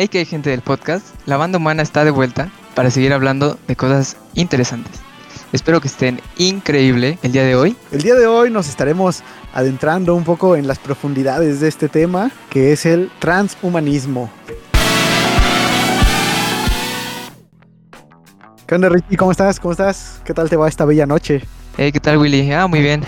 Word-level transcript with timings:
Hey, 0.00 0.06
que 0.06 0.18
hay 0.18 0.26
gente 0.26 0.50
del 0.50 0.62
podcast, 0.62 1.04
la 1.26 1.36
banda 1.36 1.58
humana 1.58 1.82
está 1.82 2.04
de 2.04 2.12
vuelta 2.12 2.52
para 2.76 2.88
seguir 2.88 3.12
hablando 3.12 3.58
de 3.66 3.74
cosas 3.74 4.16
interesantes. 4.34 5.00
Espero 5.52 5.80
que 5.80 5.88
estén 5.88 6.20
increíble 6.36 7.18
el 7.24 7.32
día 7.32 7.42
de 7.42 7.56
hoy. 7.56 7.76
El 7.90 8.02
día 8.02 8.14
de 8.14 8.28
hoy 8.28 8.48
nos 8.48 8.68
estaremos 8.68 9.24
adentrando 9.52 10.14
un 10.14 10.22
poco 10.22 10.54
en 10.54 10.68
las 10.68 10.78
profundidades 10.78 11.58
de 11.58 11.66
este 11.66 11.88
tema, 11.88 12.30
que 12.48 12.70
es 12.70 12.86
el 12.86 13.10
transhumanismo. 13.18 14.30
¿Qué 18.68 18.74
onda, 18.76 18.90
Ricky? 18.90 19.16
¿Cómo 19.16 19.32
estás? 19.32 19.58
¿Cómo 19.58 19.72
estás? 19.72 20.22
¿Qué 20.24 20.32
tal 20.32 20.48
te 20.48 20.54
va 20.54 20.68
esta 20.68 20.84
bella 20.84 21.06
noche? 21.06 21.42
Hey, 21.76 21.90
¿qué 21.90 21.98
tal, 21.98 22.18
Willy? 22.18 22.52
Ah, 22.52 22.68
muy 22.68 22.82
bien. 22.82 23.02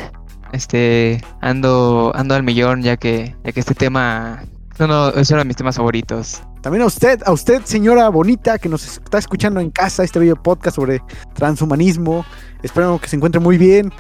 Este, 0.51 1.23
ando, 1.41 2.11
ando 2.17 2.35
al 2.35 2.43
millón 2.43 2.83
ya 2.83 2.97
que, 2.97 3.37
ya 3.45 3.53
que 3.53 3.61
este 3.61 3.77
tema 3.77 4.43
uno, 4.81 5.11
es 5.11 5.31
uno 5.31 5.39
de 5.41 5.45
mis 5.45 5.57
temas 5.57 5.77
favoritos. 5.77 6.43
También 6.63 6.83
a 6.83 6.87
usted, 6.87 7.21
a 7.25 7.33
usted, 7.33 7.63
señora 7.65 8.09
bonita, 8.09 8.59
que 8.59 8.69
nos 8.69 8.87
está 8.87 9.19
escuchando 9.19 9.61
en 9.61 9.71
casa 9.71 10.05
este 10.05 10.19
video 10.19 10.37
podcast 10.37 10.77
sobre 10.77 11.03
transhumanismo. 11.35 12.25
Espero 12.63 12.99
que 12.99 13.09
se 13.09 13.17
encuentre 13.17 13.41
muy 13.41 13.59
bien, 13.59 13.93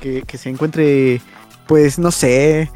que, 0.00 0.22
que 0.22 0.38
se 0.38 0.50
encuentre, 0.50 1.20
pues, 1.66 1.98
no 1.98 2.10
sé, 2.10 2.70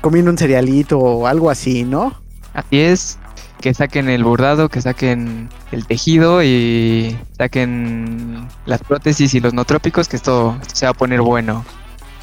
comiendo 0.00 0.30
un 0.30 0.38
cerealito 0.38 0.98
o 0.98 1.26
algo 1.26 1.50
así, 1.50 1.84
¿no? 1.84 2.14
Así 2.54 2.78
es, 2.78 3.18
que 3.60 3.74
saquen 3.74 4.08
el 4.08 4.24
bordado, 4.24 4.68
que 4.68 4.80
saquen 4.80 5.48
el 5.72 5.86
tejido 5.86 6.42
y 6.42 7.16
saquen 7.36 8.48
las 8.64 8.82
prótesis 8.82 9.34
y 9.34 9.40
los 9.40 9.52
no 9.52 9.64
trópicos, 9.64 10.08
que 10.08 10.16
esto, 10.16 10.56
esto 10.62 10.76
se 10.76 10.86
va 10.86 10.90
a 10.90 10.94
poner 10.94 11.20
bueno. 11.20 11.64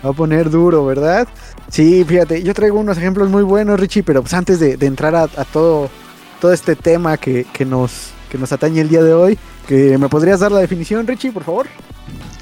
Va 0.05 0.09
a 0.09 0.13
poner 0.13 0.49
duro, 0.49 0.85
¿verdad? 0.85 1.27
Sí, 1.69 2.03
fíjate, 2.03 2.43
yo 2.43 2.53
traigo 2.53 2.79
unos 2.79 2.97
ejemplos 2.97 3.29
muy 3.29 3.43
buenos, 3.43 3.79
Richie, 3.79 4.03
pero 4.03 4.21
pues 4.21 4.33
antes 4.33 4.59
de, 4.59 4.77
entrar 4.85 5.15
a, 5.15 5.27
todo, 5.27 5.89
todo 6.41 6.51
este 6.51 6.75
tema 6.75 7.17
que, 7.17 7.45
que, 7.53 7.65
nos, 7.65 8.11
que 8.29 8.37
nos 8.37 8.51
atañe 8.51 8.81
el 8.81 8.89
día 8.89 9.03
de 9.03 9.13
hoy, 9.13 9.37
que 9.67 9.97
¿me 9.97 10.09
podrías 10.09 10.41
dar 10.41 10.51
la 10.51 10.59
definición, 10.59 11.07
Richie, 11.07 11.31
por 11.31 11.43
favor? 11.43 11.67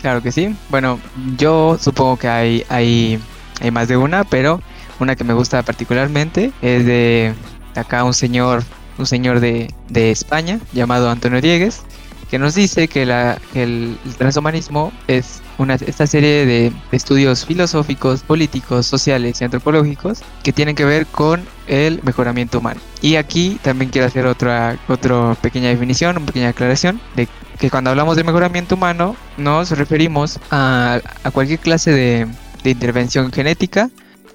Claro 0.02 0.22
que 0.24 0.32
sí. 0.32 0.56
Bueno, 0.70 1.00
yo 1.38 1.78
supongo 1.80 2.18
que 2.18 2.28
hay, 2.28 2.66
hay, 2.70 3.20
hay 3.62 3.72
más 3.72 3.88
de 3.88 3.98
una, 3.98 4.24
pero 4.24 4.60
una 5.00 5.16
que 5.16 5.24
me 5.24 5.34
gusta 5.34 5.62
particularmente 5.64 6.52
es 6.62 6.86
de 6.86 7.34
acá 7.76 8.04
un 8.04 8.14
señor, 8.14 8.64
un 8.98 9.06
señor 9.06 9.40
de, 9.40 9.74
de 9.90 10.12
España 10.12 10.60
llamado 10.74 11.10
Antonio 11.10 11.42
Diegues, 11.42 11.84
que 12.30 12.40
nos 12.40 12.56
dice 12.56 12.88
que, 12.88 13.06
la, 13.06 13.40
el, 13.54 13.98
transhumanismo 14.18 14.92
es 15.08 15.41
una, 15.58 15.76
esta 15.76 16.08
serie 16.08 16.46
de, 16.46 16.72
estudios 16.92 17.46
filosóficos, 17.46 18.22
políticos, 18.24 18.86
sociales 18.86 19.42
y 19.42 19.44
antropológicos 19.44 20.22
que 20.44 20.54
tienen 20.54 20.76
que 20.76 20.86
ver 20.86 21.06
con 21.08 21.46
el 21.68 22.02
mejoramiento 22.04 22.60
humano. 22.60 22.82
Y 23.02 23.16
aquí 23.16 23.60
también 23.62 23.92
quiero 23.92 24.08
hacer 24.08 24.26
otra, 24.26 24.78
otra 24.88 25.36
pequeña 25.36 25.70
definición, 25.70 26.18
una 26.18 26.26
pequeña 26.26 26.50
aclaración 26.50 27.00
de 27.16 27.28
que 27.60 27.70
cuando 27.70 27.92
hablamos 27.92 28.16
de 28.16 28.24
mejoramiento 28.24 28.76
humano 28.76 29.16
nos 29.38 29.72
referimos 29.72 30.40
a, 30.50 31.00
a 31.24 31.32
cualquier 31.32 31.60
clase 31.60 31.92
de, 31.92 32.28
de 32.64 32.70
intervención 32.70 33.32
genética, 33.32 33.90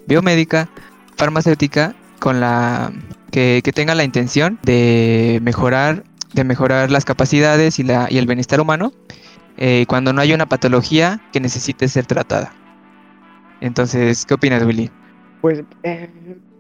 biomédica, 0.07 0.69
farmacéutica, 1.17 1.95
con 2.19 2.41
la 2.41 2.93
que, 3.31 3.61
que 3.65 3.73
tenga 3.73 3.95
la 3.95 4.05
intención 4.05 4.59
de 4.63 5.41
mejorar 5.43 6.05
de 6.33 6.45
mejorar 6.45 6.91
las 6.91 7.05
capacidades 7.05 7.79
y, 7.79 7.83
la, 7.83 8.09
y 8.11 8.19
el 8.19 8.27
bienestar 8.27 8.61
humano 8.61 8.93
eh, 9.57 9.87
cuando 9.89 10.13
no 10.13 10.21
hay 10.21 10.33
una 10.33 10.47
patología 10.47 11.21
que 11.33 11.41
necesite 11.41 11.89
ser 11.89 12.07
tratada. 12.07 12.53
Entonces, 13.61 14.27
¿qué 14.27 14.35
opinas, 14.35 14.65
Willy? 14.65 14.91
Pues 15.41 15.63
eh, 15.83 16.11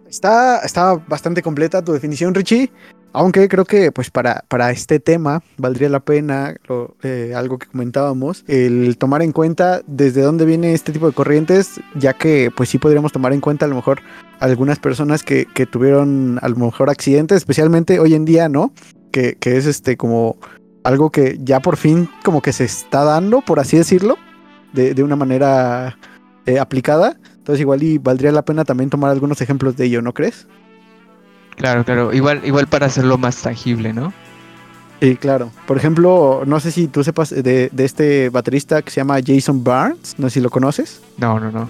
está, 0.08 0.61
está 0.61 0.94
bastante 0.94 1.42
completa 1.42 1.84
tu 1.84 1.92
definición, 1.92 2.34
Richie. 2.34 2.70
Aunque 3.12 3.48
creo 3.48 3.64
que 3.64 3.92
pues 3.92 4.11
para, 4.11 4.44
para 4.47 4.70
este 4.70 5.00
tema 5.00 5.42
valdría 5.56 5.88
la 5.88 6.00
pena 6.00 6.55
eh, 7.03 7.33
algo 7.34 7.56
que 7.56 7.66
comentábamos, 7.66 8.44
el 8.47 8.99
tomar 8.99 9.22
en 9.22 9.32
cuenta 9.32 9.81
desde 9.87 10.20
dónde 10.20 10.44
viene 10.44 10.75
este 10.75 10.93
tipo 10.93 11.06
de 11.06 11.15
corrientes, 11.15 11.81
ya 11.94 12.12
que 12.12 12.50
pues 12.54 12.69
sí 12.69 12.76
podríamos 12.76 13.12
tomar 13.12 13.32
en 13.32 13.41
cuenta 13.41 13.65
a 13.65 13.69
lo 13.69 13.75
mejor 13.75 14.03
algunas 14.38 14.78
personas 14.78 15.22
que, 15.22 15.47
que 15.47 15.65
tuvieron 15.65 16.38
a 16.43 16.49
lo 16.50 16.56
mejor 16.56 16.91
accidentes, 16.91 17.38
especialmente 17.38 18.00
hoy 18.00 18.12
en 18.12 18.26
día, 18.26 18.50
¿no? 18.50 18.75
Que, 19.12 19.37
que, 19.41 19.56
es 19.56 19.65
este 19.65 19.97
como 19.97 20.37
algo 20.86 21.10
que 21.10 21.36
ya 21.42 21.58
por 21.60 21.76
fin 21.76 22.08
como 22.22 22.41
que 22.41 22.52
se 22.52 22.64
está 22.64 23.02
dando, 23.02 23.41
por 23.41 23.58
así 23.58 23.76
decirlo, 23.76 24.16
de, 24.72 24.94
de 24.94 25.02
una 25.02 25.16
manera 25.16 25.98
eh, 26.47 26.60
aplicada. 26.60 27.16
Entonces 27.38 27.60
igual 27.60 27.82
y 27.82 27.98
valdría 27.98 28.30
la 28.30 28.44
pena 28.44 28.64
también 28.64 28.88
tomar 28.88 29.10
algunos 29.10 29.41
ejemplos 29.41 29.76
de 29.76 29.86
ello, 29.86 30.00
¿no 30.00 30.14
crees? 30.14 30.46
Claro, 31.56 31.84
claro, 31.84 32.12
igual, 32.12 32.41
igual 32.44 32.69
para 32.69 32.86
hacerlo 32.86 33.19
más 33.19 33.42
tangible, 33.42 33.92
¿no? 33.92 34.12
Sí, 35.00 35.16
claro. 35.16 35.50
Por 35.66 35.76
ejemplo, 35.76 36.44
no 36.46 36.60
sé 36.60 36.70
si 36.70 36.86
tú 36.86 37.02
sepas 37.02 37.30
de, 37.30 37.69
de 37.72 37.84
este 37.84 38.28
baterista 38.28 38.80
que 38.82 38.91
se 38.91 39.00
llama 39.00 39.19
Jason 39.26 39.64
Barnes, 39.64 40.14
no 40.19 40.28
sé 40.28 40.34
si 40.34 40.41
lo 40.41 40.50
conoces. 40.50 41.02
No, 41.19 41.41
no, 41.41 41.50
no. 41.50 41.69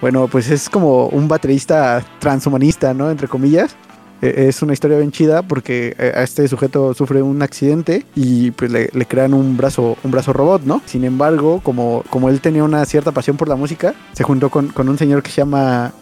Bueno, 0.00 0.28
pues 0.28 0.48
es 0.48 0.70
como 0.70 1.08
un 1.08 1.26
baterista 1.26 2.04
transhumanista, 2.20 2.94
¿no? 2.94 3.10
Entre 3.10 3.26
comillas 3.26 3.74
es 4.20 4.62
una 4.62 4.72
historia 4.72 4.98
bien 4.98 5.12
chida 5.12 5.42
porque 5.42 5.94
eh, 5.98 6.12
a 6.14 6.22
este 6.22 6.46
sujeto 6.48 6.92
sufre 6.94 7.22
un 7.22 7.40
accidente 7.42 8.04
y 8.14 8.50
pues 8.50 8.70
le, 8.70 8.90
le, 8.92 9.06
crean 9.06 9.34
un 9.34 9.56
brazo, 9.56 9.96
un 10.02 10.10
brazo 10.10 10.32
robot, 10.32 10.62
¿no? 10.62 10.82
Sin 10.86 11.04
embargo, 11.04 11.60
como, 11.62 12.02
como 12.10 12.28
él 12.28 12.40
tenía 12.40 12.64
una 12.64 12.84
cierta 12.84 13.12
pasión 13.12 13.36
por 13.36 13.48
la 13.48 13.56
música, 13.56 13.94
se 14.12 14.24
juntó 14.24 14.50
con, 14.50 14.68
con 14.68 14.88
un 14.88 14.98
señor 14.98 15.22
que 15.22 15.30
se 15.30 15.36
llama 15.38 15.92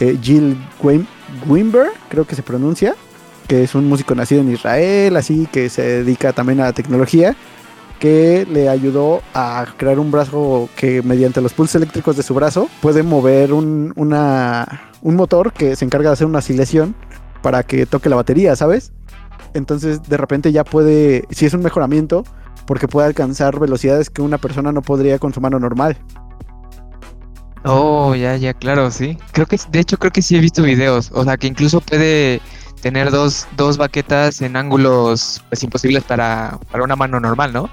eh, 0.00 0.18
Jill 0.22 0.56
Wimber, 1.46 1.88
creo 2.08 2.26
que 2.26 2.36
se 2.36 2.42
pronuncia, 2.42 2.94
que 3.48 3.64
es 3.64 3.74
un 3.74 3.88
músico 3.88 4.14
nacido 4.14 4.40
en 4.40 4.52
Israel, 4.52 5.16
así 5.16 5.48
que 5.50 5.68
se 5.68 5.82
dedica 5.82 6.32
también 6.32 6.60
a 6.60 6.64
la 6.64 6.72
tecnología 6.72 7.36
que 7.98 8.46
le 8.50 8.68
ayudó 8.68 9.22
a 9.34 9.66
crear 9.76 9.98
un 9.98 10.10
brazo 10.10 10.68
que 10.76 11.00
mediante 11.02 11.40
los 11.40 11.52
pulsos 11.52 11.76
eléctricos 11.76 12.16
de 12.16 12.22
su 12.22 12.34
brazo 12.34 12.68
puede 12.82 13.02
mover 13.02 13.52
un, 13.52 13.92
una, 13.96 14.90
un 15.00 15.16
motor 15.16 15.52
que 15.52 15.76
se 15.76 15.84
encarga 15.84 16.10
de 16.10 16.14
hacer 16.14 16.26
una 16.26 16.40
oscilación 16.40 16.94
para 17.44 17.62
que 17.62 17.84
toque 17.84 18.08
la 18.08 18.16
batería, 18.16 18.56
¿sabes? 18.56 18.90
Entonces 19.52 20.02
de 20.02 20.16
repente 20.16 20.50
ya 20.50 20.64
puede, 20.64 21.26
si 21.28 21.44
es 21.44 21.52
un 21.52 21.60
mejoramiento, 21.60 22.24
porque 22.66 22.88
puede 22.88 23.06
alcanzar 23.06 23.60
velocidades 23.60 24.08
que 24.08 24.22
una 24.22 24.38
persona 24.38 24.72
no 24.72 24.80
podría 24.80 25.18
con 25.18 25.34
su 25.34 25.42
mano 25.42 25.60
normal. 25.60 25.98
Oh, 27.66 28.14
ya, 28.14 28.34
ya, 28.36 28.54
claro, 28.54 28.90
sí. 28.90 29.18
Creo 29.32 29.44
que, 29.44 29.58
de 29.70 29.80
hecho, 29.80 29.98
creo 29.98 30.10
que 30.10 30.22
sí 30.22 30.36
he 30.36 30.40
visto 30.40 30.62
videos. 30.62 31.10
O 31.12 31.22
sea, 31.24 31.36
que 31.36 31.46
incluso 31.46 31.82
puede 31.82 32.40
tener 32.80 33.10
dos, 33.10 33.46
dos 33.56 33.76
baquetas 33.76 34.40
en 34.40 34.56
ángulos 34.56 35.42
pues, 35.50 35.62
imposibles 35.62 36.02
para, 36.02 36.58
para 36.70 36.82
una 36.82 36.96
mano 36.96 37.20
normal, 37.20 37.52
¿no? 37.52 37.68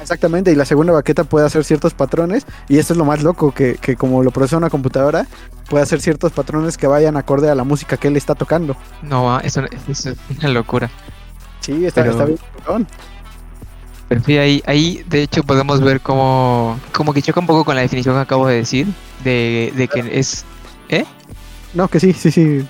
Exactamente, 0.00 0.52
y 0.52 0.54
la 0.54 0.64
segunda 0.64 0.92
baqueta 0.92 1.24
puede 1.24 1.46
hacer 1.46 1.64
ciertos 1.64 1.94
patrones, 1.94 2.46
y 2.68 2.78
esto 2.78 2.92
es 2.92 2.98
lo 2.98 3.04
más 3.04 3.22
loco, 3.22 3.52
que, 3.52 3.76
que, 3.76 3.96
como 3.96 4.22
lo 4.22 4.30
procesa 4.30 4.56
una 4.56 4.70
computadora, 4.70 5.26
puede 5.68 5.82
hacer 5.82 6.00
ciertos 6.00 6.32
patrones 6.32 6.76
que 6.76 6.86
vayan 6.86 7.16
acorde 7.16 7.48
a 7.48 7.54
la 7.54 7.64
música 7.64 7.96
que 7.96 8.08
él 8.08 8.16
está 8.16 8.34
tocando. 8.34 8.76
No, 9.02 9.40
eso, 9.40 9.62
eso 9.88 10.10
es 10.10 10.16
una 10.38 10.48
locura. 10.48 10.90
Sí, 11.60 11.86
está, 11.86 12.02
Pero... 12.02 12.12
está 12.12 12.24
bien. 12.24 12.38
Perdón. 12.56 12.86
Pero 14.08 14.22
sí, 14.22 14.36
ahí, 14.36 14.62
ahí 14.66 15.04
de 15.08 15.22
hecho 15.22 15.42
podemos 15.42 15.80
ver 15.80 16.00
cómo, 16.00 16.78
como 16.92 17.14
que 17.14 17.22
choca 17.22 17.40
un 17.40 17.46
poco 17.46 17.64
con 17.64 17.74
la 17.74 17.80
definición 17.80 18.14
que 18.14 18.20
acabo 18.20 18.46
de 18.46 18.56
decir, 18.56 18.86
de, 19.24 19.72
de 19.74 19.88
que 19.88 20.18
es... 20.18 20.44
¿Eh? 20.90 21.06
No, 21.72 21.88
que 21.88 21.98
sí, 22.00 22.12
sí, 22.12 22.30
sí. 22.30 22.68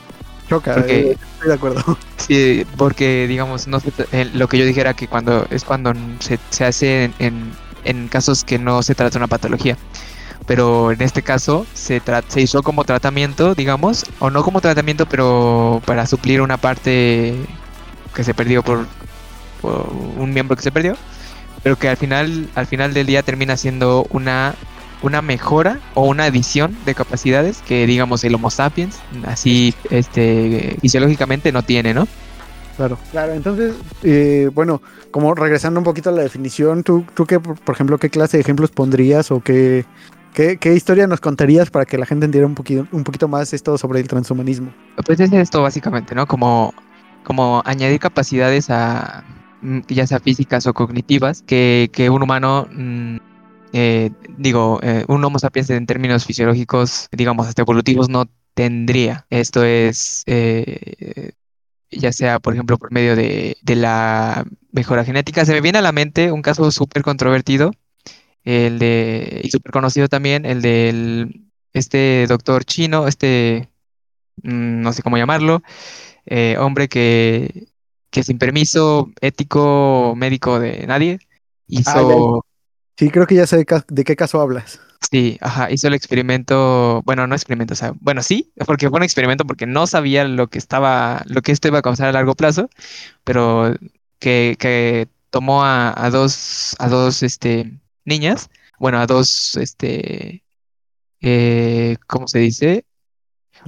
Choca, 0.54 0.74
porque, 0.74 1.10
eh, 1.10 1.18
estoy 1.34 1.48
de 1.48 1.54
acuerdo. 1.54 1.98
Sí, 2.16 2.64
porque 2.78 3.26
digamos, 3.28 3.66
no 3.66 3.80
lo 4.32 4.48
que 4.48 4.56
yo 4.56 4.64
dijera 4.64 4.94
que 4.94 5.08
cuando 5.08 5.46
es 5.50 5.62
cuando 5.62 5.92
se, 6.20 6.38
se 6.48 6.64
hace 6.64 7.04
en, 7.04 7.14
en, 7.18 7.52
en, 7.84 8.08
casos 8.08 8.44
que 8.44 8.58
no 8.58 8.82
se 8.82 8.94
trata 8.94 9.10
de 9.10 9.18
una 9.18 9.26
patología. 9.26 9.76
Pero 10.46 10.92
en 10.92 11.02
este 11.02 11.22
caso 11.22 11.66
se, 11.74 12.00
se 12.28 12.40
hizo 12.40 12.62
como 12.62 12.84
tratamiento, 12.84 13.54
digamos, 13.54 14.04
o 14.20 14.30
no 14.30 14.42
como 14.42 14.62
tratamiento, 14.62 15.06
pero 15.06 15.82
para 15.84 16.06
suplir 16.06 16.40
una 16.40 16.56
parte 16.56 17.34
que 18.14 18.24
se 18.24 18.32
perdió 18.32 18.62
por, 18.62 18.86
por 19.60 19.90
un 20.16 20.32
miembro 20.32 20.56
que 20.56 20.62
se 20.62 20.72
perdió, 20.72 20.96
pero 21.62 21.76
que 21.76 21.88
al 21.88 21.96
final, 21.96 22.48
al 22.54 22.66
final 22.66 22.94
del 22.94 23.06
día 23.06 23.22
termina 23.22 23.56
siendo 23.56 24.06
una 24.10 24.54
una 25.04 25.20
mejora 25.20 25.80
o 25.92 26.06
una 26.06 26.24
adición 26.24 26.74
de 26.86 26.94
capacidades 26.94 27.62
que 27.68 27.86
digamos 27.86 28.24
el 28.24 28.34
Homo 28.34 28.50
sapiens 28.50 28.98
así 29.26 29.74
este 29.90 30.78
fisiológicamente 30.80 31.52
no 31.52 31.62
tiene, 31.62 31.92
¿no? 31.92 32.08
Claro, 32.78 32.98
claro. 33.12 33.34
Entonces, 33.34 33.74
eh, 34.02 34.50
bueno, 34.52 34.80
como 35.10 35.34
regresando 35.34 35.78
un 35.78 35.84
poquito 35.84 36.08
a 36.08 36.12
la 36.12 36.22
definición, 36.22 36.82
¿tú, 36.82 37.04
tú 37.14 37.26
qué, 37.26 37.38
por 37.38 37.74
ejemplo, 37.74 37.98
qué 37.98 38.10
clase 38.10 38.38
de 38.38 38.40
ejemplos 38.40 38.70
pondrías 38.70 39.30
o 39.30 39.40
qué, 39.40 39.84
qué, 40.32 40.56
qué 40.56 40.74
historia 40.74 41.06
nos 41.06 41.20
contarías 41.20 41.70
para 41.70 41.84
que 41.84 41.98
la 41.98 42.06
gente 42.06 42.24
entendiera 42.24 42.46
un 42.46 42.54
poquito, 42.56 42.88
un 42.90 43.04
poquito 43.04 43.28
más 43.28 43.52
esto 43.52 43.78
sobre 43.78 44.00
el 44.00 44.08
transhumanismo? 44.08 44.72
Pues 45.06 45.20
es 45.20 45.32
esto 45.32 45.62
básicamente, 45.62 46.14
¿no? 46.16 46.26
Como, 46.26 46.74
como 47.22 47.62
añadir 47.64 48.00
capacidades 48.00 48.70
a 48.70 49.22
ya 49.88 50.06
sea 50.06 50.20
físicas 50.20 50.66
o 50.66 50.74
cognitivas 50.74 51.42
que, 51.42 51.90
que 51.92 52.10
un 52.10 52.22
humano 52.22 52.68
mmm, 52.70 53.16
eh, 53.76 54.12
digo, 54.38 54.78
eh, 54.84 55.04
un 55.08 55.24
Homo 55.24 55.40
sapiens 55.40 55.68
en 55.70 55.84
términos 55.84 56.24
fisiológicos, 56.24 57.08
digamos, 57.10 57.48
hasta 57.48 57.62
evolutivos, 57.62 58.08
no 58.08 58.26
tendría. 58.54 59.26
Esto 59.30 59.64
es, 59.64 60.22
eh, 60.26 61.32
ya 61.90 62.12
sea, 62.12 62.38
por 62.38 62.54
ejemplo, 62.54 62.78
por 62.78 62.92
medio 62.92 63.16
de, 63.16 63.56
de 63.62 63.74
la 63.74 64.46
mejora 64.70 65.04
genética. 65.04 65.44
Se 65.44 65.52
me 65.52 65.60
viene 65.60 65.78
a 65.78 65.82
la 65.82 65.90
mente 65.90 66.30
un 66.30 66.40
caso 66.40 66.70
súper 66.70 67.02
controvertido, 67.02 67.72
el 68.44 68.78
de, 68.78 69.40
y 69.42 69.50
súper 69.50 69.72
conocido 69.72 70.06
también, 70.06 70.46
el 70.46 70.62
del, 70.62 71.50
este 71.72 72.26
doctor 72.28 72.64
chino, 72.64 73.08
este, 73.08 73.70
mm, 74.44 74.82
no 74.82 74.92
sé 74.92 75.02
cómo 75.02 75.18
llamarlo, 75.18 75.64
eh, 76.26 76.54
hombre 76.60 76.88
que, 76.88 77.66
que 78.10 78.22
sin 78.22 78.38
permiso 78.38 79.10
ético 79.20 80.14
médico 80.16 80.60
de 80.60 80.86
nadie 80.86 81.18
hizo... 81.66 82.36
Ah, 82.36 82.53
sí, 82.96 83.10
creo 83.10 83.26
que 83.26 83.34
ya 83.34 83.46
sé 83.46 83.58
de, 83.58 84.04
qué 84.04 84.16
caso 84.16 84.40
hablas. 84.40 84.80
Sí, 85.10 85.38
ajá, 85.40 85.70
hizo 85.70 85.86
el 85.88 85.94
experimento, 85.94 87.02
bueno, 87.04 87.26
no 87.26 87.34
experimento, 87.34 87.74
o 87.74 87.76
sea, 87.76 87.92
bueno, 88.00 88.22
sí, 88.22 88.52
porque 88.66 88.88
fue 88.88 88.96
un 88.98 89.02
experimento 89.02 89.44
porque 89.44 89.66
no 89.66 89.86
sabía 89.86 90.24
lo 90.24 90.48
que 90.48 90.58
estaba, 90.58 91.22
lo 91.26 91.42
que 91.42 91.52
esto 91.52 91.68
iba 91.68 91.78
a 91.78 91.82
causar 91.82 92.08
a 92.08 92.12
largo 92.12 92.34
plazo, 92.34 92.70
pero 93.24 93.74
que, 94.18 94.56
que 94.58 95.08
tomó 95.30 95.62
a, 95.64 95.92
a 95.96 96.10
dos, 96.10 96.74
a 96.78 96.88
dos, 96.88 97.22
este, 97.22 97.78
niñas, 98.04 98.50
bueno, 98.78 98.98
a 98.98 99.06
dos, 99.06 99.56
este, 99.56 100.42
eh, 101.20 101.96
¿cómo 102.06 102.28
se 102.28 102.38
dice? 102.40 102.84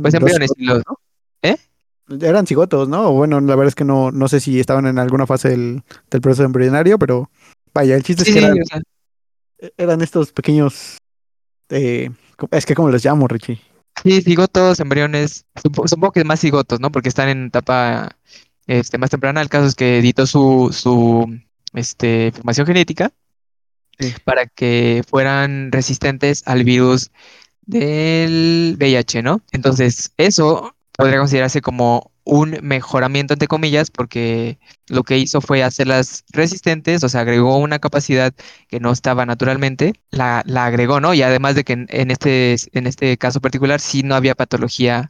Pues 0.00 0.14
embriones, 0.14 0.50
y 0.56 0.64
cigotos, 0.64 0.76
los- 0.78 0.84
¿no? 0.88 0.98
¿eh? 1.42 1.56
Eran 2.26 2.46
cigotos, 2.46 2.88
¿no? 2.88 3.12
Bueno, 3.12 3.40
la 3.40 3.56
verdad 3.56 3.68
es 3.68 3.74
que 3.74 3.84
no, 3.84 4.10
no 4.12 4.28
sé 4.28 4.40
si 4.40 4.60
estaban 4.60 4.86
en 4.86 4.98
alguna 4.98 5.26
fase 5.26 5.48
del, 5.50 5.82
del 6.10 6.20
proceso 6.20 6.44
embrionario, 6.44 6.98
pero 6.98 7.30
vaya, 7.74 7.96
el 7.96 8.02
chiste 8.04 8.24
Sí, 8.24 8.30
es 8.30 8.34
que 8.34 8.40
sí, 8.40 8.46
eran, 8.46 8.58
o 8.62 8.64
sea, 8.66 8.80
eran 9.76 10.02
estos 10.02 10.32
pequeños... 10.32 10.98
eh, 11.70 12.10
es 12.50 12.66
que 12.66 12.74
como 12.74 12.90
les 12.90 13.04
llamo, 13.04 13.26
Richie. 13.28 13.60
sí, 14.02 14.20
cigotos, 14.22 14.78
embriones, 14.80 15.44
supo- 15.62 15.88
supongo 15.88 16.12
que 16.12 16.24
más 16.24 16.40
cigotos, 16.40 16.80
¿no? 16.80 16.90
Porque 16.92 17.08
están 17.08 17.28
en 17.28 17.46
etapa, 17.46 18.10
este, 18.66 18.98
más 18.98 19.10
temprana, 19.10 19.40
el 19.40 19.48
caso 19.48 19.66
es 19.66 19.74
que 19.74 19.98
editó 19.98 20.26
su, 20.26 20.70
su, 20.72 21.38
este, 21.72 22.26
información 22.28 22.66
genética 22.66 23.12
Sí. 23.98 24.12
para 24.24 24.44
que 24.46 25.02
fueran 25.08 25.72
resistentes 25.72 26.42
al 26.46 26.64
virus 26.64 27.10
del 27.62 28.76
VIH, 28.78 29.22
¿no? 29.22 29.40
Entonces, 29.52 30.12
eso 30.18 30.74
podría 30.92 31.18
considerarse 31.18 31.62
como 31.62 32.10
un 32.26 32.58
mejoramiento, 32.62 33.34
entre 33.34 33.48
comillas, 33.48 33.90
porque 33.90 34.58
lo 34.88 35.04
que 35.04 35.16
hizo 35.16 35.40
fue 35.40 35.62
hacerlas 35.62 36.24
resistentes, 36.32 37.04
o 37.04 37.08
sea, 37.08 37.20
agregó 37.22 37.56
una 37.58 37.78
capacidad 37.78 38.34
que 38.68 38.80
no 38.80 38.90
estaba 38.92 39.24
naturalmente, 39.26 39.94
la, 40.10 40.42
la 40.44 40.66
agregó, 40.66 41.00
¿no? 41.00 41.14
Y 41.14 41.22
además 41.22 41.54
de 41.54 41.64
que 41.64 41.86
en, 41.88 42.10
este, 42.10 42.56
en 42.72 42.86
este 42.88 43.16
caso 43.16 43.40
particular 43.40 43.80
sí 43.80 44.02
no 44.02 44.16
había 44.16 44.34
patología 44.34 45.08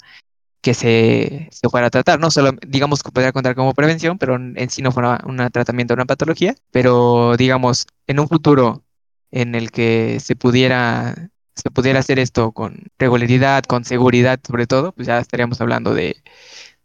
que 0.61 0.75
se, 0.75 1.49
se 1.53 1.69
fuera 1.71 1.89
a 1.89 1.91
tratar, 1.91 2.21
¿no? 2.21 2.31
Solo, 2.31 2.53
digamos 2.67 3.03
que 3.03 3.11
podría 3.11 3.33
contar 3.33 3.55
como 3.55 3.75
prevención, 3.75 4.19
pero 4.19 4.37
en 4.37 4.71
sí 4.71 4.83
no 4.83 4.93
fuera 4.93 5.21
un 5.25 5.39
tratamiento 5.51 5.95
una 5.95 6.05
patología, 6.07 6.55
pero 6.71 7.37
digamos, 7.39 7.87
en 8.07 8.21
un 8.21 8.29
futuro 8.29 8.85
en 9.31 9.55
el 9.55 9.71
que 9.71 10.21
se 10.21 10.37
pudiera, 10.37 11.31
se 11.55 11.71
pudiera 11.71 12.01
hacer 12.01 12.19
esto 12.19 12.53
con 12.53 12.85
regularidad, 12.99 13.65
con 13.65 13.85
seguridad 13.85 14.41
sobre 14.47 14.67
todo, 14.67 14.93
pues 14.93 15.09
ya 15.09 15.19
estaríamos 15.19 15.61
hablando 15.61 15.95
de, 15.95 16.17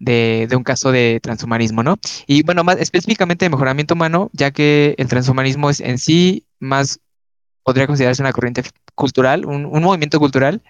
de, 0.02 0.48
un 0.56 0.64
caso 0.64 0.92
de 0.92 1.20
transhumanismo, 1.22 1.84
¿no? 1.84 1.98
Y 2.28 2.44
bueno, 2.44 2.64
más 2.64 2.78
específicamente 2.78 3.46
de 3.46 3.50
mejoramiento 3.50 3.94
humano, 3.94 4.30
ya 4.34 4.52
que 4.52 4.96
el 4.98 5.08
transhumanismo 5.08 5.70
es 5.70 5.80
en 5.80 6.00
sí 6.00 6.46
más, 6.60 7.00
podría 7.64 7.88
considerarse 7.88 8.24
una 8.24 8.34
corriente 8.34 8.64
cultural, 8.96 9.46
un, 9.46 9.66
un 9.66 9.84
movimiento 9.84 10.20
cultural, 10.20 10.64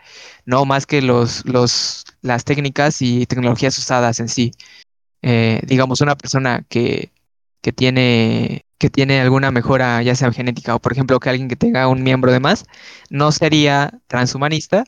no 0.46 0.66
más 0.66 0.86
que 0.86 1.02
los, 1.02 1.46
los, 1.46 2.04
las 2.22 2.44
técnicas 2.44 3.02
y 3.02 3.26
tecnologías 3.26 3.78
usadas 3.78 4.20
en 4.20 4.28
sí. 4.28 4.52
Eh, 5.22 5.62
digamos, 5.66 6.02
una 6.02 6.16
persona 6.16 6.66
que, 6.68 7.12
que 7.62 7.72
tiene, 7.72 8.66
que 8.78 8.90
tiene 8.90 9.22
alguna 9.22 9.52
mejora, 9.52 10.02
ya 10.04 10.16
sea 10.16 10.32
genética 10.34 10.76
o, 10.76 10.80
por 10.80 10.92
ejemplo, 10.92 11.20
que 11.20 11.30
alguien 11.30 11.48
que 11.48 11.56
tenga 11.56 11.88
un 11.88 12.04
miembro 12.04 12.32
de 12.34 12.40
más, 12.42 12.66
no 13.10 13.32
sería 13.32 14.00
transhumanista 14.08 14.84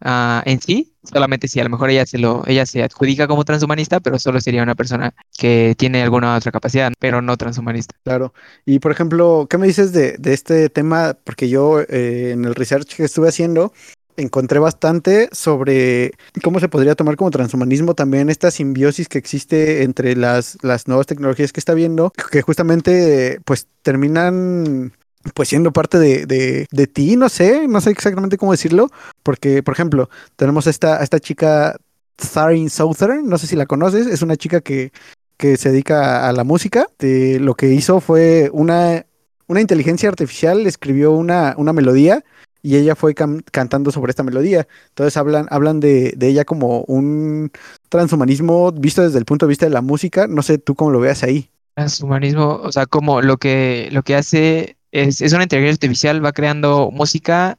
ah, 0.00 0.42
en 0.46 0.60
sí, 0.60 0.94
solamente 1.02 1.48
si 1.48 1.60
a 1.60 1.64
lo 1.64 1.70
mejor 1.70 1.90
ella 1.90 2.06
se 2.06 2.18
lo, 2.18 2.42
ella 2.46 2.66
se 2.66 2.82
adjudica 2.82 3.26
como 3.26 3.44
transhumanista, 3.44 4.00
pero 4.00 4.18
solo 4.18 4.40
sería 4.40 4.62
una 4.62 4.74
persona 4.74 5.14
que 5.36 5.74
tiene 5.78 6.02
alguna 6.02 6.36
otra 6.36 6.52
capacidad, 6.52 6.92
pero 6.98 7.22
no 7.22 7.36
transhumanista. 7.36 7.94
Claro. 8.04 8.32
Y 8.64 8.78
por 8.78 8.92
ejemplo, 8.92 9.46
¿qué 9.48 9.58
me 9.58 9.66
dices 9.66 9.92
de, 9.92 10.16
de 10.18 10.34
este 10.34 10.68
tema? 10.68 11.16
Porque 11.24 11.48
yo 11.48 11.80
eh, 11.80 12.32
en 12.32 12.44
el 12.44 12.54
research 12.54 12.96
que 12.96 13.04
estuve 13.04 13.28
haciendo 13.28 13.72
encontré 14.16 14.58
bastante 14.58 15.28
sobre 15.32 16.12
cómo 16.42 16.60
se 16.60 16.68
podría 16.68 16.94
tomar 16.94 17.16
como 17.16 17.30
transhumanismo 17.30 17.94
también 17.94 18.30
esta 18.30 18.50
simbiosis 18.50 19.08
que 19.08 19.18
existe 19.18 19.82
entre 19.82 20.16
las, 20.16 20.58
las 20.62 20.88
nuevas 20.88 21.06
tecnologías 21.06 21.52
que 21.52 21.60
está 21.60 21.74
viendo, 21.74 22.12
que 22.30 22.42
justamente 22.42 23.40
pues 23.44 23.68
terminan 23.82 24.92
pues 25.34 25.48
siendo 25.48 25.72
parte 25.72 25.98
de, 25.98 26.26
de, 26.26 26.66
de 26.70 26.86
ti, 26.86 27.16
no 27.16 27.28
sé, 27.28 27.66
no 27.68 27.80
sé 27.80 27.90
exactamente 27.90 28.36
cómo 28.36 28.52
decirlo, 28.52 28.88
porque 29.22 29.62
por 29.62 29.74
ejemplo, 29.74 30.08
tenemos 30.36 30.66
esta, 30.66 31.02
esta 31.02 31.20
chica 31.20 31.76
Tharin 32.16 32.70
Southern, 32.70 33.28
no 33.28 33.38
sé 33.38 33.46
si 33.46 33.56
la 33.56 33.66
conoces, 33.66 34.06
es 34.06 34.22
una 34.22 34.36
chica 34.36 34.60
que 34.60 34.92
que 35.36 35.56
se 35.56 35.70
dedica 35.70 36.28
a 36.28 36.32
la 36.32 36.44
música. 36.44 36.86
De, 36.98 37.38
lo 37.40 37.54
que 37.54 37.72
hizo 37.72 38.00
fue 38.00 38.50
una, 38.52 39.06
una 39.46 39.60
inteligencia 39.60 40.08
artificial, 40.08 40.66
escribió 40.66 41.12
una, 41.12 41.54
una 41.58 41.72
melodía 41.72 42.24
y 42.62 42.76
ella 42.76 42.96
fue 42.96 43.14
can 43.14 43.42
cantando 43.52 43.90
sobre 43.90 44.10
esta 44.10 44.22
melodía. 44.22 44.66
Entonces 44.88 45.16
hablan, 45.16 45.46
hablan 45.50 45.80
de, 45.80 46.14
de, 46.16 46.28
ella 46.28 46.44
como 46.44 46.82
un 46.82 47.52
transhumanismo 47.88 48.72
visto 48.72 49.02
desde 49.02 49.18
el 49.18 49.24
punto 49.24 49.46
de 49.46 49.50
vista 49.50 49.66
de 49.66 49.70
la 49.70 49.82
música. 49.82 50.26
No 50.26 50.42
sé 50.42 50.58
tú 50.58 50.74
cómo 50.74 50.90
lo 50.90 51.00
veas 51.00 51.22
ahí. 51.22 51.50
Transhumanismo, 51.74 52.60
o 52.62 52.72
sea, 52.72 52.86
como 52.86 53.20
lo 53.20 53.36
que, 53.36 53.88
lo 53.92 54.02
que 54.02 54.16
hace 54.16 54.76
es, 55.02 55.20
es 55.20 55.32
una 55.32 55.44
inteligencia 55.44 55.74
artificial, 55.74 56.24
va 56.24 56.32
creando 56.32 56.90
música 56.90 57.58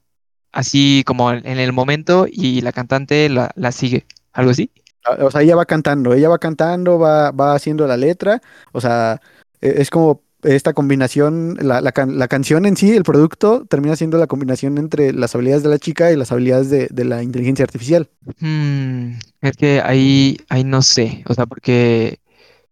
así 0.51 1.03
como 1.05 1.31
en 1.31 1.45
el 1.45 1.71
momento 1.73 2.25
y 2.29 2.61
la 2.61 2.71
cantante 2.71 3.29
la, 3.29 3.51
la 3.55 3.71
sigue, 3.71 4.05
algo 4.33 4.51
así. 4.51 4.71
O 5.19 5.31
sea, 5.31 5.41
ella 5.41 5.55
va 5.55 5.65
cantando, 5.65 6.13
ella 6.13 6.29
va 6.29 6.39
cantando, 6.39 6.99
va, 6.99 7.31
va 7.31 7.53
haciendo 7.53 7.87
la 7.87 7.95
letra, 7.95 8.41
o 8.71 8.81
sea, 8.81 9.21
es 9.61 9.89
como 9.89 10.23
esta 10.43 10.73
combinación, 10.73 11.57
la, 11.61 11.81
la, 11.81 11.91
can 11.91 12.17
la, 12.19 12.27
canción 12.27 12.65
en 12.65 12.75
sí, 12.75 12.95
el 12.95 13.03
producto, 13.03 13.65
termina 13.69 13.95
siendo 13.95 14.17
la 14.17 14.27
combinación 14.27 14.77
entre 14.77 15.13
las 15.13 15.33
habilidades 15.35 15.63
de 15.63 15.69
la 15.69 15.79
chica 15.79 16.11
y 16.11 16.15
las 16.15 16.31
habilidades 16.31 16.69
de, 16.69 16.87
de 16.91 17.05
la 17.05 17.23
inteligencia 17.23 17.63
artificial. 17.63 18.09
Hmm, 18.39 19.13
es 19.41 19.57
que 19.57 19.81
ahí, 19.81 20.37
ahí 20.49 20.63
no 20.63 20.81
sé, 20.81 21.23
o 21.27 21.33
sea, 21.33 21.45
porque 21.45 22.19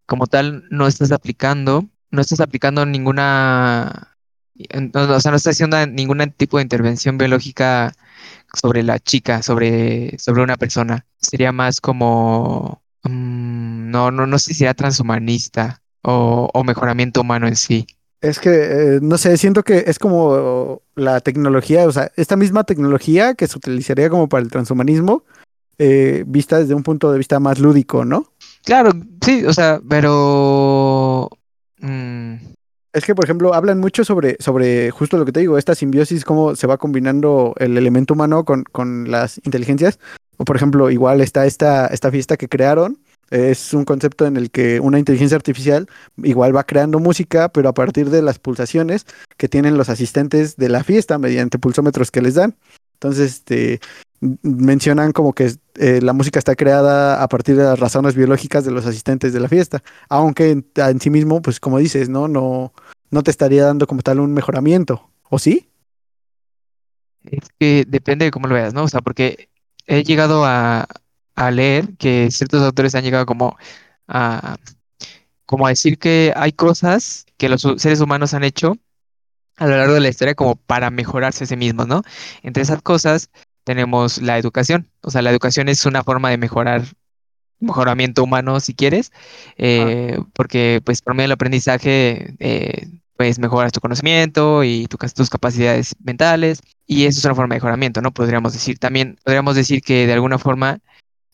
como 0.06 0.26
tal 0.26 0.64
no 0.70 0.86
estás 0.86 1.12
aplicando, 1.12 1.84
no 2.10 2.20
estás 2.20 2.40
aplicando 2.40 2.86
ninguna, 2.86 4.15
o 4.94 5.20
sea, 5.20 5.30
no 5.30 5.36
estás 5.36 5.54
haciendo 5.54 5.84
ningún 5.86 6.18
tipo 6.36 6.56
de 6.56 6.62
intervención 6.62 7.18
biológica 7.18 7.94
sobre 8.54 8.82
la 8.82 8.98
chica, 8.98 9.42
sobre, 9.42 10.18
sobre 10.18 10.42
una 10.42 10.56
persona. 10.56 11.06
Sería 11.18 11.52
más 11.52 11.80
como, 11.80 12.82
um, 13.04 13.90
no, 13.90 14.10
no, 14.10 14.26
no 14.26 14.38
sé 14.38 14.52
si 14.52 14.58
sería 14.58 14.74
transhumanista 14.74 15.82
o, 16.02 16.50
o, 16.52 16.64
mejoramiento 16.64 17.20
humano 17.20 17.46
en 17.48 17.56
sí. 17.56 17.86
Es 18.20 18.38
que, 18.38 18.50
eh, 18.50 18.98
no 19.02 19.18
sé, 19.18 19.36
siento 19.36 19.62
que 19.62 19.84
es 19.86 19.98
como 19.98 20.82
la 20.94 21.20
tecnología, 21.20 21.86
o 21.86 21.92
sea, 21.92 22.10
esta 22.16 22.36
misma 22.36 22.64
tecnología 22.64 23.34
que 23.34 23.46
se 23.46 23.58
utilizaría 23.58 24.08
como 24.08 24.28
para 24.28 24.42
el 24.42 24.50
transhumanismo, 24.50 25.24
eh, 25.78 26.24
vista 26.26 26.58
desde 26.58 26.74
un 26.74 26.82
punto 26.82 27.12
de 27.12 27.18
vista 27.18 27.38
más 27.38 27.58
lúdico, 27.58 28.04
¿no? 28.04 28.32
Claro, 28.64 28.92
sí, 29.24 29.44
o 29.44 29.52
sea, 29.52 29.80
pero... 29.86 31.28
Mmm, 31.80 32.36
es 32.96 33.04
que, 33.04 33.14
por 33.14 33.26
ejemplo, 33.26 33.52
hablan 33.52 33.78
mucho 33.78 34.04
sobre, 34.06 34.36
sobre 34.40 34.90
justo 34.90 35.18
lo 35.18 35.26
que 35.26 35.32
te 35.32 35.40
digo, 35.40 35.58
esta 35.58 35.74
simbiosis, 35.74 36.24
cómo 36.24 36.56
se 36.56 36.66
va 36.66 36.78
combinando 36.78 37.52
el 37.58 37.76
elemento 37.76 38.14
humano 38.14 38.46
con, 38.46 38.64
con 38.64 39.10
las 39.10 39.38
inteligencias. 39.44 39.98
O, 40.38 40.46
por 40.46 40.56
ejemplo, 40.56 40.90
igual 40.90 41.20
está 41.20 41.44
esta, 41.44 41.88
esta 41.88 42.10
fiesta 42.10 42.38
que 42.38 42.48
crearon. 42.48 42.98
Es 43.28 43.74
un 43.74 43.84
concepto 43.84 44.24
en 44.24 44.38
el 44.38 44.50
que 44.50 44.80
una 44.80 44.98
inteligencia 44.98 45.36
artificial 45.36 45.88
igual 46.22 46.56
va 46.56 46.64
creando 46.64 46.98
música, 46.98 47.50
pero 47.50 47.68
a 47.68 47.74
partir 47.74 48.08
de 48.08 48.22
las 48.22 48.38
pulsaciones 48.38 49.04
que 49.36 49.48
tienen 49.48 49.76
los 49.76 49.90
asistentes 49.90 50.56
de 50.56 50.70
la 50.70 50.82
fiesta 50.82 51.18
mediante 51.18 51.58
pulsómetros 51.58 52.10
que 52.10 52.22
les 52.22 52.34
dan. 52.34 52.56
Entonces, 52.94 53.34
este, 53.34 53.80
mencionan 54.20 55.12
como 55.12 55.32
que 55.32 55.52
eh, 55.74 56.00
la 56.02 56.12
música 56.12 56.38
está 56.38 56.54
creada 56.54 57.22
a 57.22 57.28
partir 57.28 57.56
de 57.56 57.64
las 57.64 57.78
razones 57.78 58.14
biológicas 58.14 58.64
de 58.64 58.70
los 58.70 58.86
asistentes 58.86 59.32
de 59.32 59.40
la 59.40 59.48
fiesta, 59.48 59.82
aunque 60.08 60.50
en, 60.50 61.00
sí 61.00 61.10
mismo, 61.10 61.42
pues 61.42 61.60
como 61.60 61.78
dices, 61.78 62.08
no, 62.08 62.28
no, 62.28 62.72
no 63.10 63.22
te 63.22 63.30
estaría 63.30 63.64
dando 63.64 63.86
como 63.86 64.02
tal 64.02 64.20
un 64.20 64.32
mejoramiento, 64.32 65.10
¿o 65.28 65.38
sí? 65.38 65.68
Es 67.24 67.48
que 67.58 67.84
depende 67.86 68.24
de 68.26 68.30
cómo 68.30 68.46
lo 68.46 68.54
veas, 68.54 68.72
¿no? 68.72 68.84
O 68.84 68.88
sea, 68.88 69.00
porque 69.00 69.48
he 69.86 70.04
llegado 70.04 70.44
a, 70.44 70.86
a 71.34 71.50
leer 71.50 71.96
que 71.98 72.28
ciertos 72.30 72.62
autores 72.62 72.94
han 72.94 73.04
llegado 73.04 73.26
como 73.26 73.56
a, 74.08 74.56
como 75.44 75.66
a 75.66 75.70
decir 75.70 75.98
que 75.98 76.32
hay 76.36 76.52
cosas 76.52 77.26
que 77.36 77.48
los 77.48 77.62
seres 77.76 78.00
humanos 78.00 78.34
han 78.34 78.44
hecho 78.44 78.76
a 79.56 79.66
lo 79.66 79.76
largo 79.76 79.94
de 79.94 80.00
la 80.00 80.08
historia 80.08 80.34
como 80.34 80.56
para 80.56 80.90
mejorarse 80.90 81.44
a 81.44 81.46
sí 81.46 81.56
mismos, 81.56 81.86
¿no? 81.86 82.02
Entre 82.42 82.62
esas 82.62 82.82
cosas 82.82 83.30
tenemos 83.66 84.22
la 84.22 84.38
educación. 84.38 84.88
O 85.02 85.10
sea, 85.10 85.22
la 85.22 85.30
educación 85.30 85.68
es 85.68 85.84
una 85.86 86.04
forma 86.04 86.30
de 86.30 86.38
mejorar 86.38 86.84
mejoramiento 87.58 88.22
humano 88.22 88.60
si 88.60 88.74
quieres, 88.74 89.10
eh, 89.58 90.20
porque 90.34 90.80
pues 90.84 91.02
por 91.02 91.14
medio 91.14 91.24
del 91.24 91.32
aprendizaje 91.32 92.36
eh, 92.38 92.86
pues 93.16 93.40
mejoras 93.40 93.72
tu 93.72 93.80
conocimiento 93.80 94.62
y 94.62 94.86
tu, 94.86 94.98
tus 94.98 95.30
capacidades 95.30 95.96
mentales 96.04 96.60
y 96.86 97.06
eso 97.06 97.18
es 97.18 97.24
una 97.24 97.34
forma 97.34 97.54
de 97.54 97.56
mejoramiento, 97.56 98.00
¿no? 98.02 98.12
Podríamos 98.12 98.52
decir 98.52 98.78
también, 98.78 99.18
podríamos 99.24 99.56
decir 99.56 99.82
que 99.82 100.06
de 100.06 100.12
alguna 100.12 100.38
forma 100.38 100.78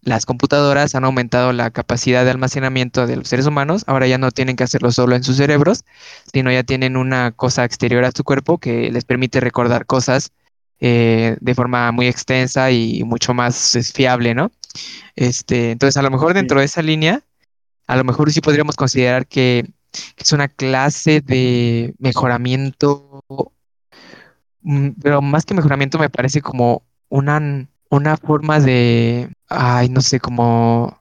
las 0.00 0.24
computadoras 0.24 0.94
han 0.94 1.04
aumentado 1.04 1.52
la 1.52 1.70
capacidad 1.70 2.24
de 2.24 2.30
almacenamiento 2.30 3.06
de 3.06 3.16
los 3.16 3.28
seres 3.28 3.46
humanos. 3.46 3.84
Ahora 3.86 4.06
ya 4.06 4.16
no 4.16 4.30
tienen 4.30 4.56
que 4.56 4.64
hacerlo 4.64 4.90
solo 4.90 5.16
en 5.16 5.22
sus 5.22 5.36
cerebros, 5.36 5.84
sino 6.32 6.50
ya 6.50 6.62
tienen 6.62 6.96
una 6.96 7.32
cosa 7.32 7.64
exterior 7.64 8.04
a 8.04 8.12
su 8.12 8.24
cuerpo 8.24 8.56
que 8.56 8.90
les 8.90 9.04
permite 9.04 9.40
recordar 9.40 9.84
cosas 9.84 10.32
eh, 10.84 11.36
de 11.40 11.54
forma 11.54 11.92
muy 11.92 12.08
extensa 12.08 12.72
y 12.72 13.04
mucho 13.04 13.32
más 13.34 13.78
fiable, 13.94 14.34
¿no? 14.34 14.50
Este, 15.14 15.70
entonces, 15.70 15.96
a 15.96 16.02
lo 16.02 16.10
mejor 16.10 16.34
dentro 16.34 16.58
de 16.58 16.64
esa 16.66 16.82
línea, 16.82 17.22
a 17.86 17.94
lo 17.94 18.02
mejor 18.02 18.32
sí 18.32 18.40
podríamos 18.40 18.74
considerar 18.74 19.28
que, 19.28 19.70
es 20.16 20.32
una 20.32 20.48
clase 20.48 21.20
de 21.20 21.94
mejoramiento, 21.98 23.22
mm, 24.62 24.88
pero 25.00 25.22
más 25.22 25.44
que 25.44 25.54
mejoramiento 25.54 26.00
me 26.00 26.10
parece 26.10 26.40
como 26.40 26.82
una, 27.08 27.68
una 27.88 28.16
forma 28.16 28.58
de, 28.58 29.30
ay, 29.48 29.88
no 29.88 30.00
sé, 30.00 30.18
como, 30.18 31.00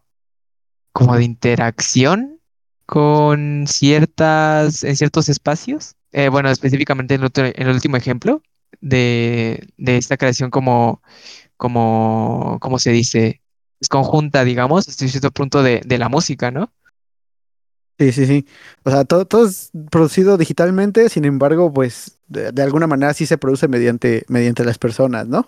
como 0.92 1.16
de 1.16 1.24
interacción 1.24 2.40
con 2.86 3.66
ciertas, 3.68 4.84
en 4.84 4.96
ciertos 4.96 5.28
espacios. 5.28 5.96
Eh, 6.12 6.30
bueno, 6.30 6.52
específicamente 6.52 7.16
en, 7.16 7.24
en 7.24 7.68
el 7.68 7.74
último 7.74 7.98
ejemplo, 7.98 8.44
de, 8.80 9.74
esta 9.78 10.18
creación 10.18 10.50
como, 10.50 11.02
como, 11.58 12.58
¿cómo 12.62 12.80
se 12.80 12.92
dice? 12.92 13.42
Es 13.80 13.90
conjunta, 13.90 14.44
digamos, 14.44 14.88
hasta 14.88 15.08
cierto 15.08 15.32
punto 15.32 15.64
de, 15.64 15.82
la 15.98 16.10
música, 16.10 16.52
¿no? 16.52 16.72
Sí, 18.00 18.12
sí, 18.12 18.26
sí. 18.26 18.48
O 18.84 18.90
sea, 18.90 19.06
todo, 19.06 19.26
todo 19.26 19.48
es 19.48 19.72
producido 19.92 20.38
digitalmente, 20.38 21.10
sin 21.10 21.26
embargo, 21.26 21.72
pues 21.72 22.20
de, 22.28 22.62
alguna 22.62 22.88
manera 22.88 23.14
sí 23.14 23.26
se 23.26 23.38
produce 23.38 23.68
mediante, 23.68 24.26
mediante 24.28 24.64
las 24.66 24.78
personas, 24.78 25.28
¿no? 25.28 25.48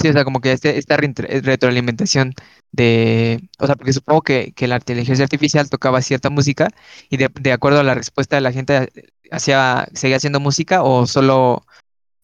Sí, 0.00 0.08
o 0.08 0.12
sea, 0.12 0.24
como 0.24 0.40
que 0.40 0.52
este, 0.52 0.78
esta 0.78 0.96
retroalimentación 0.96 2.34
de, 2.72 3.48
o 3.58 3.66
sea, 3.66 3.76
porque 3.76 3.92
supongo 3.92 4.22
que, 4.22 4.52
que 4.52 4.66
la 4.66 4.76
inteligencia 4.76 5.24
artificial 5.24 5.68
tocaba 5.68 6.00
cierta 6.02 6.30
música 6.30 6.68
y 7.10 7.18
de, 7.18 7.30
de, 7.40 7.52
acuerdo 7.52 7.80
a 7.80 7.84
la 7.84 7.94
respuesta 7.94 8.36
de 8.36 8.42
la 8.42 8.52
gente 8.52 8.90
hacía, 9.32 9.88
seguía 9.94 10.16
haciendo 10.16 10.40
música 10.40 10.82
o 10.82 11.06
solo, 11.06 11.64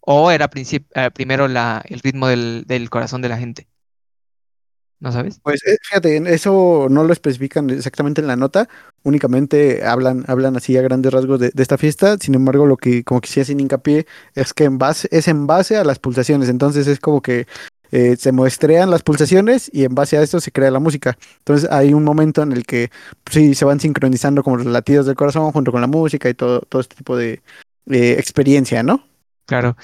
o 0.00 0.30
era 0.30 0.50
eh, 0.54 1.10
primero 1.12 1.48
la, 1.48 1.82
el 1.86 2.00
ritmo 2.00 2.28
del, 2.28 2.64
del 2.66 2.90
corazón 2.90 3.22
de 3.22 3.28
la 3.28 3.38
gente. 3.38 3.68
¿No 5.00 5.12
sabes? 5.12 5.38
Pues 5.44 5.64
eh, 5.64 5.76
fíjate, 5.80 6.16
eso 6.34 6.88
no 6.90 7.04
lo 7.04 7.12
especifican 7.12 7.70
exactamente 7.70 8.20
en 8.20 8.26
la 8.26 8.34
nota, 8.34 8.68
únicamente 9.04 9.84
hablan, 9.86 10.24
hablan 10.26 10.56
así 10.56 10.76
a 10.76 10.82
grandes 10.82 11.12
rasgos 11.12 11.38
de, 11.38 11.52
esta 11.56 11.78
fiesta, 11.78 12.16
sin 12.18 12.34
embargo 12.34 12.66
lo 12.66 12.76
que 12.76 13.04
como 13.04 13.20
que 13.20 13.28
sí 13.28 13.40
hincapié 13.52 14.06
es 14.34 14.52
que 14.52 14.64
en 14.64 14.78
base, 14.78 15.06
es 15.12 15.28
en 15.28 15.46
base 15.46 15.76
a 15.76 15.84
las 15.84 16.00
pulsaciones, 16.00 16.48
entonces 16.48 16.88
es 16.88 16.98
como 16.98 17.22
que 17.22 17.46
eh, 17.90 18.16
se 18.18 18.32
muestrean 18.32 18.90
las 18.90 19.02
pulsaciones 19.02 19.70
y 19.72 19.84
en 19.84 19.94
base 19.94 20.16
a 20.16 20.22
esto 20.22 20.40
se 20.40 20.52
crea 20.52 20.70
la 20.70 20.80
música. 20.80 21.16
Entonces 21.38 21.70
hay 21.70 21.94
un 21.94 22.04
momento 22.04 22.42
en 22.42 22.52
el 22.52 22.64
que 22.64 22.90
pues, 23.24 23.34
sí 23.34 23.54
se 23.54 23.64
van 23.64 23.80
sincronizando 23.80 24.42
como 24.42 24.56
los 24.58 24.66
latidos 24.66 25.06
del 25.06 25.16
corazón 25.16 25.52
junto 25.52 25.72
con 25.72 25.80
la 25.80 25.86
música 25.86 26.28
y 26.28 26.34
todo, 26.34 26.60
todo 26.60 26.80
este 26.80 26.96
tipo 26.96 27.16
de 27.16 27.40
experiencia, 27.86 28.82
¿no? 28.82 29.08
Claro. 29.48 29.76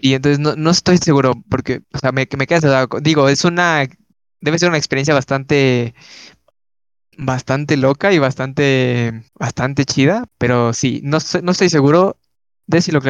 Y 0.00 0.14
entonces 0.14 0.40
no, 0.40 0.56
no 0.56 0.70
estoy 0.70 0.98
seguro, 0.98 1.34
porque, 1.48 1.82
o 1.92 1.98
sea, 1.98 2.10
me, 2.10 2.28
me 2.36 2.46
queda 2.48 2.88
digo, 3.00 3.28
es 3.28 3.44
una, 3.44 3.88
debe 4.40 4.58
ser 4.58 4.68
una 4.68 4.78
experiencia 4.78 5.14
bastante, 5.14 5.94
bastante 7.16 7.76
loca 7.76 8.12
y 8.12 8.18
bastante, 8.18 9.22
bastante 9.34 9.84
chida, 9.84 10.26
pero 10.38 10.72
sí, 10.72 11.00
no, 11.04 11.18
no 11.42 11.52
estoy 11.52 11.70
seguro 11.70 12.16
de 12.66 12.82
si 12.82 12.90
lo 12.90 13.00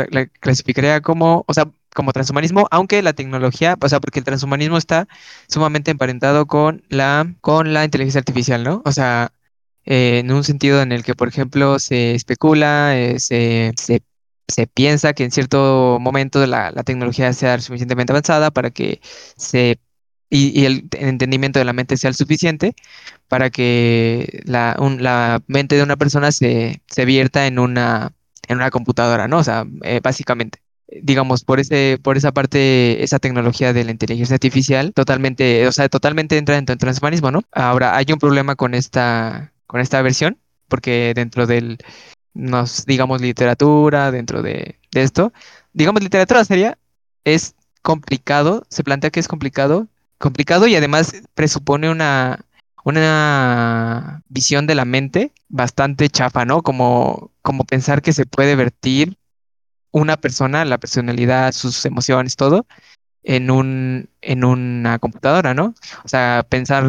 clasificaría 0.40 1.00
como, 1.00 1.44
o 1.48 1.54
sea, 1.54 1.70
como 1.96 2.12
transhumanismo, 2.12 2.68
aunque 2.70 3.02
la 3.02 3.14
tecnología, 3.14 3.76
o 3.80 3.88
sea, 3.88 4.00
porque 4.00 4.20
el 4.20 4.24
transhumanismo 4.26 4.76
está 4.76 5.08
sumamente 5.48 5.90
emparentado 5.90 6.46
con 6.46 6.84
la, 6.90 7.34
con 7.40 7.72
la 7.72 7.84
inteligencia 7.84 8.20
artificial, 8.20 8.62
¿no? 8.64 8.82
O 8.84 8.92
sea, 8.92 9.32
eh, 9.86 10.20
en 10.20 10.30
un 10.32 10.44
sentido 10.44 10.82
en 10.82 10.92
el 10.92 11.02
que, 11.04 11.14
por 11.14 11.28
ejemplo, 11.28 11.78
se 11.78 12.14
especula, 12.14 12.98
eh, 12.98 13.18
se, 13.20 13.72
se, 13.76 14.02
piensa 14.74 15.12
que 15.14 15.24
en 15.24 15.30
cierto 15.32 15.98
momento 16.00 16.46
la, 16.46 16.70
la 16.70 16.82
tecnología 16.84 17.32
sea 17.32 17.58
suficientemente 17.60 18.12
avanzada 18.12 18.50
para 18.50 18.70
que 18.70 19.00
se 19.36 19.78
y, 20.30 20.64
el 20.64 20.88
entendimiento 20.92 21.58
de 21.58 21.64
la 21.64 21.72
mente 21.72 21.96
sea 21.96 22.10
el 22.10 22.16
suficiente 22.16 22.74
para 23.28 23.50
que 23.50 24.42
la, 24.44 24.76
la 24.98 25.42
mente 25.46 25.76
de 25.76 25.82
una 25.82 25.96
persona 25.96 26.32
se, 26.32 26.82
se 26.88 27.04
vierta 27.04 27.46
en 27.46 27.58
una, 27.58 28.12
en 28.48 28.56
una 28.58 28.70
computadora, 28.70 29.28
¿no? 29.28 29.38
O 29.38 29.44
sea, 29.44 29.66
eh, 29.82 30.00
básicamente 30.02 30.60
digamos, 30.88 31.44
por 31.44 31.60
ese, 31.60 31.98
por 32.02 32.16
esa 32.16 32.32
parte, 32.32 33.02
esa 33.02 33.18
tecnología 33.18 33.72
de 33.72 33.84
la 33.84 33.90
inteligencia 33.90 34.34
artificial, 34.34 34.92
totalmente, 34.92 35.66
o 35.66 35.72
sea, 35.72 35.88
totalmente 35.88 36.38
entra 36.38 36.54
dentro 36.56 36.72
del 36.74 36.80
transhumanismo, 36.80 37.30
¿no? 37.30 37.42
Ahora, 37.52 37.96
hay 37.96 38.06
un 38.12 38.18
problema 38.18 38.56
con 38.56 38.74
esta, 38.74 39.52
con 39.66 39.80
esta 39.80 40.02
versión, 40.02 40.38
porque 40.68 41.12
dentro 41.14 41.46
del, 41.46 41.78
nos, 42.34 42.86
digamos, 42.86 43.20
literatura, 43.20 44.10
dentro 44.10 44.42
de, 44.42 44.78
de 44.92 45.02
esto, 45.02 45.32
digamos, 45.72 46.02
literatura 46.02 46.44
seria, 46.44 46.78
es 47.24 47.54
complicado, 47.82 48.64
se 48.68 48.84
plantea 48.84 49.10
que 49.10 49.20
es 49.20 49.28
complicado, 49.28 49.88
complicado 50.18 50.66
y 50.66 50.76
además 50.76 51.12
presupone 51.34 51.90
una, 51.90 52.44
una 52.84 54.22
visión 54.28 54.66
de 54.66 54.74
la 54.74 54.84
mente 54.84 55.32
bastante 55.48 56.08
chafa, 56.08 56.44
¿no? 56.44 56.62
Como, 56.62 57.32
como 57.42 57.64
pensar 57.64 58.02
que 58.02 58.12
se 58.12 58.26
puede 58.26 58.56
vertir 58.56 59.18
una 59.96 60.18
persona, 60.18 60.64
la 60.66 60.78
personalidad, 60.78 61.52
sus 61.52 61.84
emociones, 61.86 62.36
todo, 62.36 62.66
en 63.22 63.50
un, 63.50 64.10
en 64.20 64.44
una 64.44 64.98
computadora, 64.98 65.54
¿no? 65.54 65.74
O 66.04 66.08
sea, 66.08 66.44
pensar, 66.48 66.84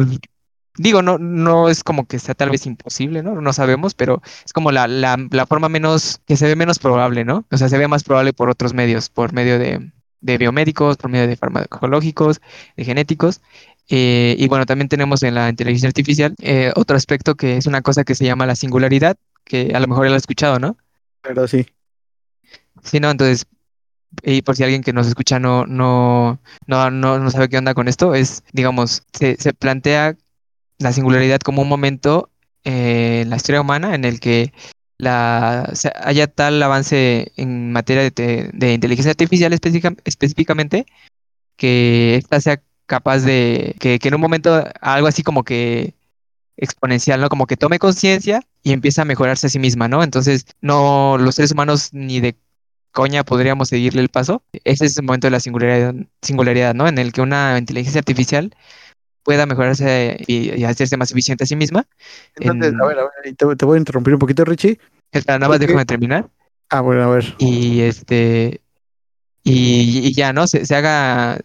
digo, 0.76 1.00
no, 1.00 1.16
no 1.18 1.70
es 1.70 1.82
como 1.82 2.06
que 2.06 2.18
sea 2.18 2.34
tal 2.34 2.50
vez 2.50 2.66
imposible, 2.66 3.22
¿no? 3.22 3.40
No 3.40 3.52
sabemos, 3.54 3.94
pero 3.94 4.20
es 4.44 4.52
como 4.52 4.72
la, 4.72 4.86
la, 4.86 5.16
la 5.30 5.46
forma 5.46 5.70
menos, 5.70 6.20
que 6.26 6.36
se 6.36 6.46
ve 6.46 6.54
menos 6.54 6.78
probable, 6.78 7.24
¿no? 7.24 7.46
O 7.50 7.56
sea, 7.56 7.70
se 7.70 7.78
ve 7.78 7.88
más 7.88 8.04
probable 8.04 8.34
por 8.34 8.50
otros 8.50 8.74
medios, 8.74 9.08
por 9.08 9.32
medio 9.32 9.58
de, 9.58 9.90
de 10.20 10.38
biomédicos, 10.38 10.98
por 10.98 11.10
medio 11.10 11.26
de 11.26 11.36
farmacológicos, 11.36 12.42
de 12.76 12.84
genéticos. 12.84 13.40
Eh, 13.88 14.36
y 14.38 14.48
bueno, 14.48 14.66
también 14.66 14.88
tenemos 14.90 15.22
en 15.22 15.34
la 15.34 15.48
inteligencia 15.48 15.88
artificial 15.88 16.34
eh, 16.42 16.72
otro 16.76 16.94
aspecto 16.94 17.36
que 17.36 17.56
es 17.56 17.64
una 17.64 17.80
cosa 17.80 18.04
que 18.04 18.14
se 18.14 18.26
llama 18.26 18.44
la 18.44 18.54
singularidad, 18.54 19.16
que 19.44 19.72
a 19.74 19.80
lo 19.80 19.86
mejor 19.86 20.04
ya 20.04 20.10
lo 20.10 20.16
has 20.16 20.24
escuchado, 20.24 20.58
¿no? 20.58 20.76
Pero 21.22 21.48
sí. 21.48 21.66
Sí, 22.82 23.00
no, 23.00 23.10
entonces, 23.10 23.46
y 24.22 24.42
por 24.42 24.56
si 24.56 24.64
alguien 24.64 24.82
que 24.82 24.92
nos 24.92 25.06
escucha 25.06 25.38
no, 25.38 25.66
no, 25.66 26.40
no, 26.66 26.90
no, 26.90 27.30
sabe 27.30 27.48
qué 27.48 27.58
onda 27.58 27.74
con 27.74 27.88
esto, 27.88 28.14
es, 28.14 28.42
digamos, 28.52 29.02
se, 29.12 29.36
se 29.36 29.52
plantea 29.52 30.16
la 30.78 30.92
singularidad 30.92 31.40
como 31.40 31.62
un 31.62 31.68
momento 31.68 32.30
eh, 32.64 33.20
en 33.22 33.30
la 33.30 33.36
historia 33.36 33.60
humana 33.60 33.94
en 33.94 34.04
el 34.04 34.20
que 34.20 34.52
la, 34.98 35.72
haya 36.02 36.26
tal 36.26 36.62
avance 36.62 37.32
en 37.36 37.72
materia 37.72 38.02
de, 38.10 38.50
de 38.52 38.72
inteligencia 38.72 39.10
artificial 39.12 39.52
específicamente 39.52 40.86
que 41.56 42.16
ésta 42.16 42.40
sea 42.40 42.62
capaz 42.86 43.20
de 43.20 43.76
que, 43.80 43.98
que, 43.98 44.08
en 44.08 44.14
un 44.14 44.20
momento 44.20 44.64
algo 44.80 45.08
así 45.08 45.22
como 45.22 45.44
que 45.44 45.94
exponencial, 46.56 47.20
¿no? 47.20 47.28
Como 47.28 47.46
que 47.46 47.56
tome 47.56 47.78
conciencia 47.78 48.42
y 48.62 48.72
empieza 48.72 49.02
a 49.02 49.04
mejorarse 49.04 49.46
a 49.48 49.50
sí 49.50 49.58
misma, 49.58 49.88
¿no? 49.88 50.02
Entonces, 50.02 50.46
no, 50.60 51.18
los 51.18 51.36
seres 51.36 51.52
humanos 51.52 51.90
ni 51.92 52.20
de 52.20 52.36
coña 52.98 53.22
podríamos 53.22 53.68
seguirle 53.68 54.02
el 54.02 54.08
paso. 54.08 54.42
Ese 54.64 54.86
es 54.86 54.98
el 54.98 55.04
momento 55.04 55.28
de 55.28 55.30
la 55.30 55.38
singularidad, 55.38 55.94
singularidad 56.20 56.74
¿no? 56.74 56.88
En 56.88 56.98
el 56.98 57.12
que 57.12 57.20
una 57.20 57.56
inteligencia 57.56 58.00
artificial 58.00 58.52
pueda 59.22 59.46
mejorarse 59.46 60.16
y, 60.26 60.64
hacerse 60.64 60.96
más 60.96 61.12
eficiente 61.12 61.44
a 61.44 61.46
sí 61.46 61.54
misma. 61.54 61.86
Entonces, 62.34 62.74
a 62.74 62.86
ver, 62.86 62.98
a 62.98 63.02
ver, 63.04 63.36
te, 63.36 63.64
voy 63.66 63.76
a 63.76 63.78
interrumpir 63.78 64.14
un 64.14 64.18
poquito, 64.18 64.44
Richie. 64.44 64.80
Nada 65.28 65.48
más 65.48 65.60
déjame 65.60 65.84
terminar. 65.84 66.28
Ah, 66.70 66.80
bueno, 66.80 67.04
a 67.04 67.10
ver. 67.10 67.36
Y 67.38 67.82
este. 67.82 68.62
Y, 69.44 70.12
ya, 70.12 70.32
¿no? 70.32 70.48
Se, 70.48 70.74
haga 70.74 71.38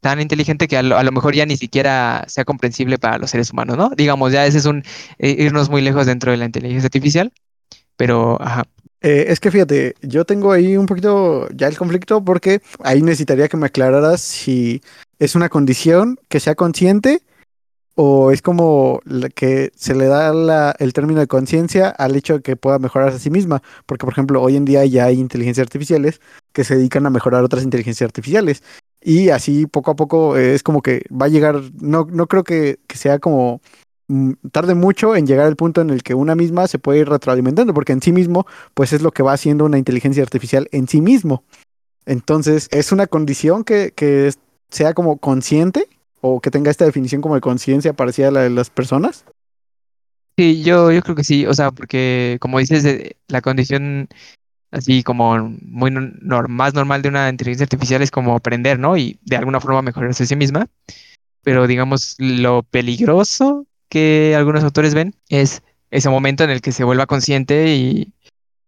tan 0.00 0.20
inteligente 0.20 0.66
que 0.66 0.78
a 0.78 0.82
lo, 0.82 1.12
mejor 1.12 1.32
ya 1.32 1.46
ni 1.46 1.56
siquiera 1.56 2.24
sea 2.26 2.44
comprensible 2.44 2.98
para 2.98 3.18
los 3.18 3.30
seres 3.30 3.52
humanos, 3.52 3.76
¿no? 3.76 3.90
Digamos, 3.96 4.32
ya 4.32 4.46
ese 4.46 4.58
es 4.58 4.64
un 4.64 4.82
eh, 5.20 5.36
irnos 5.38 5.70
muy 5.70 5.80
lejos 5.80 6.06
dentro 6.06 6.32
de 6.32 6.38
la 6.38 6.46
inteligencia 6.46 6.88
artificial, 6.88 7.32
pero, 7.96 8.36
ajá. 8.42 8.64
Eh, 9.00 9.26
es 9.28 9.38
que 9.38 9.50
fíjate, 9.50 9.94
yo 10.02 10.24
tengo 10.24 10.50
ahí 10.50 10.76
un 10.76 10.86
poquito 10.86 11.48
ya 11.50 11.68
el 11.68 11.78
conflicto 11.78 12.24
porque 12.24 12.62
ahí 12.82 13.00
necesitaría 13.00 13.48
que 13.48 13.56
me 13.56 13.66
aclararas 13.66 14.20
si 14.20 14.82
es 15.18 15.34
una 15.36 15.48
condición 15.48 16.18
que 16.28 16.40
sea 16.40 16.56
consciente 16.56 17.22
o 17.94 18.30
es 18.30 18.42
como 18.42 19.00
que 19.34 19.72
se 19.74 19.94
le 19.94 20.06
da 20.06 20.74
el 20.78 20.92
término 20.92 21.20
de 21.20 21.26
conciencia 21.26 21.88
al 21.88 22.14
hecho 22.14 22.34
de 22.34 22.42
que 22.42 22.56
pueda 22.56 22.78
mejorar 22.78 23.08
a 23.08 23.18
sí 23.18 23.28
misma. 23.28 23.60
Porque, 23.86 24.04
por 24.04 24.12
ejemplo, 24.12 24.40
hoy 24.40 24.54
en 24.56 24.64
día 24.64 24.84
ya 24.84 25.06
hay 25.06 25.18
inteligencias 25.18 25.64
artificiales 25.64 26.20
que 26.52 26.62
se 26.62 26.76
dedican 26.76 27.06
a 27.06 27.10
mejorar 27.10 27.42
otras 27.42 27.64
inteligencias 27.64 28.06
artificiales. 28.06 28.62
y 29.02 29.30
así 29.30 29.66
poco 29.66 29.90
a 29.92 29.96
poco 29.96 30.36
es 30.36 30.62
como 30.62 30.82
que 30.82 31.04
va 31.10 31.26
a 31.26 31.28
llegar, 31.28 31.60
no, 31.80 32.06
no 32.10 32.26
creo 32.28 32.44
que, 32.44 32.78
que 32.86 32.96
sea 32.96 33.18
como 33.18 33.60
tarde 34.52 34.74
mucho 34.74 35.16
en 35.16 35.26
llegar 35.26 35.46
al 35.46 35.56
punto 35.56 35.80
en 35.80 35.90
el 35.90 36.02
que 36.02 36.14
una 36.14 36.34
misma 36.34 36.66
se 36.66 36.78
puede 36.78 37.00
ir 37.00 37.08
retroalimentando, 37.08 37.74
porque 37.74 37.92
en 37.92 38.02
sí 38.02 38.12
mismo, 38.12 38.46
pues 38.74 38.92
es 38.92 39.02
lo 39.02 39.12
que 39.12 39.22
va 39.22 39.32
haciendo 39.32 39.64
una 39.64 39.78
inteligencia 39.78 40.22
artificial 40.22 40.68
en 40.72 40.88
sí 40.88 41.00
mismo. 41.00 41.44
Entonces, 42.06 42.68
es 42.70 42.92
una 42.92 43.06
condición 43.06 43.64
que, 43.64 43.92
que 43.94 44.32
sea 44.70 44.94
como 44.94 45.18
consciente 45.18 45.88
o 46.20 46.40
que 46.40 46.50
tenga 46.50 46.70
esta 46.70 46.84
definición 46.84 47.20
como 47.20 47.34
de 47.34 47.40
conciencia 47.40 47.92
parecida 47.92 48.28
a 48.28 48.32
la 48.32 48.40
de 48.40 48.50
las 48.50 48.70
personas. 48.70 49.24
Sí, 50.36 50.62
yo, 50.62 50.92
yo 50.92 51.02
creo 51.02 51.16
que 51.16 51.24
sí, 51.24 51.46
o 51.46 51.54
sea, 51.54 51.72
porque 51.72 52.38
como 52.40 52.60
dices, 52.60 52.84
eh, 52.84 53.16
la 53.26 53.40
condición 53.40 54.08
así 54.70 55.02
como 55.02 55.38
muy 55.62 55.90
no- 55.90 56.42
más 56.48 56.74
normal 56.74 57.02
de 57.02 57.08
una 57.08 57.28
inteligencia 57.28 57.64
artificial 57.64 58.02
es 58.02 58.10
como 58.10 58.34
aprender, 58.34 58.78
¿no? 58.78 58.96
Y 58.96 59.18
de 59.24 59.36
alguna 59.36 59.60
forma 59.60 59.82
mejorarse 59.82 60.24
a 60.24 60.26
sí 60.26 60.36
misma. 60.36 60.68
Pero 61.42 61.66
digamos, 61.66 62.16
lo 62.18 62.64
peligroso 62.64 63.67
que 63.88 64.34
algunos 64.36 64.64
autores 64.64 64.94
ven 64.94 65.14
es 65.28 65.62
ese 65.90 66.08
momento 66.10 66.44
en 66.44 66.50
el 66.50 66.60
que 66.60 66.72
se 66.72 66.84
vuelva 66.84 67.06
consciente 67.06 67.74
y, 67.74 68.12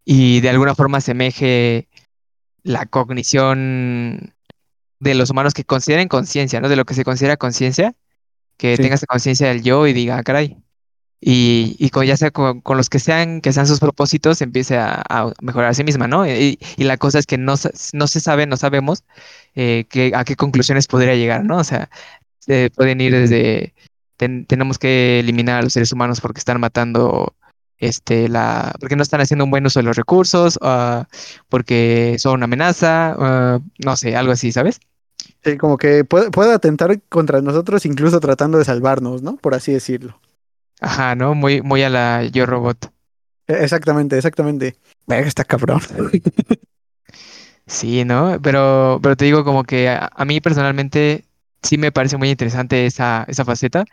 y 0.04 0.40
de 0.40 0.50
alguna 0.50 0.74
forma 0.74 0.98
asemeje 0.98 1.88
la 2.62 2.86
cognición 2.86 4.34
de 4.98 5.14
los 5.14 5.30
humanos 5.30 5.54
que 5.54 5.64
consideren 5.64 6.08
conciencia, 6.08 6.60
¿no? 6.60 6.68
De 6.68 6.76
lo 6.76 6.84
que 6.84 6.94
se 6.94 7.04
considera 7.04 7.36
conciencia, 7.36 7.94
que 8.58 8.76
Sí. 8.76 8.82
tenga 8.82 8.94
esa 8.96 9.06
conciencia 9.06 9.48
del 9.48 9.62
yo 9.62 9.86
y 9.86 9.92
diga, 9.92 10.18
"Ah, 10.18 10.22
caray. 10.22 10.58
Y, 11.22 11.76
y 11.78 11.90
con, 11.90 12.06
ya 12.06 12.16
sea 12.16 12.30
con, 12.30 12.60
con 12.62 12.76
los 12.78 12.88
que 12.88 12.98
sean, 12.98 13.40
que 13.42 13.52
sean 13.52 13.66
sus 13.66 13.78
propósitos, 13.80 14.40
empiece 14.40 14.78
a, 14.78 15.02
a 15.08 15.32
mejorar 15.42 15.70
a 15.70 15.74
sí 15.74 15.84
misma, 15.84 16.08
¿no? 16.08 16.26
Y, 16.26 16.58
y 16.78 16.84
la 16.84 16.96
cosa 16.96 17.18
es 17.18 17.26
que 17.26 17.36
no, 17.38 17.54
no 17.92 18.06
se 18.06 18.20
sabe, 18.20 18.46
no 18.46 18.56
sabemos 18.56 19.04
eh, 19.54 19.84
que- 19.90 20.12
a 20.14 20.24
qué 20.24 20.36
conclusiones 20.36 20.86
podría 20.86 21.14
llegar, 21.16 21.44
¿no? 21.44 21.58
O 21.58 21.64
sea, 21.64 21.90
se 22.38 22.70
pueden 22.74 23.00
ir 23.02 23.12
desde, 23.12 23.74
ten- 24.20 24.44
tenemos 24.44 24.78
que 24.78 25.18
eliminar 25.20 25.58
a 25.60 25.62
los 25.62 25.72
seres 25.72 25.92
humanos 25.92 26.20
porque 26.20 26.40
están 26.40 26.60
matando, 26.60 27.34
este, 27.78 28.28
la, 28.28 28.74
porque 28.78 28.94
no 28.94 29.02
están 29.02 29.22
haciendo 29.22 29.44
un 29.46 29.50
buen 29.50 29.64
uso 29.64 29.80
de 29.80 29.84
los 29.84 29.96
recursos, 29.96 30.58
ah, 30.60 31.06
porque 31.48 32.16
son 32.18 32.34
una 32.34 32.44
amenaza, 32.44 33.16
ah, 33.18 33.60
no 33.78 33.96
sé, 33.96 34.16
algo 34.16 34.32
así, 34.32 34.52
¿sabes? 34.52 34.78
Sí, 35.42 35.56
como 35.56 35.78
que 35.78 36.04
puede, 36.04 36.30
puede 36.30 36.52
atentar 36.52 37.00
contra 37.08 37.40
nosotros 37.40 37.86
incluso 37.86 38.20
tratando 38.20 38.58
de 38.58 38.66
salvarnos, 38.66 39.22
¿no? 39.22 39.36
Por 39.36 39.54
así 39.54 39.72
decirlo. 39.72 40.20
Ajá, 40.82 41.14
¿no? 41.14 41.34
Muy, 41.34 41.62
muy 41.62 41.82
a 41.82 41.88
la 41.88 42.24
Yo 42.24 42.44
Robot. 42.44 42.92
E- 43.46 43.64
Exactamente, 43.64 44.16
exactamente. 44.18 44.76
Verga, 45.06 45.28
está 45.28 45.44
cabrón. 45.44 45.80
Sí, 47.66 48.04
¿no? 48.04 48.38
Pero, 48.42 48.98
pero 49.02 49.16
te 49.16 49.24
digo 49.24 49.44
como 49.44 49.64
que 49.64 49.88
a, 49.88 50.10
a 50.14 50.24
mí 50.24 50.40
personalmente 50.40 51.24
sí 51.62 51.78
me 51.78 51.92
parece 51.92 52.16
muy 52.16 52.30
interesante 52.30 52.86
esa, 52.86 53.24
esa 53.28 53.44
faceta, 53.44 53.84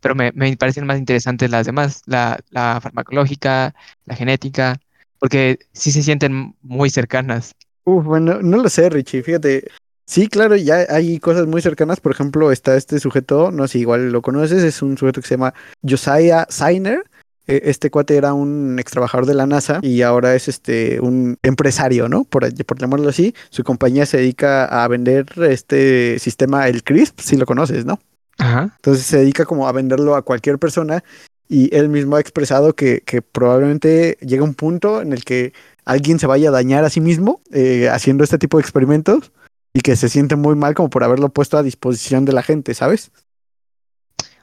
pero 0.00 0.14
me, 0.14 0.32
me 0.32 0.56
parecen 0.56 0.86
más 0.86 0.98
interesantes 0.98 1.50
las 1.50 1.66
demás, 1.66 2.02
la, 2.06 2.38
la 2.50 2.80
farmacológica, 2.80 3.74
la 4.04 4.16
genética, 4.16 4.80
porque 5.18 5.58
sí 5.72 5.92
se 5.92 6.02
sienten 6.02 6.54
muy 6.62 6.90
cercanas. 6.90 7.54
Uf, 7.84 8.04
bueno, 8.04 8.40
no 8.42 8.58
lo 8.58 8.68
sé, 8.68 8.90
Richie, 8.90 9.22
fíjate. 9.22 9.64
Sí, 10.06 10.28
claro, 10.28 10.56
ya 10.56 10.86
hay 10.88 11.18
cosas 11.18 11.46
muy 11.46 11.62
cercanas. 11.62 12.00
Por 12.00 12.12
ejemplo, 12.12 12.52
está 12.52 12.76
este 12.76 13.00
sujeto, 13.00 13.50
no 13.50 13.66
sé, 13.66 13.78
igual 13.78 14.12
lo 14.12 14.22
conoces, 14.22 14.62
es 14.62 14.82
un 14.82 14.96
sujeto 14.96 15.20
que 15.20 15.28
se 15.28 15.34
llama 15.34 15.54
Josiah 15.82 16.46
Sainer. 16.48 17.04
Eh, 17.48 17.62
Este 17.64 17.90
cuate 17.90 18.16
era 18.16 18.34
un 18.34 18.78
ex 18.78 18.90
trabajador 18.90 19.26
de 19.26 19.34
la 19.34 19.46
NASA 19.46 19.78
y 19.82 20.02
ahora 20.02 20.34
es 20.34 20.48
este 20.48 21.00
un 21.00 21.38
empresario, 21.42 22.08
¿no? 22.08 22.24
Por, 22.24 22.52
por 22.64 22.78
llamarlo 22.78 23.08
así. 23.08 23.34
Su 23.50 23.62
compañía 23.64 24.06
se 24.06 24.18
dedica 24.18 24.64
a 24.64 24.86
vender 24.88 25.26
este 25.48 26.18
sistema, 26.18 26.68
el 26.68 26.82
CRISP, 26.82 27.20
si 27.20 27.36
lo 27.36 27.46
conoces, 27.46 27.84
¿no? 27.84 27.98
Ajá. 28.38 28.72
Entonces 28.76 29.06
se 29.06 29.18
dedica 29.18 29.44
como 29.44 29.66
a 29.68 29.72
venderlo 29.72 30.14
a 30.14 30.22
cualquier 30.22 30.58
persona 30.58 31.02
y 31.48 31.74
él 31.74 31.88
mismo 31.88 32.16
ha 32.16 32.20
expresado 32.20 32.74
que, 32.74 33.00
que 33.06 33.22
probablemente 33.22 34.18
llega 34.20 34.42
un 34.44 34.54
punto 34.54 35.00
en 35.00 35.12
el 35.12 35.24
que 35.24 35.52
alguien 35.84 36.18
se 36.18 36.26
vaya 36.26 36.48
a 36.48 36.52
dañar 36.52 36.84
a 36.84 36.90
sí 36.90 37.00
mismo 37.00 37.40
eh, 37.52 37.88
haciendo 37.88 38.24
este 38.24 38.38
tipo 38.38 38.58
de 38.58 38.62
experimentos 38.62 39.32
y 39.72 39.80
que 39.80 39.94
se 39.96 40.08
siente 40.08 40.36
muy 40.36 40.54
mal 40.56 40.74
como 40.74 40.90
por 40.90 41.04
haberlo 41.04 41.28
puesto 41.28 41.56
a 41.56 41.62
disposición 41.62 42.24
de 42.24 42.32
la 42.32 42.42
gente, 42.42 42.74
¿sabes? 42.74 43.10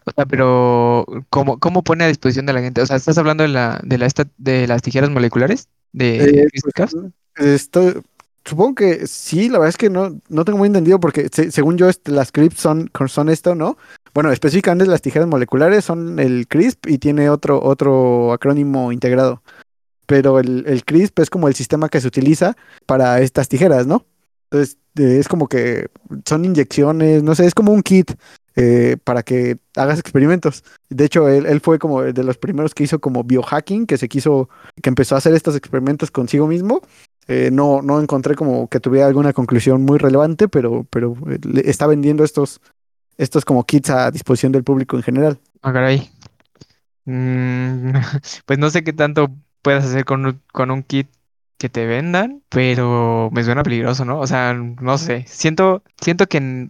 O 0.06 0.12
sea, 0.15 0.26
pero 0.26 1.06
¿cómo, 1.30 1.60
cómo 1.60 1.82
pone 1.84 2.04
a 2.04 2.08
disposición 2.08 2.46
de 2.46 2.54
la 2.54 2.62
gente? 2.62 2.82
O 2.82 2.86
sea, 2.86 2.98
¿estás 2.98 3.17
hablando 3.17 3.44
de 3.44 3.50
la, 3.50 3.80
de 3.84 3.98
la 3.98 4.06
esta- 4.06 4.28
de 4.38 4.67
las 4.67 4.82
tijeras 4.82 5.10
moleculares? 5.10 5.70
¿De 5.94 6.24
Eh, 6.44 6.48
CRISPR-Cas? 6.52 6.96
pues, 7.36 7.48
esto, 7.48 8.04
supongo 8.45 8.75
que 8.75 9.08
sí, 9.08 9.49
la 9.49 9.60
verdad 9.60 9.69
es 9.69 9.77
que 9.77 9.89
no, 9.89 10.19
no 10.29 10.45
tengo 10.45 10.58
muy 10.58 10.67
entendido 10.67 10.99
porque 10.99 11.29
se- 11.32 11.51
según 11.51 11.77
yo 11.77 11.89
este, 11.89 12.12
las 12.12 12.32
CRISP 12.32 12.58
son, 12.58 12.91
son 13.08 13.29
esto, 13.29 13.56
¿no? 13.56 13.77
Bueno, 14.13 14.32
específicamente 14.32 14.86
las 14.89 15.01
tijeras 15.01 15.27
moleculares 15.27 15.86
son 15.86 16.19
el 16.19 16.47
CRISP 16.47 16.88
y 16.88 16.97
tiene 16.99 17.29
otro, 17.29 17.62
otro 17.63 18.32
acrónimo 18.34 18.91
integrado. 18.91 19.41
Pero 20.06 20.39
el, 20.39 20.65
el 20.67 20.84
CRISP 20.84 21.19
es 21.19 21.29
como 21.29 21.47
el 21.47 21.56
sistema 21.56 21.89
que 21.89 22.01
se 22.01 22.08
utiliza 22.08 22.56
para 22.86 23.21
estas 23.21 23.47
tijeras, 23.47 23.88
¿no? 23.88 24.06
Entonces, 24.51 24.77
eh, 24.99 25.17
es 25.19 25.27
como 25.27 25.47
que 25.47 25.88
son 26.25 26.45
inyecciones, 26.45 27.23
no 27.23 27.34
sé, 27.36 27.45
es 27.45 27.56
como 27.56 27.71
un 27.71 27.82
kit 27.82 28.12
eh, 28.56 28.98
para 29.04 29.24
que 29.24 29.58
hagas 29.76 30.00
experimentos. 30.00 30.63
De 30.89 31.06
hecho, 31.06 31.28
él, 31.28 31.60
fue 31.62 31.80
como 31.80 32.02
de 32.02 32.24
los 32.24 32.38
primeros 32.38 32.74
que 32.74 32.84
hizo 32.84 33.00
como 33.00 33.24
biohacking, 33.24 33.86
que 33.86 33.98
se 33.98 34.10
quiso, 34.10 34.50
que 34.82 34.89
empezó 34.89 35.16
a 35.16 35.18
hacer 35.18 35.34
estos 35.34 35.56
experimentos 35.56 36.12
consigo 36.12 36.48
mismo. 36.48 36.82
Eh, 37.28 37.50
no, 37.52 37.82
no 37.82 38.02
encontré 38.02 38.36
como 38.36 38.68
que 38.68 38.80
tuviera 38.80 39.08
alguna 39.08 39.34
conclusión 39.34 39.84
muy 39.84 39.98
relevante, 39.98 40.48
pero, 40.48 40.86
pero 40.89 41.16
eh, 41.30 41.39
está 41.66 41.88
vendiendo 41.88 42.24
estos, 42.24 42.60
estos 43.18 43.46
como 43.46 43.66
kits 43.66 43.89
a 43.89 44.12
disposición 44.12 44.52
del 44.52 44.63
público 44.63 44.98
en 44.98 45.04
general. 45.04 45.39
Ah, 45.62 45.72
caray. 45.74 46.10
Mm, 47.06 47.94
pues 48.46 48.60
no 48.60 48.70
sé 48.70 48.84
qué 48.84 48.94
tanto 48.94 49.30
puedas 49.62 49.86
hacer 49.86 50.06
con 50.06 50.42
con 50.52 50.72
un 50.72 50.84
kit 50.84 51.08
que 51.63 51.70
te 51.70 51.86
vendan, 51.86 52.44
pero 52.50 53.30
me 53.32 53.42
suena 53.42 53.63
peligroso, 53.63 54.04
¿no? 54.04 54.20
O 54.20 54.28
sea, 54.28 54.54
no 54.54 54.98
sé. 54.98 55.24
Siento, 55.28 55.82
siento 56.02 56.28
que, 56.28 56.70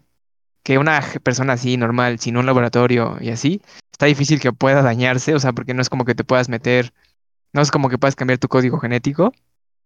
que 0.64 0.78
una 0.78 1.02
persona 1.24 1.54
así, 1.54 1.78
normal, 1.78 2.20
sin 2.20 2.38
un 2.38 2.46
laboratorio 2.46 3.18
y 3.20 3.30
así, 3.30 3.62
está 3.92 4.06
difícil 4.06 4.40
que 4.40 4.54
pueda 4.54 4.82
dañarse, 4.82 5.36
o 5.36 5.40
sea, 5.40 5.54
porque 5.54 5.74
no 5.74 5.82
es 5.82 5.90
como 5.90 6.06
que 6.06 6.16
te 6.16 6.24
puedas 6.24 6.50
meter, 6.50 6.94
no 7.52 7.62
es 7.62 7.72
como 7.72 7.90
que 7.90 7.98
puedas 7.98 8.16
cambiar 8.16 8.40
tu 8.40 8.48
código 8.48 8.80
genético, 8.80 9.34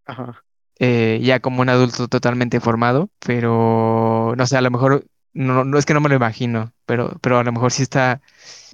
Ajá. 0.06 0.44
eh, 0.80 1.20
ya 1.24 1.40
como 1.40 1.62
un 1.62 1.70
adulto 1.70 2.08
totalmente 2.08 2.60
formado, 2.60 3.10
pero 3.20 4.34
no 4.38 4.48
sé, 4.48 4.58
a 4.58 4.62
lo 4.62 4.72
mejor, 4.72 5.06
no, 5.34 5.64
no 5.66 5.78
es 5.78 5.86
que 5.86 5.94
no 5.94 6.02
me 6.02 6.10
lo 6.10 6.16
imagino, 6.16 6.72
pero, 6.86 7.18
pero 7.22 7.40
a 7.40 7.44
lo 7.44 7.52
mejor 7.52 7.72
sí 7.72 7.84
está, 7.84 8.22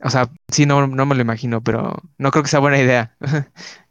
o 0.03 0.09
sea, 0.09 0.29
sí, 0.49 0.65
no, 0.65 0.85
no 0.87 1.05
me 1.05 1.15
lo 1.15 1.21
imagino, 1.21 1.61
pero 1.61 1.97
no 2.17 2.31
creo 2.31 2.43
que 2.43 2.49
sea 2.49 2.59
buena 2.59 2.79
idea. 2.79 3.15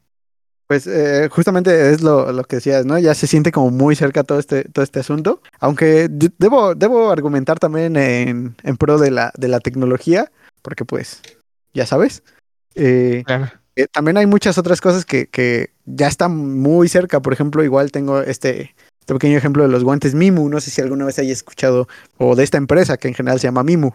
Pues 0.73 0.87
eh, 0.87 1.29
justamente 1.31 1.91
es 1.91 2.01
lo, 2.01 2.33
lo 2.33 2.45
que 2.45 2.57
decías, 2.57 2.87
¿no? 2.87 2.99
Ya 2.99 3.13
se 3.15 3.27
siente 3.27 3.53
como 3.53 3.71
muy 3.71 3.95
cerca 3.95 4.25
todo 4.25 4.39
este, 4.39 4.65
todo 4.65 4.83
este 4.83 5.01
asunto. 5.01 5.43
Aunque 5.61 6.09
de- 6.09 6.33
debo, 6.39 6.75
debo 6.75 7.11
argumentar 7.11 7.59
también 7.59 7.95
en, 7.97 8.57
en 8.63 8.77
pro 8.79 8.97
de 8.97 9.11
la, 9.11 9.33
de 9.37 9.49
la 9.49 9.61
tecnología, 9.61 10.33
porque 10.63 10.87
pues, 10.87 11.21
ya 11.75 11.85
sabes. 11.85 12.23
eh, 12.75 13.23
Claro. 13.27 13.51
eh, 13.77 13.87
también 13.93 14.17
hay 14.17 14.25
muchas 14.25 14.57
otras 14.57 14.81
cosas 14.81 15.05
que, 15.05 15.27
que 15.27 15.75
ya 15.85 16.09
están 16.09 16.35
muy 16.39 16.89
cerca. 16.89 17.21
Por 17.21 17.35
ejemplo, 17.35 17.63
igual 17.63 17.93
tengo 17.93 18.23
este, 18.23 18.75
este 19.01 19.13
pequeño 19.13 19.37
ejemplo 19.37 19.65
de 19.65 19.69
los 19.69 19.85
guantes 19.85 20.15
Mimu. 20.15 20.49
No 20.49 20.59
sé 20.63 20.71
si 20.71 20.81
alguna 20.81 21.05
vez 21.05 21.19
hayas 21.19 21.33
escuchado, 21.37 21.87
o 22.17 22.35
de 22.35 22.45
esta 22.45 22.57
empresa 22.57 22.97
que 22.97 23.09
en 23.09 23.15
general 23.15 23.39
se 23.39 23.47
llama 23.47 23.63
Mimu. 23.63 23.91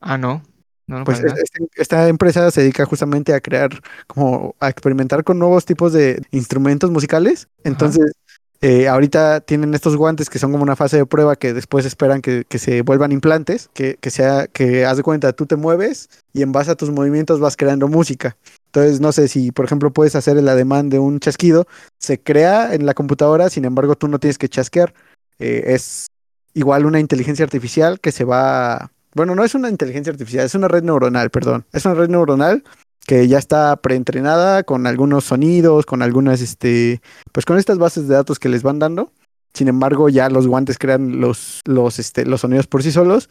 Ah, 0.00 0.18
no. 0.18 0.44
No, 0.86 1.02
Pues 1.04 1.22
nada. 1.22 1.36
este- 1.42 1.68
esta 1.76 2.08
empresa 2.08 2.50
se 2.50 2.60
dedica 2.60 2.84
justamente 2.84 3.34
a 3.34 3.40
crear, 3.40 3.70
como 4.06 4.54
a 4.60 4.68
experimentar 4.68 5.24
con 5.24 5.38
nuevos 5.38 5.64
tipos 5.64 5.92
de 5.92 6.22
instrumentos 6.30 6.90
musicales. 6.90 7.48
Entonces, 7.64 8.12
eh, 8.60 8.88
ahorita 8.88 9.40
tienen 9.40 9.74
estos 9.74 9.96
guantes 9.96 10.30
que 10.30 10.38
son 10.38 10.52
como 10.52 10.62
una 10.62 10.76
fase 10.76 10.96
de 10.96 11.06
prueba 11.06 11.36
que 11.36 11.52
después 11.52 11.84
esperan 11.84 12.22
que, 12.22 12.44
que 12.48 12.58
se 12.58 12.82
vuelvan 12.82 13.12
implantes, 13.12 13.68
que, 13.74 13.96
que 14.00 14.10
sea, 14.10 14.46
que 14.46 14.86
haz 14.86 14.96
de 14.96 15.02
cuenta, 15.02 15.32
tú 15.32 15.46
te 15.46 15.56
mueves 15.56 16.08
y 16.32 16.42
en 16.42 16.52
base 16.52 16.70
a 16.70 16.74
tus 16.76 16.90
movimientos 16.90 17.40
vas 17.40 17.56
creando 17.56 17.88
música. 17.88 18.36
Entonces, 18.66 19.00
no 19.00 19.12
sé 19.12 19.28
si, 19.28 19.52
por 19.52 19.64
ejemplo, 19.64 19.92
puedes 19.92 20.14
hacer 20.16 20.36
el 20.38 20.48
ademán 20.48 20.88
de 20.88 20.98
un 20.98 21.18
chasquido, 21.18 21.66
se 21.98 22.20
crea 22.20 22.74
en 22.74 22.86
la 22.86 22.94
computadora, 22.94 23.50
sin 23.50 23.64
embargo, 23.64 23.94
tú 23.96 24.08
no 24.08 24.18
tienes 24.18 24.38
que 24.38 24.48
chasquear. 24.48 24.94
Eh, 25.38 25.64
es 25.66 26.06
igual 26.54 26.86
una 26.86 27.00
inteligencia 27.00 27.44
artificial 27.44 28.00
que 28.00 28.12
se 28.12 28.24
va... 28.24 28.90
Bueno, 29.16 29.34
no 29.34 29.44
es 29.44 29.54
una 29.54 29.70
inteligencia 29.70 30.10
artificial, 30.10 30.44
es 30.44 30.54
una 30.54 30.68
red 30.68 30.82
neuronal, 30.82 31.30
perdón. 31.30 31.64
Es 31.72 31.86
una 31.86 31.94
red 31.94 32.10
neuronal 32.10 32.62
que 33.06 33.26
ya 33.26 33.38
está 33.38 33.74
preentrenada 33.76 34.62
con 34.62 34.86
algunos 34.86 35.24
sonidos, 35.24 35.86
con 35.86 36.02
algunas, 36.02 36.42
este, 36.42 37.00
pues 37.32 37.46
con 37.46 37.56
estas 37.56 37.78
bases 37.78 38.08
de 38.08 38.14
datos 38.14 38.38
que 38.38 38.50
les 38.50 38.62
van 38.62 38.78
dando. 38.78 39.14
Sin 39.54 39.68
embargo, 39.68 40.10
ya 40.10 40.28
los 40.28 40.46
guantes 40.46 40.76
crean 40.76 41.18
los, 41.18 41.62
los, 41.64 41.98
este, 41.98 42.26
los 42.26 42.42
sonidos 42.42 42.66
por 42.66 42.82
sí 42.82 42.92
solos. 42.92 43.30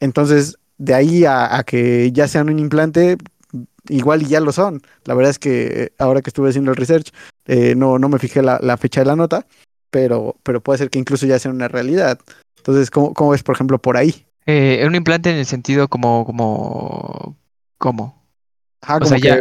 Entonces, 0.00 0.56
de 0.78 0.94
ahí 0.94 1.26
a, 1.26 1.62
que 1.66 2.10
ya 2.12 2.28
sean 2.28 2.48
un 2.48 2.58
implante, 2.58 3.18
igual 3.90 4.26
ya 4.26 4.40
lo 4.40 4.52
son. 4.52 4.80
La 5.04 5.12
verdad 5.12 5.32
es 5.32 5.38
que 5.38 5.66
eh, 5.66 5.92
ahora 5.98 6.22
que 6.22 6.30
estuve 6.30 6.48
haciendo 6.48 6.70
el 6.70 6.78
research, 6.78 7.12
eh, 7.44 7.74
no, 7.74 7.98
no 7.98 8.08
me 8.08 8.18
fijé 8.18 8.40
la, 8.40 8.58
la 8.62 8.78
fecha 8.78 9.02
de 9.02 9.06
la 9.06 9.16
nota, 9.16 9.46
pero, 9.90 10.36
pero 10.42 10.62
puede 10.62 10.78
ser 10.78 10.88
que 10.88 10.98
incluso 10.98 11.26
ya 11.26 11.38
sea 11.38 11.50
una 11.50 11.68
realidad. 11.68 12.18
Entonces, 12.56 12.90
¿cómo, 12.90 13.12
cómo 13.12 13.32
ves, 13.32 13.42
por 13.42 13.54
ejemplo, 13.54 13.78
por 13.78 13.98
ahí? 13.98 14.25
Eh, 14.46 14.84
un 14.86 14.94
implante 14.94 15.30
en 15.30 15.36
el 15.38 15.46
sentido 15.46 15.88
como, 15.88 16.24
como, 16.24 17.36
¿cómo? 17.78 18.24
Ajá, 18.80 19.00
O 19.00 19.04
como 19.04 19.16
sea, 19.16 19.18
ya. 19.18 19.38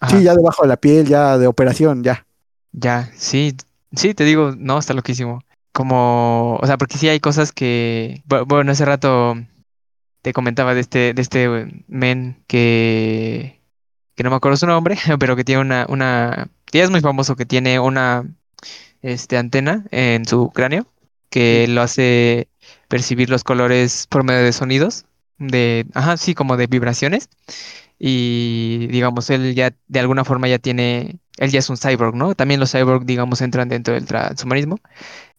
Ajá, 0.00 0.18
sí, 0.18 0.22
ya 0.22 0.34
debajo 0.34 0.62
de 0.62 0.68
la 0.68 0.76
piel, 0.76 1.06
ya 1.08 1.38
de 1.38 1.46
operación, 1.48 2.02
ya. 2.04 2.26
ya, 2.72 3.10
sí, 3.16 3.56
sí, 3.92 4.14
te 4.14 4.24
digo, 4.24 4.52
no, 4.56 4.78
está 4.78 4.94
loquísimo. 4.94 5.40
Como, 5.72 6.56
o 6.60 6.66
sea, 6.66 6.76
porque 6.78 6.98
sí 6.98 7.08
hay 7.08 7.20
cosas 7.20 7.52
que, 7.52 8.22
bu- 8.28 8.46
bueno, 8.46 8.72
hace 8.72 8.84
rato 8.84 9.34
te 10.22 10.32
comentaba 10.32 10.74
de 10.74 10.80
este, 10.80 11.14
de 11.14 11.22
este 11.22 11.44
eh, 11.46 11.84
men 11.88 12.44
que, 12.48 13.62
que 14.16 14.24
no 14.24 14.30
me 14.30 14.36
acuerdo 14.36 14.56
su 14.58 14.66
nombre, 14.68 14.96
pero 15.20 15.36
que 15.36 15.44
tiene 15.44 15.62
una, 15.62 15.86
una, 15.90 16.50
que 16.66 16.82
es 16.82 16.90
muy 16.90 17.00
famoso, 17.02 17.36
que 17.36 17.46
tiene 17.46 17.80
una, 17.80 18.26
este, 19.02 19.38
antena 19.38 19.84
en 19.90 20.26
su 20.26 20.50
cráneo 20.50 20.86
que 21.30 21.66
lo 21.68 21.82
hace 21.82 22.48
percibir 22.88 23.30
los 23.30 23.44
colores 23.44 24.06
por 24.08 24.24
medio 24.24 24.42
de 24.42 24.52
sonidos, 24.52 25.04
de, 25.38 25.86
ajá, 25.94 26.16
sí, 26.16 26.34
como 26.34 26.56
de 26.56 26.66
vibraciones. 26.66 27.28
Y 27.98 28.88
digamos, 28.88 29.30
él 29.30 29.54
ya 29.54 29.72
de 29.88 30.00
alguna 30.00 30.24
forma 30.24 30.48
ya 30.48 30.58
tiene, 30.58 31.18
él 31.38 31.50
ya 31.50 31.60
es 31.60 31.70
un 31.70 31.76
cyborg, 31.76 32.16
¿no? 32.16 32.34
También 32.34 32.60
los 32.60 32.72
cyborg, 32.72 33.04
digamos, 33.04 33.40
entran 33.40 33.68
dentro 33.68 33.94
del 33.94 34.06
transhumanismo. 34.06 34.78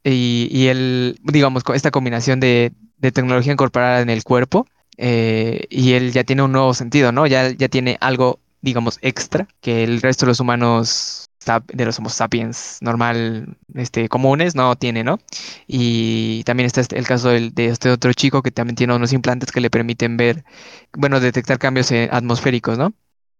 Y, 0.04 0.48
y 0.52 0.68
él, 0.68 1.20
digamos, 1.24 1.64
esta 1.74 1.92
combinación 1.92 2.40
de, 2.40 2.74
de 2.98 3.12
tecnología 3.12 3.54
incorporada 3.54 4.02
en 4.02 4.10
el 4.10 4.24
cuerpo, 4.24 4.66
eh, 4.98 5.66
y 5.70 5.94
él 5.94 6.12
ya 6.12 6.24
tiene 6.24 6.44
un 6.44 6.52
nuevo 6.52 6.74
sentido, 6.74 7.12
¿no? 7.12 7.28
Ya, 7.28 7.50
ya 7.52 7.68
tiene 7.70 7.98
algo, 8.02 8.40
digamos, 8.64 9.00
extra 9.04 9.48
que 9.62 9.84
el 9.86 10.02
resto 10.02 10.26
de 10.26 10.32
los 10.32 10.42
humanos, 10.42 11.28
de 11.74 11.86
los 11.86 12.00
Homo 12.00 12.10
sapiens 12.10 12.80
normal, 12.82 13.58
este, 13.76 14.10
comunes, 14.10 14.56
no 14.56 14.76
tiene, 14.78 15.04
¿no? 15.04 15.20
Y 15.68 16.44
también 16.46 16.68
está 16.68 16.82
este- 16.82 16.98
el 16.98 17.06
caso 17.08 17.30
del- 17.30 17.54
de 17.54 17.68
este 17.68 17.92
otro 17.92 18.14
chico 18.14 18.42
que 18.42 18.52
también 18.52 18.76
tiene 18.78 18.96
unos 18.96 19.14
implantes 19.14 19.52
que 19.52 19.62
le 19.62 19.70
permiten 19.70 20.18
ver, 20.18 20.46
bueno, 20.94 21.20
detectar 21.20 21.60
cambios 21.60 21.92
atmosféricos, 22.12 22.78
¿no? 22.80 22.94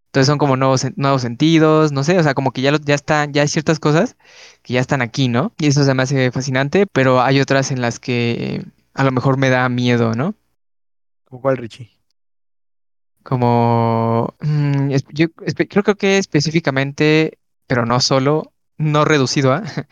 Entonces 0.08 0.28
son 0.28 0.38
como 0.40 0.58
nuevos, 0.58 0.86
nuevos 0.98 1.24
sentidos, 1.24 1.92
no 1.92 2.04
sé, 2.04 2.20
o 2.20 2.24
sea, 2.24 2.36
como 2.36 2.52
que 2.52 2.62
ya, 2.62 2.72
lo- 2.72 2.80
ya 2.80 2.96
están, 2.96 3.34
ya 3.34 3.42
hay 3.44 3.48
ciertas 3.50 3.80
cosas 3.80 4.16
que 4.64 4.74
ya 4.76 4.82
están 4.82 5.02
aquí, 5.02 5.28
¿no? 5.30 5.54
Y 5.60 5.68
eso 5.68 5.84
se 5.86 5.94
me 5.96 6.04
hace 6.04 6.32
fascinante, 6.32 6.86
pero 6.88 7.22
hay 7.22 7.40
otras 7.42 7.72
en 7.72 7.82
las 7.82 8.00
que 8.00 8.66
a 8.96 9.04
lo 9.04 9.12
mejor 9.12 9.38
me 9.38 9.50
da 9.50 9.68
miedo, 9.70 10.14
¿no? 10.16 10.36
¿Como 11.26 11.42
cuál, 11.42 11.58
Richie? 11.58 11.92
Como, 13.24 14.36
mm, 14.42 14.90
yo 15.14 15.30
creo, 15.32 15.84
creo 15.84 15.96
que 15.96 16.18
específicamente, 16.18 17.40
pero 17.68 17.86
no 17.86 18.00
solo, 18.00 18.54
no 18.78 19.06
reducido 19.06 19.54
a, 19.54 19.64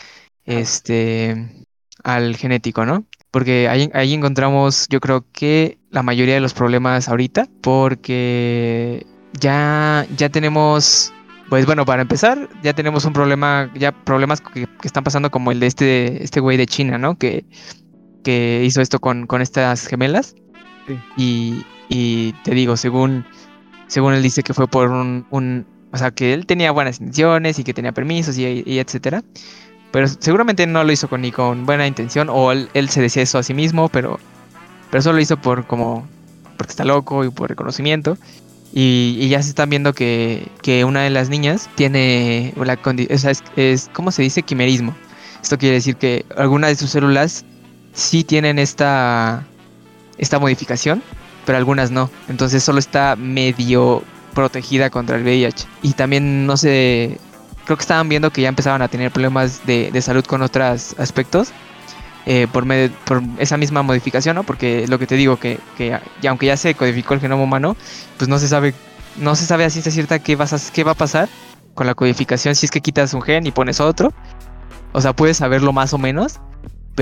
este, 0.46 1.66
al 2.04 2.36
genético, 2.36 2.86
¿no? 2.86 3.06
Porque 3.32 3.70
ahí, 3.70 3.90
ahí 3.94 4.14
encontramos, 4.14 4.88
yo 4.90 5.00
creo 5.00 5.26
que 5.32 5.80
la 5.90 6.04
mayoría 6.04 6.36
de 6.36 6.42
los 6.42 6.54
problemas 6.54 7.08
ahorita, 7.08 7.48
porque 7.62 9.06
ya, 9.40 10.06
ya 10.18 10.30
tenemos, 10.30 11.14
pues 11.50 11.66
bueno, 11.66 11.86
para 11.86 12.02
empezar, 12.02 12.50
ya 12.62 12.74
tenemos 12.74 13.06
un 13.06 13.14
problema, 13.14 13.72
ya 13.76 13.94
problemas 13.94 14.42
que, 14.42 14.68
que 14.68 14.88
están 14.88 15.06
pasando 15.06 15.32
como 15.32 15.52
el 15.52 15.62
de 15.62 15.68
este, 15.68 16.24
este 16.24 16.42
güey 16.42 16.58
de 16.58 16.66
China, 16.66 16.98
¿no? 16.98 17.18
Que, 17.18 17.46
que 18.24 18.64
hizo 18.66 18.82
esto 18.82 19.00
con, 19.00 19.28
con 19.28 19.42
estas 19.42 19.88
gemelas. 19.88 20.36
Y, 21.18 21.66
y 21.90 22.34
te 22.44 22.56
digo, 22.56 22.78
según, 22.78 23.26
según 23.88 24.14
él 24.14 24.24
dice 24.24 24.44
que 24.44 24.54
fue 24.54 24.68
por 24.68 24.90
un, 24.90 25.26
un, 25.30 25.66
o 25.92 25.98
sea, 25.98 26.12
que 26.12 26.34
él 26.34 26.46
tenía 26.46 26.72
buenas 26.72 27.00
intenciones 27.00 27.60
y 27.60 27.64
que 27.64 27.74
tenía 27.74 27.92
permisos 27.92 28.38
y, 28.38 28.80
etcétera. 28.80 29.24
Pero 29.92 30.08
seguramente 30.08 30.66
no 30.66 30.84
lo 30.84 30.92
hizo 30.92 31.10
con, 31.10 31.22
ni 31.22 31.32
con 31.32 31.66
buena 31.66 31.86
intención, 31.86 32.30
o 32.30 32.52
él, 32.52 32.70
él 32.74 32.90
se 32.90 33.02
decía 33.02 33.24
eso 33.24 33.38
a 33.38 33.44
sí 33.44 33.54
mismo, 33.54 33.90
pero, 33.90 34.20
pero 34.90 35.02
solo 35.02 35.18
lo 35.18 35.22
hizo 35.22 35.36
por 35.36 35.68
como, 35.68 36.08
porque 36.58 36.72
está 36.72 36.86
loco 36.86 37.26
y 37.26 37.30
por 37.30 37.50
reconocimiento. 37.50 38.18
Y, 38.74 39.28
ya 39.28 39.42
se 39.44 39.50
están 39.50 39.70
viendo 39.70 39.94
que, 39.94 40.48
que 40.62 40.86
una 40.86 41.02
de 41.02 41.10
las 41.10 41.28
niñas 41.28 41.70
tiene 41.76 42.54
o 42.56 43.18
sea, 43.18 43.32
es, 43.32 43.44
es, 43.58 43.90
¿cómo 43.92 44.12
se 44.12 44.22
dice? 44.22 44.44
Quimerismo. 44.44 44.96
Esto 45.42 45.58
quiere 45.58 45.76
decir 45.76 45.98
que 45.98 46.26
algunas 46.38 46.70
de 46.70 46.76
sus 46.78 46.92
células 46.92 47.44
sí 47.94 48.24
tienen 48.24 48.60
esta, 48.60 49.46
esta 50.22 50.40
modificación, 50.40 51.04
pero 51.46 51.58
algunas 51.58 51.92
no. 51.92 52.10
Entonces 52.30 52.64
solo 52.64 52.80
está 52.80 53.18
medio 53.18 54.04
protegida 54.34 54.90
contra 54.90 55.18
el 55.18 55.24
VIH. 55.24 55.68
Y 55.82 55.94
también 55.94 56.46
no 56.46 56.56
sé, 56.56 57.20
creo 57.66 57.76
que 57.78 57.82
estaban 57.82 58.08
viendo 58.08 58.32
que 58.32 58.42
ya 58.42 58.48
empezaban 58.50 58.82
a 58.82 58.88
tener 58.88 59.12
problemas 59.12 59.66
de, 59.66 59.92
salud 60.02 60.24
con 60.26 60.42
otros 60.42 60.96
aspectos. 60.98 61.52
eh, 62.26 62.48
por, 62.52 62.66
esa 63.40 63.58
misma 63.58 63.82
modificación, 63.84 64.36
¿no? 64.36 64.44
Porque 64.44 64.88
lo 64.88 65.00
que 65.00 65.08
te 65.08 65.16
digo, 65.16 65.38
que, 65.38 65.60
que 65.78 66.00
ya- 66.22 66.30
aunque 66.30 66.46
ya 66.48 66.58
se 66.58 66.76
codificó 66.76 67.14
el 67.16 67.20
genoma 67.20 67.44
humano, 67.44 67.76
pues 68.18 68.30
no 68.30 68.38
se 68.40 68.48
sabe, 68.48 68.76
no 69.18 69.36
se 69.36 69.46
sabe 69.46 69.66
a 69.66 69.70
ciencia 69.72 69.92
cierta 69.92 70.20
qué, 70.20 70.36
vas 70.36 70.54
a- 70.54 70.72
qué 70.74 70.84
va 70.84 70.92
a 70.92 70.96
pasar 70.96 71.30
con 71.74 71.88
la 71.88 71.96
codificación 71.96 72.56
si 72.56 72.66
es 72.68 72.72
que 72.72 72.82
quitas 72.82 73.14
un 73.16 73.22
gen 73.24 73.48
y 73.48 73.52
pones 73.52 73.80
otro. 73.80 74.14
O 74.94 75.02
sea, 75.02 75.14
puedes 75.14 75.38
saberlo 75.38 75.74
más 75.74 75.94
o 75.94 75.98
menos, 75.98 76.40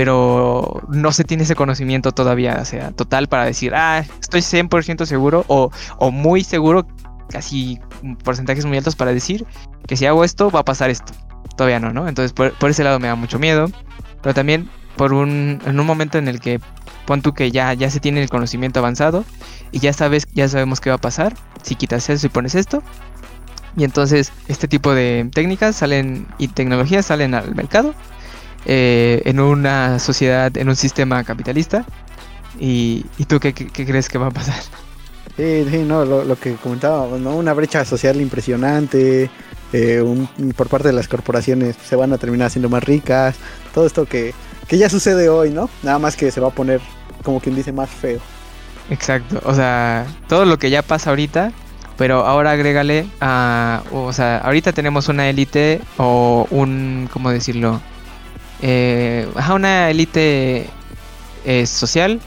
pero 0.00 0.80
no 0.88 1.12
se 1.12 1.24
tiene 1.24 1.42
ese 1.42 1.54
conocimiento 1.54 2.12
todavía, 2.12 2.56
o 2.62 2.64
sea, 2.64 2.90
total 2.90 3.28
para 3.28 3.44
decir, 3.44 3.74
ah, 3.74 4.02
estoy 4.18 4.40
100% 4.40 5.04
seguro 5.04 5.44
o, 5.46 5.70
o 5.98 6.10
muy 6.10 6.42
seguro, 6.42 6.86
casi 7.28 7.78
porcentajes 8.24 8.64
muy 8.64 8.78
altos 8.78 8.96
para 8.96 9.12
decir 9.12 9.44
que 9.86 9.98
si 9.98 10.06
hago 10.06 10.24
esto 10.24 10.50
va 10.50 10.60
a 10.60 10.64
pasar 10.64 10.88
esto. 10.88 11.12
Todavía 11.54 11.80
no, 11.80 11.92
¿no? 11.92 12.08
Entonces 12.08 12.32
por, 12.32 12.54
por 12.54 12.70
ese 12.70 12.82
lado 12.82 12.98
me 12.98 13.08
da 13.08 13.14
mucho 13.14 13.38
miedo, 13.38 13.66
pero 14.22 14.32
también 14.32 14.70
por 14.96 15.12
un, 15.12 15.60
en 15.66 15.78
un 15.78 15.84
momento 15.84 16.16
en 16.16 16.28
el 16.28 16.40
que 16.40 16.60
pon 17.04 17.20
tú 17.20 17.34
que 17.34 17.50
ya, 17.50 17.74
ya 17.74 17.90
se 17.90 18.00
tiene 18.00 18.22
el 18.22 18.30
conocimiento 18.30 18.80
avanzado 18.80 19.26
y 19.70 19.80
ya 19.80 19.92
sabes, 19.92 20.26
ya 20.32 20.48
sabemos 20.48 20.80
qué 20.80 20.88
va 20.88 20.96
a 20.96 21.00
pasar 21.02 21.34
si 21.60 21.74
quitas 21.74 22.08
eso 22.08 22.26
y 22.26 22.30
pones 22.30 22.54
esto. 22.54 22.82
Y 23.76 23.84
entonces 23.84 24.32
este 24.48 24.66
tipo 24.66 24.94
de 24.94 25.28
técnicas 25.30 25.76
salen 25.76 26.26
y 26.38 26.48
tecnologías 26.48 27.04
salen 27.04 27.34
al 27.34 27.54
mercado 27.54 27.94
eh, 28.66 29.22
en 29.24 29.40
una 29.40 29.98
sociedad, 29.98 30.56
en 30.56 30.68
un 30.68 30.76
sistema 30.76 31.24
capitalista. 31.24 31.84
¿Y, 32.58 33.06
y 33.18 33.24
tú 33.24 33.40
qué, 33.40 33.52
qué- 33.54 33.68
qué 33.68 33.86
crees 33.86 34.08
que 34.08 34.18
va 34.18 34.26
a 34.28 34.30
pasar? 34.30 34.60
Sí, 35.36 35.64
sí, 35.70 35.78
no, 35.78 36.04
lo, 36.04 36.24
lo 36.24 36.38
que 36.38 36.54
comentábamos, 36.56 37.20
¿no? 37.20 37.36
Una 37.36 37.54
brecha 37.54 37.84
social 37.84 38.20
impresionante, 38.20 39.30
eh, 39.72 40.02
un- 40.02 40.28
por 40.56 40.68
parte 40.68 40.88
de 40.88 40.94
las 40.94 41.08
corporaciones 41.08 41.76
se 41.82 41.96
van 41.96 42.12
a 42.12 42.18
terminar 42.18 42.48
haciendo 42.48 42.68
más 42.68 42.84
ricas, 42.84 43.36
todo 43.72 43.86
esto 43.86 44.04
que, 44.06 44.34
que 44.68 44.76
ya 44.76 44.90
sucede 44.90 45.28
hoy, 45.28 45.50
¿no? 45.50 45.70
Nada 45.82 45.98
más 45.98 46.16
que 46.16 46.30
se 46.30 46.40
va 46.40 46.48
a 46.48 46.50
poner, 46.50 46.80
como 47.22 47.40
quien 47.40 47.54
dice, 47.54 47.72
más 47.72 47.88
feo. 47.88 48.20
Exacto, 48.90 49.40
o 49.44 49.54
sea, 49.54 50.06
todo 50.28 50.44
lo 50.44 50.58
que 50.58 50.68
ya 50.68 50.82
pasa 50.82 51.10
ahorita, 51.10 51.52
pero 51.96 52.26
ahora 52.26 52.50
agrégale 52.50 53.06
a, 53.20 53.82
o 53.92 54.12
sea, 54.12 54.38
ahorita 54.38 54.72
tenemos 54.72 55.08
una 55.08 55.28
élite 55.28 55.80
o 55.96 56.46
un, 56.50 57.08
¿cómo 57.12 57.30
decirlo? 57.30 57.80
Eh, 58.62 59.28
ajá, 59.36 59.54
una 59.54 59.90
élite 59.90 60.66
eh, 61.44 61.66
social, 61.66 62.20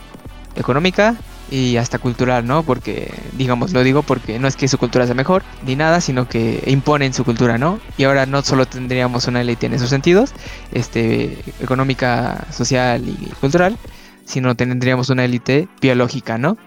económica 0.56 1.16
y 1.52 1.78
hasta 1.78 2.00
cultural, 2.00 2.46
¿no? 2.48 2.64
Porque, 2.64 3.14
digamos, 3.34 3.74
lo 3.74 3.84
digo 3.84 4.02
porque 4.02 4.40
no 4.40 4.48
es 4.48 4.56
que 4.56 4.68
su 4.68 4.78
cultura 4.78 5.06
sea 5.06 5.14
mejor 5.16 5.44
ni 5.66 5.76
nada, 5.76 6.02
sino 6.02 6.28
que 6.28 6.64
imponen 6.68 7.14
su 7.14 7.24
cultura, 7.26 7.58
¿no? 7.58 7.80
Y 7.98 8.06
ahora 8.06 8.26
no 8.26 8.42
solo 8.42 8.66
tendríamos 8.66 9.28
una 9.28 9.42
élite 9.42 9.68
en 9.68 9.74
esos 9.74 9.90
sentidos, 9.90 10.34
este, 10.72 11.44
económica, 11.60 12.48
social 12.52 13.08
y 13.08 13.30
cultural, 13.40 13.78
sino 14.26 14.56
tendríamos 14.56 15.10
una 15.10 15.26
élite 15.26 15.68
biológica, 15.82 16.38
¿no? 16.38 16.58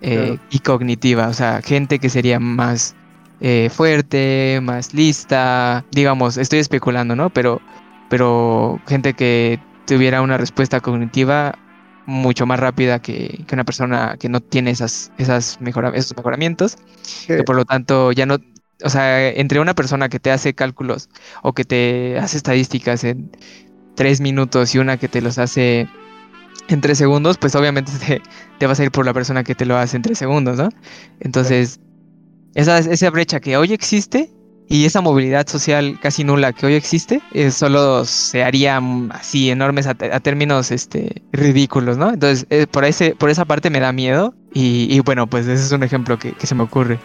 Eh, 0.00 0.36
Claro. 0.36 0.40
Y 0.50 0.58
cognitiva, 0.60 1.28
o 1.28 1.34
sea, 1.34 1.60
gente 1.62 1.98
que 1.98 2.08
sería 2.08 2.40
más 2.40 2.94
eh, 3.40 3.70
fuerte, 3.70 4.60
más 4.62 4.94
lista, 4.94 5.84
digamos, 5.90 6.36
estoy 6.38 6.58
especulando, 6.60 7.16
¿no? 7.16 7.30
Pero, 7.30 7.60
pero 8.10 8.82
gente 8.88 9.14
que 9.14 9.60
tuviera 9.86 10.22
una 10.22 10.38
respuesta 10.38 10.80
cognitiva 10.82 11.54
mucho 12.06 12.46
más 12.46 12.60
rápida 12.60 13.00
que, 13.00 13.44
que 13.48 13.56
una 13.56 13.64
persona 13.64 14.18
que 14.20 14.28
no 14.30 14.40
tiene 14.42 14.72
esas, 14.72 15.12
esas 15.18 15.60
mejora- 15.62 15.92
esos 15.96 16.16
mejoramientos, 16.16 16.76
Que- 17.26 17.38
que 17.38 17.44
por 17.44 17.56
lo 17.56 17.66
tanto 17.66 18.12
ya 18.12 18.26
no, 18.26 18.38
o 18.84 18.90
sea, 18.90 19.28
entre 19.30 19.60
una 19.60 19.74
persona 19.74 20.10
que 20.10 20.20
te 20.20 20.32
hace 20.32 20.54
cálculos 20.54 21.10
o 21.42 21.54
que 21.54 21.64
te 21.66 22.18
hace 22.20 22.38
estadísticas 22.38 23.04
en 23.04 23.30
tres 23.96 24.20
minutos 24.20 24.74
y 24.74 24.80
una 24.80 24.98
que 24.98 25.08
te 25.08 25.22
los 25.22 25.38
hace 25.38 25.88
en 26.68 26.80
tres 26.80 26.98
segundos, 26.98 27.38
pues 27.38 27.54
obviamente 27.56 27.92
te, 28.06 28.22
te 28.58 28.66
vas 28.66 28.80
a 28.80 28.84
ir 28.84 28.90
por 28.92 29.06
la 29.06 29.14
persona 29.14 29.44
que 29.44 29.56
te 29.56 29.66
lo 29.66 29.76
hace 29.78 29.96
en 29.96 30.02
tres 30.02 30.18
segundos, 30.18 30.58
¿no? 30.58 30.70
Entonces, 31.20 31.80
esa, 32.54 32.78
esa 32.78 33.10
brecha 33.10 33.40
que 33.40 33.56
hoy 33.56 33.72
existe 33.72 34.30
y 34.70 34.84
esa 34.84 35.00
movilidad 35.00 35.48
social 35.48 35.98
casi 36.00 36.22
nula 36.22 36.52
que 36.52 36.64
hoy 36.64 36.74
existe, 36.74 37.20
eh, 37.32 37.50
solo 37.50 38.04
se 38.04 38.44
haría 38.44 38.80
mm, 38.80 39.10
así 39.10 39.50
enormes 39.50 39.88
a, 39.88 39.94
términos 39.94 40.70
este, 40.70 41.22
ridículos, 41.32 41.98
¿no? 41.98 42.10
Entonces, 42.10 42.46
eh, 42.50 42.68
por, 42.70 42.84
ese, 42.84 43.16
por 43.16 43.30
esa 43.30 43.44
parte 43.44 43.68
me 43.68 43.80
da 43.80 43.92
miedo 43.92 44.32
y, 44.54 44.86
y 44.88 45.00
bueno, 45.00 45.26
pues 45.26 45.48
ese 45.48 45.64
es 45.64 45.72
un 45.72 45.82
ejemplo 45.82 46.20
que, 46.20 46.34
que 46.34 46.46
se 46.46 46.54
me 46.54 46.62
ocurre. 46.62 47.00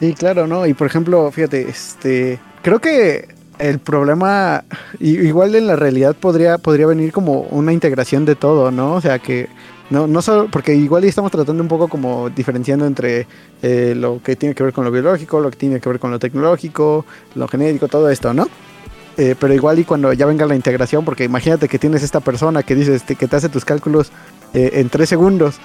Sí, 0.00 0.14
claro, 0.14 0.48
¿no? 0.48 0.66
Y 0.66 0.74
por 0.74 0.88
ejemplo, 0.88 1.30
fíjate, 1.30 1.68
este, 1.68 2.40
creo 2.62 2.80
que 2.80 3.28
El 3.58 3.78
problema, 3.78 4.64
igual 4.98 5.54
en 5.54 5.68
la 5.68 5.76
realidad 5.76 6.16
podría, 6.18 6.58
podría 6.58 6.88
venir 6.88 7.12
como 7.12 7.42
una 7.50 7.72
integración 7.72 8.24
de 8.24 8.34
todo, 8.34 8.72
¿no? 8.72 8.94
O 8.94 9.00
sea 9.00 9.20
que 9.20 9.48
no, 9.90 10.06
no 10.06 10.22
solo, 10.22 10.48
porque 10.50 10.74
igual 10.74 11.04
estamos 11.04 11.30
tratando 11.30 11.62
un 11.62 11.68
poco 11.68 11.88
como 11.88 12.30
diferenciando 12.30 12.86
entre 12.86 13.26
eh, 13.62 13.94
lo 13.96 14.22
que 14.22 14.36
tiene 14.36 14.54
que 14.54 14.62
ver 14.62 14.72
con 14.72 14.84
lo 14.84 14.90
biológico, 14.90 15.40
lo 15.40 15.50
que 15.50 15.56
tiene 15.56 15.80
que 15.80 15.88
ver 15.88 15.98
con 15.98 16.10
lo 16.10 16.18
tecnológico, 16.18 17.04
lo 17.34 17.48
genético, 17.48 17.88
todo 17.88 18.08
esto, 18.08 18.32
¿no? 18.32 18.48
Eh, 19.16 19.36
pero 19.38 19.54
igual 19.54 19.78
y 19.78 19.84
cuando 19.84 20.12
ya 20.12 20.26
venga 20.26 20.46
la 20.46 20.56
integración, 20.56 21.04
porque 21.04 21.24
imagínate 21.24 21.68
que 21.68 21.78
tienes 21.78 22.02
esta 22.02 22.20
persona 22.20 22.62
que 22.62 22.74
dice 22.74 22.94
este, 22.94 23.14
que 23.14 23.28
te 23.28 23.36
hace 23.36 23.48
tus 23.48 23.64
cálculos 23.64 24.10
eh, 24.54 24.70
en 24.74 24.88
tres 24.88 25.08
segundos 25.08 25.56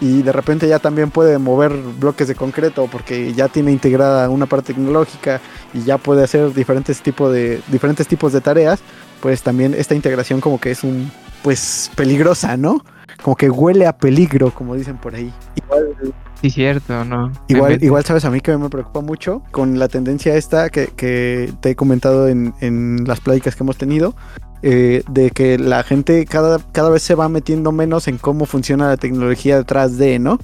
y 0.00 0.22
de 0.22 0.32
repente 0.32 0.68
ya 0.68 0.78
también 0.78 1.10
puede 1.10 1.38
mover 1.38 1.72
bloques 1.72 2.28
de 2.28 2.34
concreto 2.34 2.88
porque 2.90 3.32
ya 3.32 3.48
tiene 3.48 3.72
integrada 3.72 4.28
una 4.28 4.46
parte 4.46 4.74
tecnológica 4.74 5.40
y 5.72 5.82
ya 5.82 5.98
puede 5.98 6.24
hacer 6.24 6.52
diferentes 6.52 7.00
tipos 7.00 7.32
de 7.32 7.60
diferentes 7.68 8.06
tipos 8.08 8.32
de 8.32 8.40
tareas, 8.40 8.80
pues 9.20 9.42
también 9.42 9.74
esta 9.74 9.94
integración 9.94 10.40
como 10.40 10.60
que 10.60 10.72
es 10.72 10.82
un 10.82 11.10
pues 11.42 11.90
peligrosa, 11.94 12.56
¿no? 12.56 12.82
Como 13.22 13.36
que 13.36 13.50
huele 13.50 13.86
a 13.86 13.96
peligro, 13.96 14.52
como 14.52 14.74
dicen 14.74 14.98
por 14.98 15.14
ahí. 15.14 15.32
Igual, 15.56 16.14
sí, 16.40 16.50
cierto, 16.50 17.04
¿no? 17.04 17.32
Igual, 17.48 17.82
igual 17.82 18.04
sabes 18.04 18.24
a 18.24 18.30
mí 18.30 18.40
que 18.40 18.56
me 18.56 18.68
preocupa 18.68 19.00
mucho 19.00 19.42
con 19.50 19.78
la 19.78 19.88
tendencia 19.88 20.36
esta 20.36 20.68
que, 20.70 20.88
que 20.88 21.52
te 21.60 21.70
he 21.70 21.76
comentado 21.76 22.28
en, 22.28 22.54
en 22.60 23.04
las 23.06 23.20
pláticas 23.20 23.56
que 23.56 23.64
hemos 23.64 23.76
tenido, 23.76 24.14
eh, 24.62 25.02
de 25.08 25.30
que 25.30 25.58
la 25.58 25.82
gente 25.82 26.24
cada, 26.24 26.58
cada 26.72 26.90
vez 26.90 27.02
se 27.02 27.14
va 27.14 27.28
metiendo 27.28 27.72
menos 27.72 28.08
en 28.08 28.18
cómo 28.18 28.46
funciona 28.46 28.88
la 28.88 28.96
tecnología 28.96 29.58
detrás 29.58 29.98
de, 29.98 30.18
¿no? 30.18 30.38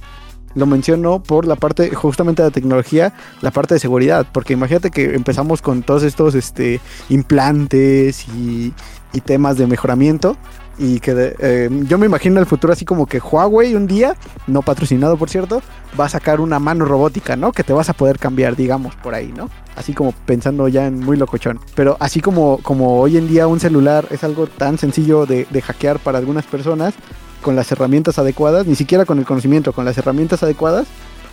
Lo 0.55 0.67
menciono 0.67 1.23
por 1.23 1.47
la 1.47 1.55
parte, 1.55 1.93
justamente 1.95 2.43
de 2.43 2.49
la 2.49 2.53
tecnología, 2.53 3.13
la 3.41 3.49
parte 3.49 3.73
de 3.73 3.79
seguridad, 3.79 4.27
porque 4.31 4.53
imagínate 4.53 4.91
que 4.91 5.15
empezamos 5.15 5.63
con 5.63 5.81
todos 5.81 6.03
estos 6.03 6.35
este, 6.35 6.79
implantes 7.09 8.27
y, 8.29 8.71
y 9.13 9.21
temas 9.21 9.57
de 9.57 9.67
mejoramiento 9.67 10.35
y 10.77 10.99
que 10.99 11.35
eh, 11.39 11.69
yo 11.87 11.97
me 11.97 12.07
imagino 12.07 12.39
el 12.39 12.45
futuro 12.45 12.73
así 12.73 12.83
como 12.83 13.05
que 13.05 13.19
Huawei 13.19 13.75
un 13.75 13.85
día, 13.85 14.15
no 14.47 14.61
patrocinado 14.61 15.17
por 15.17 15.29
cierto, 15.29 15.61
va 15.99 16.05
a 16.05 16.09
sacar 16.09 16.41
una 16.41 16.59
mano 16.59 16.85
robótica, 16.85 17.35
¿no? 17.35 17.51
Que 17.51 17.63
te 17.63 17.73
vas 17.73 17.89
a 17.89 17.93
poder 17.93 18.17
cambiar, 18.17 18.55
digamos, 18.55 18.95
por 18.95 19.13
ahí, 19.13 19.31
¿no? 19.35 19.49
Así 19.75 19.93
como 19.93 20.11
pensando 20.11 20.67
ya 20.67 20.87
en 20.87 20.99
muy 20.99 21.15
locochón. 21.15 21.59
Pero 21.75 21.95
así 21.99 22.21
como, 22.21 22.57
como 22.63 22.99
hoy 22.99 23.17
en 23.17 23.27
día 23.27 23.47
un 23.47 23.59
celular 23.59 24.07
es 24.09 24.23
algo 24.23 24.47
tan 24.47 24.77
sencillo 24.77 25.25
de, 25.25 25.45
de 25.49 25.61
hackear 25.61 25.99
para 25.99 26.17
algunas 26.17 26.45
personas, 26.45 26.95
con 27.41 27.55
las 27.55 27.71
herramientas 27.71 28.17
adecuadas, 28.17 28.65
ni 28.65 28.75
siquiera 28.75 29.05
con 29.05 29.19
el 29.19 29.25
conocimiento, 29.25 29.73
con 29.73 29.85
las 29.85 29.97
herramientas 29.97 30.41
adecuadas, 30.41 30.87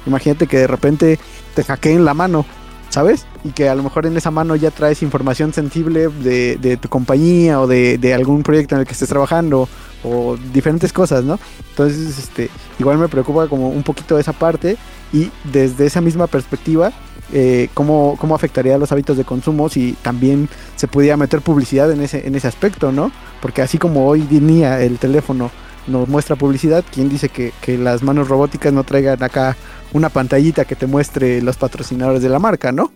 imagínate 0.07 0.47
que 0.47 0.59
de 0.59 0.67
repente 0.67 1.19
te 1.55 1.65
hackeen 1.65 2.05
la 2.05 2.15
mano 2.15 2.45
¿sabes? 2.91 3.25
Y 3.45 3.51
que 3.51 3.69
a 3.69 3.75
lo 3.75 3.83
mejor 3.83 4.05
en 4.05 4.17
esa 4.17 4.31
mano 4.31 4.57
ya 4.57 4.71
traes 4.71 5.03
información 5.03 5.55
sensible 5.55 6.09
de, 6.09 6.79
tu 6.81 6.89
compañía 6.89 7.61
o 7.61 7.67
de, 7.67 8.13
algún 8.15 8.43
proyecto 8.43 8.75
en 8.75 8.83
el 8.83 8.87
que 8.87 8.93
estés 8.93 9.09
trabajando 9.09 9.69
o 10.05 10.37
diferentes 10.53 10.93
cosas, 10.93 11.25
¿no? 11.25 11.39
Entonces, 11.71 12.19
este, 12.19 12.51
igual 12.79 12.99
me 12.99 13.09
preocupa 13.09 13.49
como 13.49 13.69
un 13.69 13.83
poquito 13.83 14.19
esa 14.19 14.33
parte 14.33 14.77
y 15.13 15.31
desde 15.45 15.87
esa 15.87 16.01
misma 16.01 16.27
perspectiva, 16.27 16.93
eh, 17.33 17.69
cómo, 17.75 18.17
cómo 18.19 18.35
afectaría 18.35 18.77
los 18.77 18.91
hábitos 18.91 19.17
de 19.17 19.25
consumo 19.25 19.69
si 19.69 19.93
también 20.03 20.49
se 20.75 20.89
pudiera 20.89 21.17
meter 21.17 21.43
publicidad 21.43 21.91
en 21.93 22.01
ese, 22.01 22.27
en 22.27 22.35
ese 22.35 22.49
aspecto, 22.49 22.93
¿no? 22.93 23.13
Porque 23.41 23.63
así 23.63 23.79
como 23.79 24.07
hoy 24.07 24.23
día 24.23 24.81
el 24.81 24.99
teléfono 24.99 25.51
nos 25.87 26.09
muestra 26.09 26.37
publicidad, 26.37 26.85
¿quién 26.91 27.09
dice 27.09 27.29
que, 27.29 27.53
que 27.61 27.79
las 27.79 28.03
manos 28.03 28.29
robóticas 28.29 28.73
no 28.73 28.85
traigan 28.85 29.23
acá 29.23 29.57
una 29.93 30.09
pantallita 30.09 30.65
que 30.65 30.77
te 30.77 30.87
muestre 30.87 31.43
los 31.43 31.57
patrocinadores 31.57 32.23
de 32.23 32.29
la 32.29 32.39
marca, 32.39 32.73
¿no? 32.73 32.93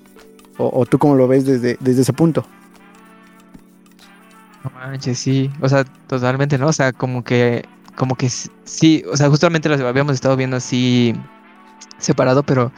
O, 0.57 0.87
tú 0.87 0.99
cómo 0.99 1.16
lo 1.16 1.27
ves 1.27 1.44
desde, 1.44 1.77
desde 1.81 2.03
ese 2.03 2.12
punto. 2.12 2.47
No 4.62 4.70
manches, 4.70 5.18
sí. 5.18 5.51
O 5.61 5.68
sea, 5.68 5.85
totalmente, 6.07 6.59
¿no? 6.59 6.68
O 6.68 6.73
sea, 6.73 6.92
como 6.92 7.25
que, 7.25 7.64
como 7.97 8.14
que 8.14 8.29
sí, 8.29 9.05
o 9.11 9.16
sea, 9.16 9.29
justamente 9.29 9.68
lo 9.68 9.88
habíamos 9.88 10.14
estado 10.14 10.37
viendo 10.37 10.57
así 10.57 11.14
separado, 11.99 12.44
pero, 12.44 12.70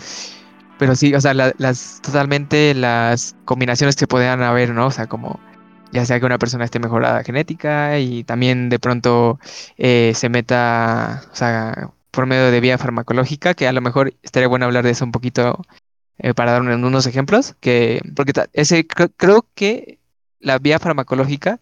pero 0.79 0.97
sí, 0.97 1.15
o 1.15 1.21
sea, 1.21 1.35
las, 1.35 2.01
totalmente 2.01 2.75
las 2.75 3.37
combinaciones 3.45 3.95
que 3.97 4.07
podían 4.07 4.43
haber, 4.43 4.71
¿no? 4.71 4.87
O 4.87 4.91
sea, 4.91 5.07
como 5.07 5.39
ya 5.93 6.05
sea 6.05 6.21
que 6.21 6.27
una 6.27 6.39
persona 6.39 6.65
esté 6.65 6.79
mejorada 6.79 7.25
genética 7.25 7.99
y 7.99 8.25
también 8.25 8.69
de 8.69 8.79
pronto 8.79 9.39
eh, 9.79 10.13
se 10.15 10.29
meta, 10.29 11.23
o 11.33 11.37
sea, 11.37 11.91
por 12.11 12.27
medio 12.27 12.51
de 12.51 12.61
vía 12.61 12.79
farmacológica, 12.79 13.55
que 13.55 13.69
a 13.69 13.73
lo 13.73 13.81
mejor 13.81 14.15
estaría 14.23 14.49
bueno 14.49 14.67
hablar 14.67 14.85
de 14.85 14.91
eso 14.91 15.05
un 15.05 15.13
poquito 15.13 15.65
eh, 16.19 16.35
para 16.35 16.53
dar 16.53 16.63
unos 16.63 17.07
ejemplos, 17.07 17.55
que 17.61 18.01
porque 18.15 18.33
ese 18.53 18.87
creo 18.87 19.47
que 19.55 19.99
la 20.41 20.59
vía 20.59 20.79
farmacológica 20.79 21.61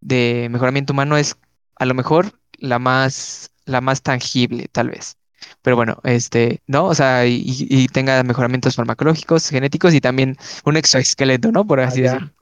de 0.00 0.48
mejoramiento 0.50 0.92
humano 0.92 1.16
es 1.16 1.36
a 1.76 1.84
lo 1.84 1.94
mejor 1.94 2.32
la 2.58 2.78
más 2.78 3.50
la 3.66 3.80
más 3.80 4.02
tangible, 4.02 4.68
tal 4.72 4.90
vez. 4.90 5.16
Pero 5.62 5.76
bueno, 5.76 6.00
este, 6.04 6.62
¿no? 6.66 6.86
O 6.86 6.94
sea, 6.94 7.26
y, 7.26 7.86
tenga 7.88 8.22
mejoramientos 8.22 8.76
farmacológicos, 8.76 9.48
genéticos 9.48 9.94
y 9.94 10.00
también 10.00 10.36
un 10.64 10.76
exoesqueleto, 10.76 11.52
¿no? 11.52 11.66
Por 11.66 11.80
así 11.80 12.00
ah, 12.00 12.12
decirlo. 12.12 12.39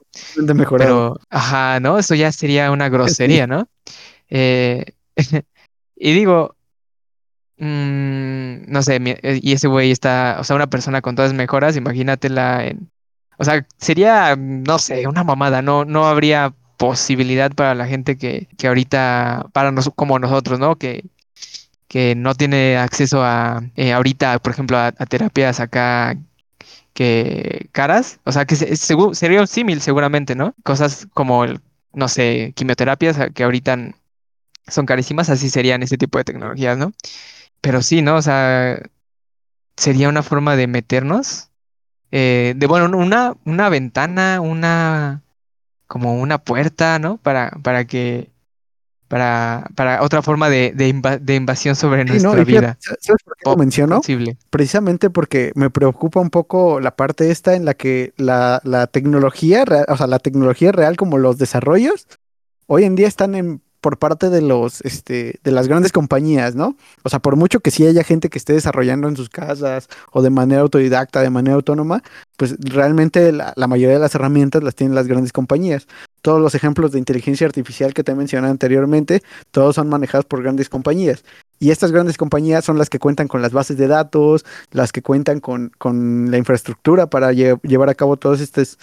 Pero, 0.77 1.19
ajá, 1.29 1.79
¿no? 1.79 1.99
Eso 1.99 2.15
ya 2.15 2.31
sería 2.31 2.71
una 2.71 2.89
grosería, 2.89 3.47
¿no? 3.47 3.67
Eh, 4.29 4.85
y 5.95 6.13
digo, 6.13 6.55
Mm, 7.59 8.71
no 8.71 8.81
sé, 8.81 8.99
eh, 9.03 9.39
y 9.43 9.51
ese 9.53 9.67
güey 9.67 9.91
está, 9.91 10.37
o 10.39 10.43
sea, 10.45 10.55
una 10.55 10.67
persona 10.67 11.01
con 11.01 11.15
todas 11.15 11.33
mejoras, 11.33 11.75
imagínatela 11.75 12.65
en... 12.65 12.89
O 13.37 13.43
sea, 13.43 13.65
sería, 13.77 14.35
no 14.37 14.79
sé, 14.79 15.07
una 15.07 15.23
mamada, 15.23 15.61
no, 15.61 15.85
no 15.85 16.07
habría 16.07 16.53
posibilidad 16.77 17.51
para 17.51 17.75
la 17.75 17.87
gente 17.87 18.17
que, 18.17 18.47
que 18.57 18.67
ahorita, 18.67 19.47
para 19.53 19.71
nosotros 19.71 19.95
como 19.97 20.19
nosotros, 20.19 20.59
¿no? 20.59 20.77
Que, 20.77 21.05
que 21.87 22.15
no 22.15 22.35
tiene 22.35 22.77
acceso 22.77 23.23
a, 23.23 23.61
eh, 23.75 23.93
ahorita, 23.93 24.39
por 24.39 24.53
ejemplo, 24.53 24.77
a, 24.77 24.91
terapias 24.91 25.59
acá 25.59 26.17
que 26.93 27.69
caras, 27.71 28.19
o 28.25 28.31
sea, 28.31 28.45
que 28.45 28.55
sería 28.55 29.41
un 29.41 29.47
símil 29.47 29.81
seguramente, 29.81 30.35
¿no? 30.35 30.55
Cosas 30.63 31.07
como, 31.13 31.45
no 31.93 32.07
sé, 32.07 32.53
quimioterapias 32.55 33.17
que 33.33 33.43
ahorita 33.43 33.77
son 34.67 34.85
carísimas, 34.85 35.29
así 35.29 35.49
serían 35.49 35.83
ese 35.83 35.97
tipo 35.97 36.17
de 36.17 36.25
tecnologías, 36.25 36.77
¿no? 36.77 36.93
Pero 37.61 37.81
sí, 37.81 38.01
¿no? 38.01 38.17
O 38.17 38.21
sea, 38.21 38.81
sería 39.77 40.09
una 40.09 40.23
forma 40.23 40.55
de 40.55 40.67
meternos. 40.67 41.49
Eh, 42.11 42.53
de 42.57 42.67
bueno, 42.67 42.97
una, 42.97 43.35
una 43.45 43.69
ventana, 43.69 44.41
una 44.41 45.23
como 45.87 46.15
una 46.15 46.39
puerta, 46.39 46.99
¿no? 46.99 47.17
Para, 47.17 47.51
para 47.63 47.85
que 47.85 48.31
para, 49.09 49.67
para 49.75 50.03
otra 50.03 50.21
forma 50.21 50.49
de, 50.49 50.71
de, 50.71 51.35
invasión 51.35 51.75
sobre 51.75 52.05
nuestra 52.05 52.43
vida. 52.43 52.77
¿Sabes 52.79 53.23
por 53.25 53.35
qué 53.35 53.49
lo 53.49 53.57
menciono? 53.57 54.01
Precisamente 54.51 55.09
porque 55.09 55.51
me 55.55 55.71
preocupa 55.71 56.19
un 56.19 56.29
poco 56.29 56.79
la 56.79 56.95
parte 56.95 57.31
esta 57.31 57.55
en 57.55 57.65
la 57.65 57.73
que 57.73 58.13
la, 58.17 58.61
la 58.63 58.85
tecnología, 58.85 59.65
o 59.87 59.97
sea, 59.97 60.05
la 60.05 60.19
tecnología 60.19 60.71
real 60.71 60.95
como 60.95 61.17
los 61.17 61.39
desarrollos, 61.39 62.07
hoy 62.67 62.83
en 62.83 62.95
día 62.95 63.07
están 63.07 63.33
en 63.33 63.61
por 63.81 63.97
parte 63.97 64.29
de 64.29 64.41
los 64.41 64.81
este 64.81 65.39
de 65.43 65.51
las 65.51 65.67
grandes 65.67 65.91
compañías, 65.91 66.55
¿no? 66.55 66.75
O 67.03 67.09
sea, 67.09 67.19
por 67.19 67.35
mucho 67.35 67.59
que 67.59 67.71
sí 67.71 67.85
haya 67.85 68.03
gente 68.03 68.29
que 68.29 68.37
esté 68.37 68.53
desarrollando 68.53 69.07
en 69.07 69.15
sus 69.15 69.29
casas 69.29 69.87
o 70.11 70.21
de 70.21 70.29
manera 70.29 70.61
autodidacta, 70.61 71.21
de 71.21 71.29
manera 71.29 71.55
autónoma, 71.55 72.03
pues 72.37 72.55
realmente 72.59 73.31
la, 73.31 73.53
mayoría 73.67 73.95
de 73.95 74.01
las 74.01 74.15
herramientas 74.15 74.63
las 74.63 74.75
tienen 74.75 74.95
las 74.95 75.07
grandes 75.07 75.31
compañías. 75.31 75.87
Todos 76.21 76.41
los 76.41 76.55
ejemplos 76.55 76.91
de 76.91 76.99
inteligencia 76.99 77.47
artificial 77.47 77.93
que 77.93 78.03
te 78.03 78.15
mencioné 78.15 78.47
anteriormente, 78.47 79.23
todos 79.51 79.75
son 79.75 79.89
manejados 79.89 80.25
por 80.25 80.41
grandes 80.41 80.69
compañías. 80.69 81.23
Y 81.59 81.71
estas 81.71 81.91
grandes 81.91 82.17
compañías 82.17 82.63
son 82.63 82.77
las 82.77 82.89
que 82.89 82.99
cuentan 82.99 83.27
con 83.27 83.41
las 83.41 83.51
bases 83.51 83.77
de 83.77 83.87
datos, 83.87 84.45
las 84.71 84.91
que 84.91 85.01
cuentan 85.01 85.41
con, 85.41 85.71
con 85.77 86.31
la 86.31 86.37
infraestructura 86.37 87.09
para 87.09 87.33
llevar 87.33 87.89
a 87.89 87.95
cabo 87.95 88.15
todos 88.15 88.39
estos 88.39 88.77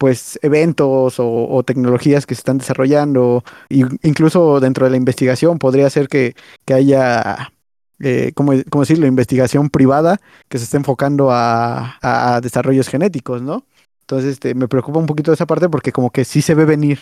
pues 0.00 0.38
eventos 0.40 1.16
o, 1.18 1.62
tecnologías 1.62 2.24
que 2.24 2.34
se 2.34 2.38
están 2.38 2.56
desarrollando, 2.56 3.44
incluso 3.68 4.58
dentro 4.58 4.86
de 4.86 4.92
la 4.92 4.96
investigación 4.96 5.58
podría 5.58 5.90
ser 5.90 6.08
que, 6.08 6.34
haya, 6.72 7.52
eh, 7.98 8.32
¿cómo, 8.34 8.54
decirlo?, 8.54 9.06
investigación 9.06 9.68
privada 9.68 10.18
que 10.48 10.56
se 10.56 10.64
esté 10.64 10.78
enfocando 10.78 11.28
a, 11.30 12.40
desarrollos 12.42 12.88
genéticos, 12.88 13.42
¿no? 13.42 13.66
Entonces 14.00 14.32
este, 14.32 14.54
me 14.54 14.68
preocupa 14.68 14.98
un 14.98 15.04
poquito 15.04 15.34
esa 15.34 15.44
parte 15.44 15.68
porque 15.68 15.92
como 15.92 16.08
que 16.08 16.24
sí 16.24 16.40
se 16.40 16.54
ve 16.54 16.64
venir 16.64 17.00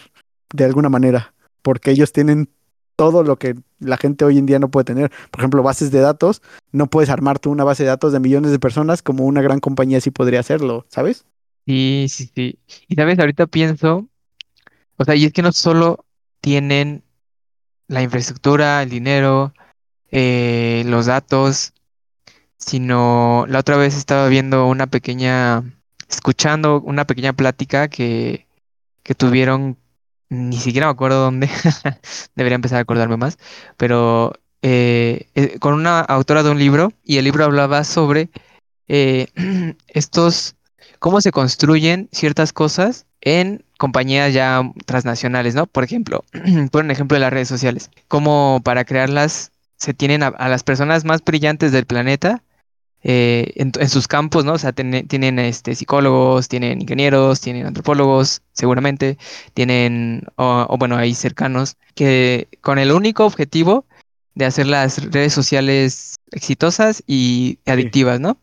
de 0.52 0.64
alguna 0.64 0.88
manera, 0.88 1.34
porque 1.62 1.92
ellos 1.92 2.10
tienen 2.10 2.48
todo 2.96 3.22
lo 3.22 3.36
que 3.36 3.54
la 3.78 3.96
gente 3.96 4.24
hoy 4.24 4.38
en 4.38 4.46
día 4.46 4.58
no 4.58 4.72
puede 4.72 4.86
tener. 4.86 5.12
Por 5.30 5.38
ejemplo, 5.38 5.62
bases 5.62 5.92
de 5.92 6.00
datos, 6.00 6.42
no 6.72 6.88
puedes 6.88 7.10
armar 7.10 7.38
tú 7.38 7.52
una 7.52 7.62
base 7.62 7.84
de 7.84 7.90
datos 7.90 8.12
de 8.12 8.18
millones 8.18 8.50
de 8.50 8.58
personas 8.58 9.02
como 9.02 9.24
una 9.24 9.40
gran 9.40 9.60
compañía 9.60 10.00
sí 10.00 10.10
podría 10.10 10.40
hacerlo, 10.40 10.84
¿sabes? 10.88 11.24
Sí, 11.68 12.06
sí, 12.08 12.30
sí. 12.34 12.58
Y 12.88 12.94
sabes, 12.94 13.18
ahorita 13.18 13.46
pienso, 13.46 14.08
o 14.96 15.04
sea, 15.04 15.14
y 15.16 15.26
es 15.26 15.32
que 15.32 15.42
no 15.42 15.52
solo 15.52 16.06
tienen 16.40 17.04
la 17.88 18.02
infraestructura, 18.02 18.82
el 18.82 18.90
dinero, 18.90 19.54
eh, 20.10 20.84
los 20.86 21.06
datos, 21.06 21.74
sino 22.58 23.46
la 23.48 23.60
otra 23.60 23.76
vez 23.78 23.96
estaba 23.96 24.28
viendo 24.28 24.66
una 24.68 24.88
pequeña, 24.88 25.64
escuchando 26.10 26.80
una 26.82 27.06
pequeña 27.06 27.34
plática 27.34 27.88
que, 27.88 28.46
que 29.04 29.14
tuvieron, 29.14 29.78
ni 30.30 30.58
siquiera 30.58 30.88
me 30.88 30.92
acuerdo 30.92 31.22
dónde, 31.24 31.50
debería 32.36 32.56
empezar 32.56 32.78
a 32.78 32.82
acordarme 32.82 33.16
más, 33.18 33.38
pero 33.78 34.34
eh, 34.62 35.28
eh, 35.34 35.58
con 35.60 35.74
una 35.74 36.00
autora 36.00 36.42
de 36.42 36.50
un 36.50 36.58
libro 36.58 36.92
y 37.04 37.18
el 37.18 37.24
libro 37.24 37.44
hablaba 37.44 37.84
sobre 37.84 38.30
eh, 38.88 39.28
estos, 39.88 40.56
cómo 40.98 41.20
se 41.20 41.32
construyen 41.32 42.08
ciertas 42.12 42.52
cosas 42.52 43.06
en 43.20 43.64
compañías 43.78 44.32
ya 44.32 44.62
transnacionales, 44.86 45.54
¿no? 45.54 45.66
Por 45.66 45.84
ejemplo, 45.84 46.24
por 46.70 46.84
un 46.84 46.90
ejemplo 46.90 47.14
de 47.16 47.20
las 47.20 47.32
redes 47.32 47.48
sociales, 47.48 47.90
como 48.08 48.60
para 48.64 48.84
crearlas 48.84 49.52
se 49.76 49.94
tienen 49.94 50.22
a, 50.22 50.28
a 50.28 50.48
las 50.48 50.64
personas 50.64 51.04
más 51.04 51.24
brillantes 51.24 51.70
del 51.72 51.86
planeta 51.86 52.42
eh, 53.04 53.52
en, 53.54 53.70
en, 53.78 53.88
sus 53.88 54.08
campos, 54.08 54.44
¿no? 54.44 54.54
O 54.54 54.58
sea, 54.58 54.72
ten, 54.72 55.06
tienen 55.06 55.38
este, 55.38 55.76
psicólogos, 55.76 56.48
tienen 56.48 56.82
ingenieros, 56.82 57.40
tienen 57.40 57.66
antropólogos, 57.66 58.42
seguramente, 58.52 59.18
tienen, 59.54 60.24
o, 60.34 60.66
o, 60.68 60.78
bueno, 60.78 60.96
ahí 60.96 61.14
cercanos, 61.14 61.76
que 61.94 62.48
con 62.60 62.78
el 62.78 62.90
único 62.90 63.24
objetivo 63.24 63.86
de 64.34 64.46
hacer 64.46 64.66
las 64.66 65.10
redes 65.12 65.32
sociales 65.32 66.16
exitosas 66.32 67.02
y 67.06 67.60
adictivas. 67.66 68.18
¿no? 68.20 68.38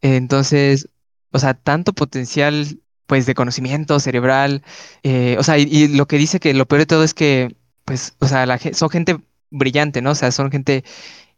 Entonces, 0.00 0.88
o 1.32 1.38
sea, 1.38 1.54
tanto 1.54 1.92
potencial, 1.92 2.78
pues, 3.06 3.26
de 3.26 3.34
conocimiento 3.34 3.98
cerebral, 4.00 4.62
eh, 5.02 5.36
o 5.38 5.42
sea, 5.44 5.58
y, 5.58 5.88
lo 5.88 6.06
que 6.06 6.18
dice 6.18 6.40
que 6.40 6.54
lo 6.54 6.66
peor 6.66 6.80
de 6.80 6.86
todo 6.86 7.04
es 7.04 7.14
que, 7.14 7.56
pues, 7.84 8.14
o 8.20 8.28
sea, 8.28 8.46
la, 8.46 8.58
son 8.58 8.90
gente 8.90 9.18
brillante, 9.50 10.02
¿no? 10.02 10.10
O 10.12 10.14
sea, 10.14 10.32
son 10.32 10.50
gente 10.50 10.84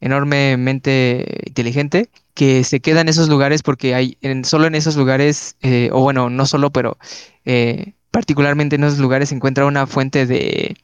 enormemente 0.01 1.43
inteligente 1.47 2.11
que 2.35 2.65
se 2.65 2.81
queda 2.81 3.01
en 3.01 3.09
esos 3.09 3.29
lugares 3.29 3.63
porque 3.63 3.95
hay 3.95 4.19
solo 4.45 4.67
en 4.67 4.75
esos 4.75 4.97
lugares, 4.97 5.57
eh, 5.63 5.89
o 5.93 6.01
bueno, 6.01 6.31
no 6.31 6.47
solo, 6.47 6.71
pero 6.71 6.99
eh, 7.45 7.95
particularmente 8.11 8.77
en 8.77 8.85
esos 8.85 8.99
lugares 8.99 9.31
se 9.31 9.35
encuentra 9.35 9.67
una 9.67 9.87
fuente 9.87 10.27
de, 10.27 10.77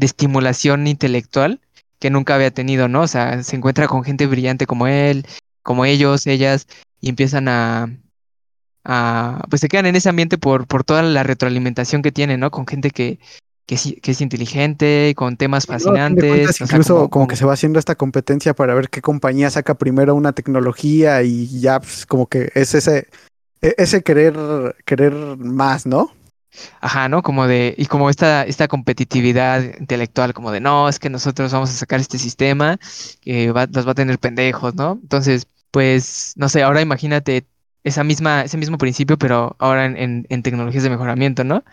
estimulación 0.00 0.86
intelectual 0.86 1.60
que 1.98 2.10
nunca 2.10 2.34
había 2.34 2.50
tenido, 2.50 2.88
¿no? 2.88 3.02
O 3.02 3.08
sea, 3.08 3.42
se 3.42 3.56
encuentra 3.56 3.88
con 3.88 4.04
gente 4.04 4.26
brillante 4.26 4.66
como 4.66 4.86
él, 4.86 5.26
como 5.62 5.84
ellos, 5.84 6.26
ellas, 6.26 6.66
y 7.00 7.08
empiezan 7.08 7.48
a, 7.48 7.88
a 8.84 9.44
pues 9.48 9.60
se 9.60 9.68
quedan 9.68 9.86
en 9.86 9.96
ese 9.96 10.08
ambiente 10.08 10.38
por, 10.38 10.66
por 10.66 10.84
toda 10.84 11.02
la 11.02 11.22
retroalimentación 11.22 12.02
que 12.02 12.12
tienen, 12.12 12.40
¿no? 12.40 12.50
Con 12.50 12.66
gente 12.66 12.90
que, 12.90 13.18
que 13.66 13.76
es, 13.76 13.94
que 14.02 14.10
es, 14.10 14.20
inteligente, 14.20 15.14
con 15.16 15.36
temas 15.36 15.66
fascinantes. 15.66 16.28
Cuentas, 16.28 16.60
incluso 16.60 16.80
o 16.80 16.82
sea, 16.82 16.94
como, 16.94 17.10
como, 17.10 17.26
que 17.28 17.36
se 17.36 17.44
va 17.44 17.52
haciendo 17.52 17.78
esta 17.78 17.94
competencia 17.94 18.54
para 18.54 18.74
ver 18.74 18.88
qué 18.88 19.00
compañía 19.00 19.50
saca 19.50 19.74
primero 19.74 20.14
una 20.14 20.32
tecnología 20.32 21.22
y 21.22 21.60
ya 21.60 21.80
pues, 21.80 22.06
como 22.06 22.26
que 22.26 22.50
es 22.54 22.74
ese, 22.74 23.08
e, 23.60 23.74
ese 23.78 24.02
querer, 24.02 24.34
querer 24.84 25.12
más, 25.38 25.86
¿no? 25.86 26.12
Ajá, 26.80 27.08
¿no? 27.08 27.22
Como 27.22 27.46
de, 27.46 27.74
y 27.78 27.86
como 27.86 28.10
esta, 28.10 28.44
esta 28.44 28.68
competitividad 28.68 29.62
intelectual, 29.78 30.34
como 30.34 30.50
de, 30.50 30.60
no, 30.60 30.88
es 30.88 30.98
que 30.98 31.08
nosotros 31.08 31.50
vamos 31.52 31.70
a 31.70 31.72
sacar 31.72 32.00
este 32.00 32.18
sistema 32.18 32.78
que 33.20 33.52
va, 33.52 33.66
los 33.66 33.86
va 33.86 33.92
a 33.92 33.94
tener 33.94 34.18
pendejos, 34.18 34.74
¿no? 34.74 34.98
Entonces, 35.02 35.46
pues, 35.70 36.34
no 36.36 36.48
sé, 36.48 36.62
ahora 36.62 36.82
imagínate 36.82 37.46
esa 37.84 38.04
misma, 38.04 38.42
ese 38.42 38.58
mismo 38.58 38.78
principio, 38.78 39.18
pero 39.18 39.56
ahora 39.58 39.86
en, 39.86 39.96
en, 39.96 40.26
en 40.28 40.42
tecnologías 40.42 40.82
de 40.82 40.90
mejoramiento, 40.90 41.44
¿no? 41.44 41.64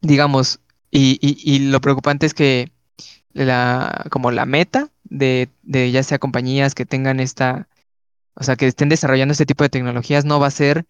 Digamos, 0.00 0.60
y, 0.90 1.18
y, 1.20 1.38
y, 1.42 1.70
lo 1.70 1.80
preocupante 1.80 2.26
es 2.26 2.34
que 2.34 2.70
la, 3.32 4.06
como 4.10 4.30
la 4.30 4.46
meta 4.46 4.90
de, 5.04 5.48
de, 5.62 5.90
ya 5.90 6.02
sea 6.02 6.18
compañías 6.18 6.74
que 6.74 6.86
tengan 6.86 7.20
esta, 7.20 7.68
o 8.34 8.44
sea, 8.44 8.56
que 8.56 8.66
estén 8.66 8.88
desarrollando 8.88 9.32
este 9.32 9.46
tipo 9.46 9.64
de 9.64 9.70
tecnologías, 9.70 10.24
no 10.24 10.40
va 10.40 10.48
a 10.48 10.50
ser 10.50 10.86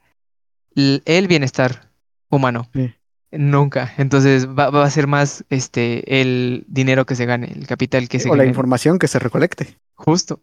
el 0.74 1.28
bienestar 1.28 1.90
humano. 2.28 2.68
Sí. 2.72 2.94
Nunca. 3.30 3.94
Entonces 3.96 4.46
va, 4.46 4.68
va, 4.70 4.84
a 4.84 4.90
ser 4.90 5.06
más 5.06 5.44
este 5.48 6.20
el 6.20 6.64
dinero 6.68 7.06
que 7.06 7.14
se 7.14 7.24
gane, 7.24 7.50
el 7.54 7.66
capital 7.66 8.08
que 8.08 8.18
se 8.18 8.28
o 8.28 8.32
gane. 8.32 8.44
la 8.44 8.48
información 8.48 8.98
que 8.98 9.08
se 9.08 9.18
recolecte. 9.18 9.78
Justo. 9.94 10.40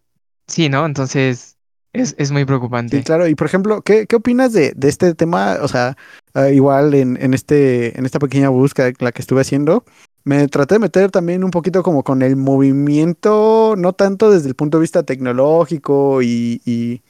Sí, 0.48 0.70
¿no? 0.70 0.86
Entonces 0.88 1.59
es, 1.94 2.16
es 2.18 2.32
muy 2.32 2.46
preocupante. 2.46 2.98
Sí, 2.98 3.04
claro. 3.04 3.28
Y 3.28 3.36
por 3.36 3.48
ejemplo, 3.48 3.82
¿qué, 3.82 4.06
qué 4.08 4.16
opinas 4.16 4.54
de, 4.54 4.74
de 4.76 4.90
este 4.90 5.14
tema? 5.16 5.58
O 5.62 5.68
sea, 5.68 5.98
uh, 6.36 6.46
igual 6.46 6.94
en, 6.94 7.18
en, 7.22 7.34
este, 7.34 7.98
en 7.98 8.06
esta 8.06 8.20
pequeña 8.20 8.50
búsqueda 8.50 8.92
la 9.00 9.12
que 9.12 9.22
estuve 9.22 9.42
haciendo, 9.42 9.84
me 10.24 10.48
traté 10.48 10.76
de 10.76 10.80
meter 10.80 11.12
también 11.12 11.44
un 11.44 11.52
poquito 11.52 11.82
como 11.82 12.04
con 12.04 12.22
el 12.22 12.36
movimiento, 12.36 13.76
no 13.78 13.94
tanto 13.94 14.30
desde 14.32 14.50
el 14.50 14.56
punto 14.56 14.78
de 14.78 14.82
vista 14.82 15.04
tecnológico 15.04 16.22
y, 16.22 16.62
y, 16.66 17.02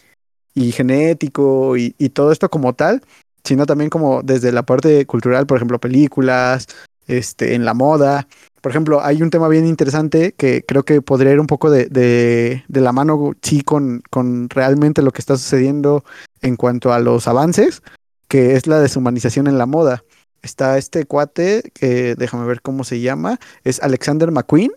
y 0.53 0.71
genético 0.71 1.75
y, 1.75 1.95
y, 1.97 2.09
todo 2.09 2.31
esto 2.31 2.49
como 2.49 2.73
tal, 2.73 3.01
sino 3.43 3.65
también 3.65 3.89
como 3.89 4.21
desde 4.23 4.51
la 4.51 4.63
parte 4.63 5.05
cultural, 5.05 5.47
por 5.47 5.57
ejemplo, 5.57 5.79
películas, 5.79 6.67
este, 7.07 7.55
en 7.55 7.65
la 7.65 7.73
moda. 7.73 8.27
Por 8.61 8.71
ejemplo, 8.71 9.01
hay 9.01 9.21
un 9.21 9.29
tema 9.29 9.47
bien 9.47 9.65
interesante 9.65 10.33
que 10.33 10.63
creo 10.65 10.83
que 10.83 11.01
podría 11.01 11.33
ir 11.33 11.39
un 11.39 11.47
poco 11.47 11.69
de, 11.69 11.85
de, 11.85 12.63
de 12.67 12.81
la 12.81 12.91
mano, 12.91 13.33
sí, 13.41 13.61
con, 13.61 14.01
con 14.09 14.49
realmente 14.49 15.01
lo 15.01 15.11
que 15.11 15.21
está 15.21 15.37
sucediendo 15.37 16.03
en 16.41 16.55
cuanto 16.55 16.91
a 16.93 16.99
los 16.99 17.27
avances, 17.27 17.81
que 18.27 18.55
es 18.55 18.67
la 18.67 18.79
deshumanización 18.79 19.47
en 19.47 19.57
la 19.57 19.65
moda. 19.65 20.03
Está 20.41 20.77
este 20.77 21.05
cuate, 21.05 21.71
que 21.73 22.15
déjame 22.15 22.45
ver 22.45 22.61
cómo 22.61 22.83
se 22.83 23.01
llama, 23.01 23.39
es 23.63 23.81
Alexander 23.81 24.31
McQueen, 24.31 24.71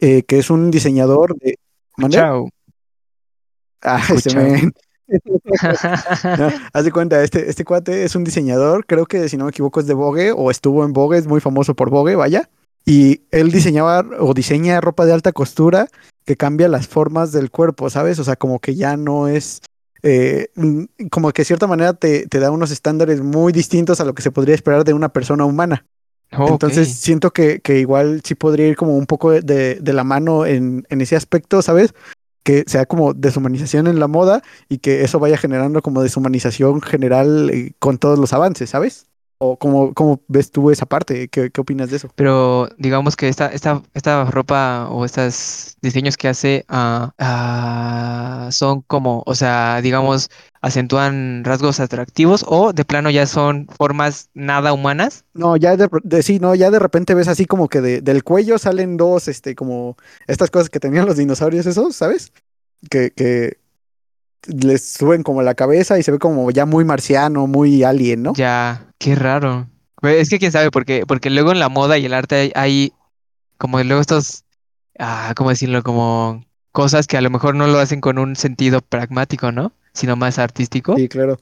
eh, 0.00 0.22
que 0.22 0.38
es 0.38 0.50
un 0.50 0.70
diseñador 0.70 1.36
de... 1.38 1.58
Chao. 2.08 2.48
Ah, 3.82 4.02
ese 4.14 4.34
men. 4.34 4.72
no, 6.38 6.50
haz 6.72 6.84
de 6.84 6.92
cuenta, 6.92 7.22
este, 7.22 7.50
este 7.50 7.64
cuate 7.64 8.04
es 8.04 8.16
un 8.16 8.24
diseñador, 8.24 8.86
creo 8.86 9.04
que 9.04 9.28
si 9.28 9.36
no 9.36 9.44
me 9.44 9.50
equivoco 9.50 9.80
es 9.80 9.86
de 9.86 9.94
Vogue 9.94 10.32
o 10.32 10.50
estuvo 10.50 10.84
en 10.84 10.94
Vogue, 10.94 11.18
es 11.18 11.26
muy 11.26 11.40
famoso 11.40 11.74
por 11.74 11.90
Vogue, 11.90 12.16
vaya. 12.16 12.48
Y 12.84 13.22
él 13.30 13.50
diseñaba 13.50 14.04
o 14.18 14.34
diseña 14.34 14.80
ropa 14.80 15.06
de 15.06 15.14
alta 15.14 15.32
costura 15.32 15.88
que 16.24 16.36
cambia 16.36 16.68
las 16.68 16.86
formas 16.86 17.32
del 17.32 17.50
cuerpo, 17.50 17.88
¿sabes? 17.90 18.18
O 18.18 18.24
sea, 18.24 18.36
como 18.36 18.58
que 18.58 18.74
ya 18.74 18.96
no 18.96 19.28
es 19.28 19.62
eh, 20.02 20.48
como 21.10 21.32
que 21.32 21.42
de 21.42 21.46
cierta 21.46 21.66
manera 21.66 21.94
te, 21.94 22.26
te, 22.26 22.38
da 22.38 22.50
unos 22.50 22.70
estándares 22.70 23.22
muy 23.22 23.54
distintos 23.54 24.00
a 24.00 24.04
lo 24.04 24.14
que 24.14 24.20
se 24.20 24.30
podría 24.30 24.54
esperar 24.54 24.84
de 24.84 24.92
una 24.92 25.08
persona 25.08 25.46
humana. 25.46 25.86
Entonces 26.30 26.92
siento 26.96 27.30
que, 27.30 27.60
que, 27.60 27.78
igual 27.78 28.20
sí 28.24 28.34
podría 28.34 28.66
ir 28.66 28.76
como 28.76 28.96
un 28.96 29.06
poco 29.06 29.30
de, 29.30 29.76
de 29.76 29.92
la 29.92 30.04
mano 30.04 30.46
en, 30.46 30.84
en, 30.90 31.00
ese 31.00 31.16
aspecto, 31.16 31.62
¿sabes? 31.62 31.94
Que 32.42 32.64
sea 32.66 32.86
como 32.86 33.14
deshumanización 33.14 33.86
en 33.86 34.00
la 34.00 34.08
moda 34.08 34.42
y 34.68 34.78
que 34.78 35.04
eso 35.04 35.20
vaya 35.20 35.36
generando 35.36 35.80
como 35.80 36.02
deshumanización 36.02 36.82
general 36.82 37.50
eh, 37.50 37.72
con 37.78 37.98
todos 37.98 38.18
los 38.18 38.32
avances, 38.32 38.70
¿sabes? 38.70 39.06
¿O 39.46 39.58
cómo, 39.58 39.92
cómo, 39.92 40.22
ves 40.26 40.50
tú 40.50 40.70
esa 40.70 40.86
parte? 40.86 41.28
¿Qué, 41.28 41.50
¿Qué, 41.50 41.60
opinas 41.60 41.90
de 41.90 41.98
eso? 41.98 42.08
Pero 42.14 42.70
digamos 42.78 43.14
que 43.14 43.28
esta, 43.28 43.48
esta, 43.48 43.82
esta 43.92 44.24
ropa 44.24 44.88
o 44.90 45.04
estos 45.04 45.76
diseños 45.82 46.16
que 46.16 46.28
hace 46.28 46.64
uh, 46.70 47.08
uh, 47.22 48.50
son 48.50 48.80
como, 48.86 49.22
o 49.26 49.34
sea, 49.34 49.82
digamos, 49.82 50.30
acentúan 50.62 51.44
rasgos 51.44 51.78
atractivos 51.78 52.42
o 52.48 52.72
de 52.72 52.86
plano 52.86 53.10
ya 53.10 53.26
son 53.26 53.66
formas 53.66 54.30
nada 54.32 54.72
humanas. 54.72 55.26
No, 55.34 55.58
ya 55.58 55.76
de, 55.76 55.90
de 56.02 56.22
sí, 56.22 56.38
no, 56.38 56.54
ya 56.54 56.70
de 56.70 56.78
repente 56.78 57.12
ves 57.12 57.28
así 57.28 57.44
como 57.44 57.68
que 57.68 57.82
de, 57.82 58.00
del 58.00 58.24
cuello 58.24 58.56
salen 58.56 58.96
dos, 58.96 59.28
este, 59.28 59.54
como 59.54 59.98
estas 60.26 60.50
cosas 60.50 60.70
que 60.70 60.80
tenían 60.80 61.04
los 61.04 61.18
dinosaurios 61.18 61.66
esos, 61.66 61.94
¿sabes? 61.94 62.32
Que, 62.88 63.10
que 63.10 63.58
les 64.46 64.84
suben 64.94 65.22
como 65.22 65.42
la 65.42 65.54
cabeza 65.54 65.98
y 65.98 66.02
se 66.02 66.12
ve 66.12 66.18
como 66.18 66.50
ya 66.50 66.66
muy 66.66 66.84
marciano, 66.84 67.46
muy 67.46 67.82
alien, 67.82 68.22
¿no? 68.22 68.34
Ya, 68.34 68.86
qué 68.98 69.14
raro. 69.14 69.68
Es 70.02 70.28
que 70.28 70.38
quién 70.38 70.52
sabe, 70.52 70.70
porque, 70.70 71.04
porque 71.06 71.30
luego 71.30 71.52
en 71.52 71.58
la 71.58 71.68
moda 71.68 71.96
y 71.98 72.04
el 72.06 72.14
arte 72.14 72.36
hay, 72.36 72.52
hay 72.54 72.92
como 73.56 73.82
luego 73.82 74.00
estos, 74.00 74.44
ah, 74.98 75.32
¿cómo 75.36 75.50
decirlo? 75.50 75.82
Como 75.82 76.44
cosas 76.72 77.06
que 77.06 77.16
a 77.16 77.20
lo 77.22 77.30
mejor 77.30 77.54
no 77.54 77.66
lo 77.66 77.78
hacen 77.78 78.00
con 78.00 78.18
un 78.18 78.36
sentido 78.36 78.80
pragmático, 78.80 79.52
¿no? 79.52 79.72
Sino 79.92 80.16
más 80.16 80.38
artístico. 80.38 80.96
Sí, 80.96 81.08
claro. 81.08 81.38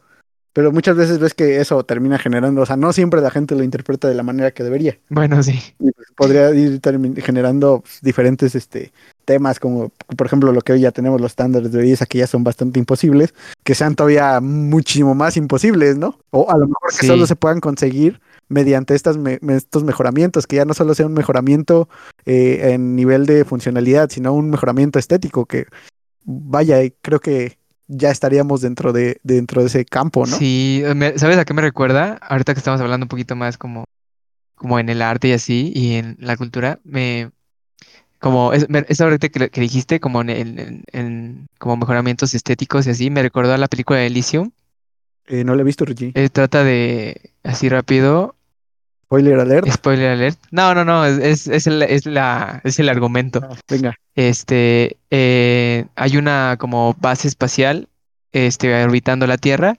Pero 0.53 0.71
muchas 0.71 0.97
veces 0.97 1.19
ves 1.19 1.33
que 1.33 1.61
eso 1.61 1.83
termina 1.85 2.19
generando, 2.19 2.63
o 2.63 2.67
sea, 2.67 2.77
no 2.77 2.93
siempre 2.93 3.23
la 3.23 3.31
gente 3.31 3.55
lo 3.55 3.63
interpreta 3.63 4.09
de 4.09 4.15
la 4.15 4.23
manera 4.23 4.51
que 4.51 4.63
debería. 4.63 4.99
Bueno, 5.09 5.43
sí. 5.43 5.59
Y 5.79 5.91
pues 5.93 6.09
podría 6.15 6.51
ir 6.51 6.81
generando 7.23 7.83
diferentes 8.03 8.55
este, 8.55 8.93
temas, 9.25 9.59
como 9.59 9.91
por 10.17 10.27
ejemplo 10.27 10.53
lo 10.53 10.61
que 10.61 10.75
hoy 10.75 10.81
ya 10.81 10.91
tenemos 10.91 11.21
los 11.21 11.33
estándares 11.33 11.73
de 11.73 11.79
belleza 11.79 12.05
que 12.05 12.19
ya 12.19 12.27
son 12.27 12.45
bastante 12.45 12.79
imposibles, 12.79 13.33
que 13.65 13.75
sean 13.75 13.95
todavía 13.95 14.41
muchísimo 14.41 15.15
más 15.15 15.39
imposibles, 15.39 15.97
¿no? 15.97 16.19
O 16.31 16.51
a 16.51 16.59
lo 16.59 16.67
mejor 16.67 16.91
que 16.91 16.97
sí. 16.97 17.07
solo 17.07 17.27
se 17.27 17.37
puedan 17.37 17.61
conseguir 17.61 18.21
mediante 18.49 18.95
estas 18.95 19.17
me 19.17 19.39
estos 19.49 19.85
mejoramientos, 19.85 20.47
que 20.47 20.57
ya 20.57 20.67
no 20.67 20.75
solo 20.75 20.95
sea 20.95 21.07
un 21.07 21.15
mejoramiento 21.15 21.89
eh, 22.27 22.73
en 22.73 22.95
nivel 22.95 23.25
de 23.25 23.47
funcionalidad, 23.47 24.11
sino 24.11 24.35
un 24.35 24.51
mejoramiento 24.51 24.99
estético, 24.99 25.47
que 25.47 25.67
vaya, 26.25 26.79
creo 27.01 27.21
que 27.21 27.59
ya 27.89 28.11
estaríamos 28.11 28.61
dentro 28.61 28.93
de, 28.93 29.21
dentro 29.23 29.61
de 29.61 29.69
ese 29.69 29.85
campo, 29.85 30.27
¿no? 30.27 30.37
Sí, 30.37 30.83
¿sabes 31.17 31.39
a 31.39 31.45
qué 31.45 31.55
me 31.55 31.63
recuerda? 31.63 32.15
Ahorita 32.23 32.55
que 32.55 32.59
estamos 32.61 32.81
hablando 32.81 33.05
un 33.05 33.09
poquito 33.09 33.37
más 33.37 33.59
como, 33.59 33.85
como 34.55 34.79
en 34.79 34.89
el 34.89 35.03
arte 35.03 35.29
y 35.29 35.33
así, 35.33 35.73
y 35.75 35.95
en 35.95 36.17
la 36.21 36.37
cultura, 36.37 36.81
me 36.85 37.31
como 38.23 38.53
es, 38.53 38.69
esa 38.89 39.05
ahorita 39.05 39.29
que, 39.31 39.51
que, 39.51 39.61
dijiste, 39.61 39.99
como 39.99 40.21
en, 40.21 40.31
en, 40.31 40.85
en, 40.93 41.49
como 41.59 41.77
mejoramientos 41.77 42.35
estéticos 42.35 42.87
y 42.87 42.91
así, 42.91 43.11
me 43.11 43.21
recordó 43.21 43.53
a 43.53 43.59
la 43.59 43.67
película 43.67 43.99
de 43.99 44.07
Elysium. 44.07 44.53
Eh, 45.27 45.43
no 45.43 45.57
la 45.57 45.63
he 45.63 45.65
visto, 45.65 45.85
Richie. 45.85 46.13
Eh, 46.15 46.29
trata 46.29 46.63
de, 46.63 47.33
así 47.43 47.69
rápido, 47.69 48.37
Spoiler 49.13 49.41
alert. 49.41 49.71
Spoiler 49.71 50.11
alert. 50.13 50.39
No, 50.53 50.75
no, 50.75 50.87
no, 50.87 51.05
es, 51.05 51.47
es, 51.47 51.67
el, 51.67 51.83
es, 51.83 52.07
la, 52.07 52.63
es 52.65 52.79
el 52.79 52.89
argumento. 52.89 53.43
Ah, 53.43 53.55
venga. 53.69 53.95
Este, 54.15 54.97
eh, 55.11 55.85
hay 55.97 56.17
una 56.17 56.57
como 56.59 56.97
base 56.99 57.29
espacial 57.29 57.91
este, 58.33 58.83
orbitando 58.83 59.27
la 59.27 59.37
Tierra 59.37 59.77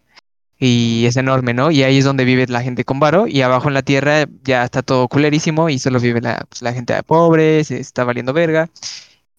y 0.59 1.05
es 1.07 1.17
enorme, 1.17 1.55
¿no? 1.55 1.71
Y 1.71 1.81
ahí 1.81 1.97
es 1.97 2.05
donde 2.05 2.25
vive 2.25 2.45
la 2.45 2.61
gente 2.61 2.85
con 2.85 2.99
varo 2.99 3.25
y 3.25 3.41
abajo 3.41 3.69
en 3.69 3.73
la 3.73 3.81
Tierra 3.81 4.27
ya 4.43 4.65
está 4.65 4.83
todo 4.83 5.07
culerísimo 5.07 5.67
y 5.67 5.79
solo 5.79 5.99
vive 5.99 6.21
la, 6.21 6.45
pues, 6.47 6.61
la 6.61 6.73
gente 6.73 6.93
pobre, 7.01 7.63
se 7.63 7.79
está 7.79 8.03
valiendo 8.03 8.33
verga. 8.33 8.69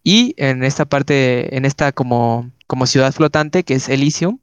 Y 0.02 0.34
en 0.38 0.64
esta 0.64 0.86
parte, 0.86 1.56
en 1.56 1.64
esta 1.64 1.92
como, 1.92 2.50
como 2.66 2.86
ciudad 2.86 3.12
flotante 3.12 3.62
que 3.62 3.74
es 3.74 3.88
Elysium, 3.88 4.40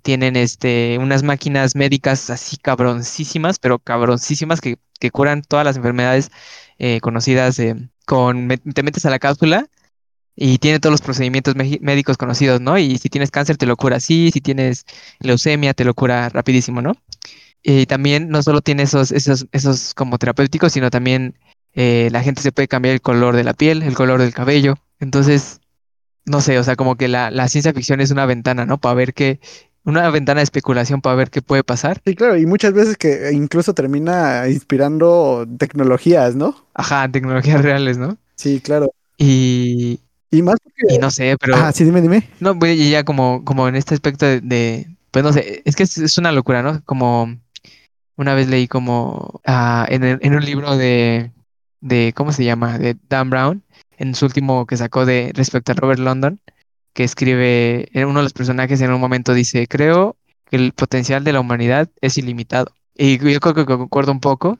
tienen 0.00 0.36
este, 0.36 0.98
unas 1.00 1.22
máquinas 1.22 1.76
médicas 1.76 2.30
así 2.30 2.56
cabroncísimas, 2.56 3.58
pero 3.58 3.78
cabroncísimas 3.78 4.60
que, 4.60 4.78
que 4.98 5.10
curan 5.10 5.42
todas 5.42 5.64
las 5.64 5.76
enfermedades 5.76 6.30
eh, 6.78 7.00
conocidas. 7.00 7.60
con, 8.06 8.48
te 8.48 8.82
metes 8.82 9.06
a 9.06 9.10
la 9.10 9.18
cápsula 9.18 9.68
y 10.36 10.58
tiene 10.58 10.80
todos 10.80 10.92
los 10.92 11.02
procedimientos 11.02 11.54
médicos 11.54 12.16
conocidos, 12.16 12.60
¿no? 12.60 12.78
Y 12.78 12.98
si 12.98 13.08
tienes 13.08 13.30
cáncer 13.30 13.56
te 13.56 13.66
lo 13.66 13.76
cura 13.76 13.96
así, 13.96 14.30
si 14.32 14.40
tienes 14.40 14.86
leucemia 15.20 15.74
te 15.74 15.84
lo 15.84 15.94
cura 15.94 16.28
rapidísimo, 16.30 16.80
¿no? 16.82 16.94
Y 17.62 17.86
también 17.86 18.30
no 18.30 18.42
solo 18.42 18.62
tiene 18.62 18.84
esos, 18.84 19.12
esos, 19.12 19.46
esos 19.52 19.94
como 19.94 20.18
terapéuticos, 20.18 20.72
sino 20.72 20.90
también 20.90 21.36
eh, 21.74 22.08
la 22.10 22.22
gente 22.22 22.42
se 22.42 22.52
puede 22.52 22.68
cambiar 22.68 22.94
el 22.94 23.02
color 23.02 23.36
de 23.36 23.44
la 23.44 23.52
piel, 23.52 23.82
el 23.82 23.94
color 23.94 24.20
del 24.20 24.32
cabello. 24.32 24.76
Entonces, 24.98 25.60
no 26.24 26.40
sé, 26.40 26.58
o 26.58 26.64
sea, 26.64 26.76
como 26.76 26.96
que 26.96 27.08
la, 27.08 27.30
la 27.30 27.48
ciencia 27.48 27.74
ficción 27.74 28.00
es 28.00 28.10
una 28.10 28.26
ventana, 28.26 28.66
¿no? 28.66 28.78
Para 28.78 28.94
ver 28.94 29.14
qué, 29.14 29.40
una 29.84 30.08
ventana 30.10 30.40
de 30.40 30.44
especulación 30.44 31.00
para 31.00 31.16
ver 31.16 31.30
qué 31.30 31.42
puede 31.42 31.64
pasar. 31.64 32.00
Sí, 32.04 32.14
claro, 32.14 32.36
y 32.36 32.46
muchas 32.46 32.72
veces 32.72 32.96
que 32.96 33.30
incluso 33.32 33.74
termina 33.74 34.48
inspirando 34.48 35.46
tecnologías, 35.58 36.34
¿no? 36.36 36.56
Ajá, 36.74 37.10
tecnologías 37.10 37.62
reales, 37.62 37.98
¿no? 37.98 38.16
Sí, 38.36 38.60
claro. 38.60 38.90
Y, 39.18 40.00
Y 40.30 40.42
más 40.42 40.56
porque... 40.62 40.94
y 40.94 40.98
no 40.98 41.10
sé, 41.10 41.36
pero 41.38 41.56
Ah, 41.56 41.72
sí, 41.72 41.84
dime, 41.84 42.00
dime. 42.00 42.24
no, 42.40 42.58
ya 42.66 43.04
como, 43.04 43.44
como 43.44 43.68
en 43.68 43.76
este 43.76 43.94
aspecto 43.94 44.24
de, 44.26 44.40
de- 44.40 44.96
pues 45.10 45.24
no 45.24 45.32
sé, 45.32 45.62
es 45.64 45.74
que 45.76 45.82
es, 45.82 45.98
es 45.98 46.18
una 46.18 46.32
locura, 46.32 46.62
¿no? 46.62 46.82
Como 46.84 47.36
una 48.16 48.34
vez 48.34 48.48
leí 48.48 48.68
como 48.68 49.40
ah, 49.46 49.86
en, 49.88 50.04
en 50.04 50.34
un 50.34 50.44
libro 50.44 50.76
de, 50.76 51.32
de, 51.80 52.12
¿cómo 52.16 52.32
se 52.32 52.44
llama? 52.44 52.78
De 52.78 52.96
Dan 53.08 53.30
Brown, 53.30 53.62
en 53.98 54.14
su 54.14 54.26
último 54.26 54.66
que 54.66 54.76
sacó 54.76 55.06
de 55.06 55.32
respecto 55.34 55.72
a 55.72 55.74
Robert 55.74 56.00
London, 56.00 56.40
que 56.92 57.04
escribe, 57.04 57.88
en 57.98 58.08
uno 58.08 58.20
de 58.20 58.24
los 58.24 58.32
personajes 58.32 58.80
en 58.80 58.92
un 58.92 59.00
momento 59.00 59.34
dice, 59.34 59.66
creo 59.68 60.16
que 60.46 60.56
el 60.56 60.72
potencial 60.72 61.24
de 61.24 61.32
la 61.32 61.40
humanidad 61.40 61.88
es 62.00 62.18
ilimitado. 62.18 62.74
Y 62.96 63.18
yo 63.18 63.40
creo 63.40 63.54
que 63.54 63.66
concuerdo 63.66 64.12
un 64.12 64.20
poco 64.20 64.58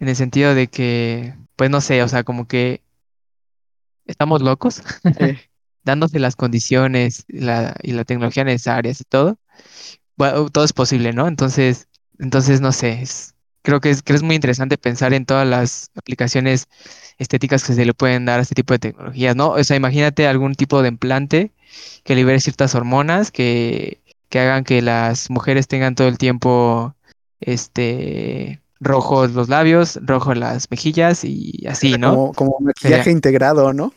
en 0.00 0.08
el 0.08 0.16
sentido 0.16 0.54
de 0.54 0.68
que, 0.68 1.34
pues 1.56 1.70
no 1.70 1.80
sé, 1.80 2.02
o 2.02 2.08
sea, 2.08 2.24
como 2.24 2.46
que 2.48 2.82
estamos 4.06 4.42
locos 4.42 4.82
Sí. 5.18 5.38
dándose 5.84 6.18
las 6.18 6.36
condiciones 6.36 7.24
y 7.28 7.40
la, 7.40 7.76
y 7.82 7.92
la 7.92 8.04
tecnología 8.04 8.42
necesarias 8.44 9.00
y 9.00 9.04
todo, 9.04 9.38
bueno, 10.16 10.48
todo 10.50 10.64
es 10.64 10.72
posible, 10.72 11.12
¿no? 11.12 11.28
Entonces, 11.28 11.88
entonces 12.18 12.60
no 12.60 12.72
sé, 12.72 13.02
es- 13.02 13.33
creo 13.64 13.80
que 13.80 13.90
es, 13.90 14.02
que 14.02 14.12
es 14.12 14.22
muy 14.22 14.36
interesante 14.36 14.76
pensar 14.76 15.14
en 15.14 15.24
todas 15.24 15.48
las 15.48 15.90
aplicaciones 15.96 16.68
estéticas 17.18 17.64
que 17.64 17.72
se 17.72 17.84
le 17.84 17.94
pueden 17.94 18.26
dar 18.26 18.38
a 18.38 18.42
este 18.42 18.54
tipo 18.54 18.74
de 18.74 18.78
tecnologías, 18.78 19.34
¿no? 19.34 19.50
O 19.50 19.64
sea, 19.64 19.76
imagínate 19.76 20.28
algún 20.28 20.54
tipo 20.54 20.82
de 20.82 20.88
implante 20.88 21.50
que 22.04 22.14
libere 22.14 22.40
ciertas 22.40 22.74
hormonas 22.74 23.32
que, 23.32 24.02
que 24.28 24.38
hagan 24.38 24.64
que 24.64 24.82
las 24.82 25.30
mujeres 25.30 25.66
tengan 25.66 25.94
todo 25.94 26.08
el 26.08 26.18
tiempo, 26.18 26.94
este, 27.40 28.60
rojos 28.80 29.32
los 29.32 29.48
labios, 29.48 29.98
rojos 30.02 30.36
las 30.36 30.70
mejillas 30.70 31.24
y 31.24 31.64
así, 31.66 31.96
¿no? 31.96 32.10
Como, 32.10 32.32
como 32.34 32.56
maquillaje 32.60 33.04
Sería- 33.04 33.12
integrado, 33.12 33.72
¿no? 33.72 33.94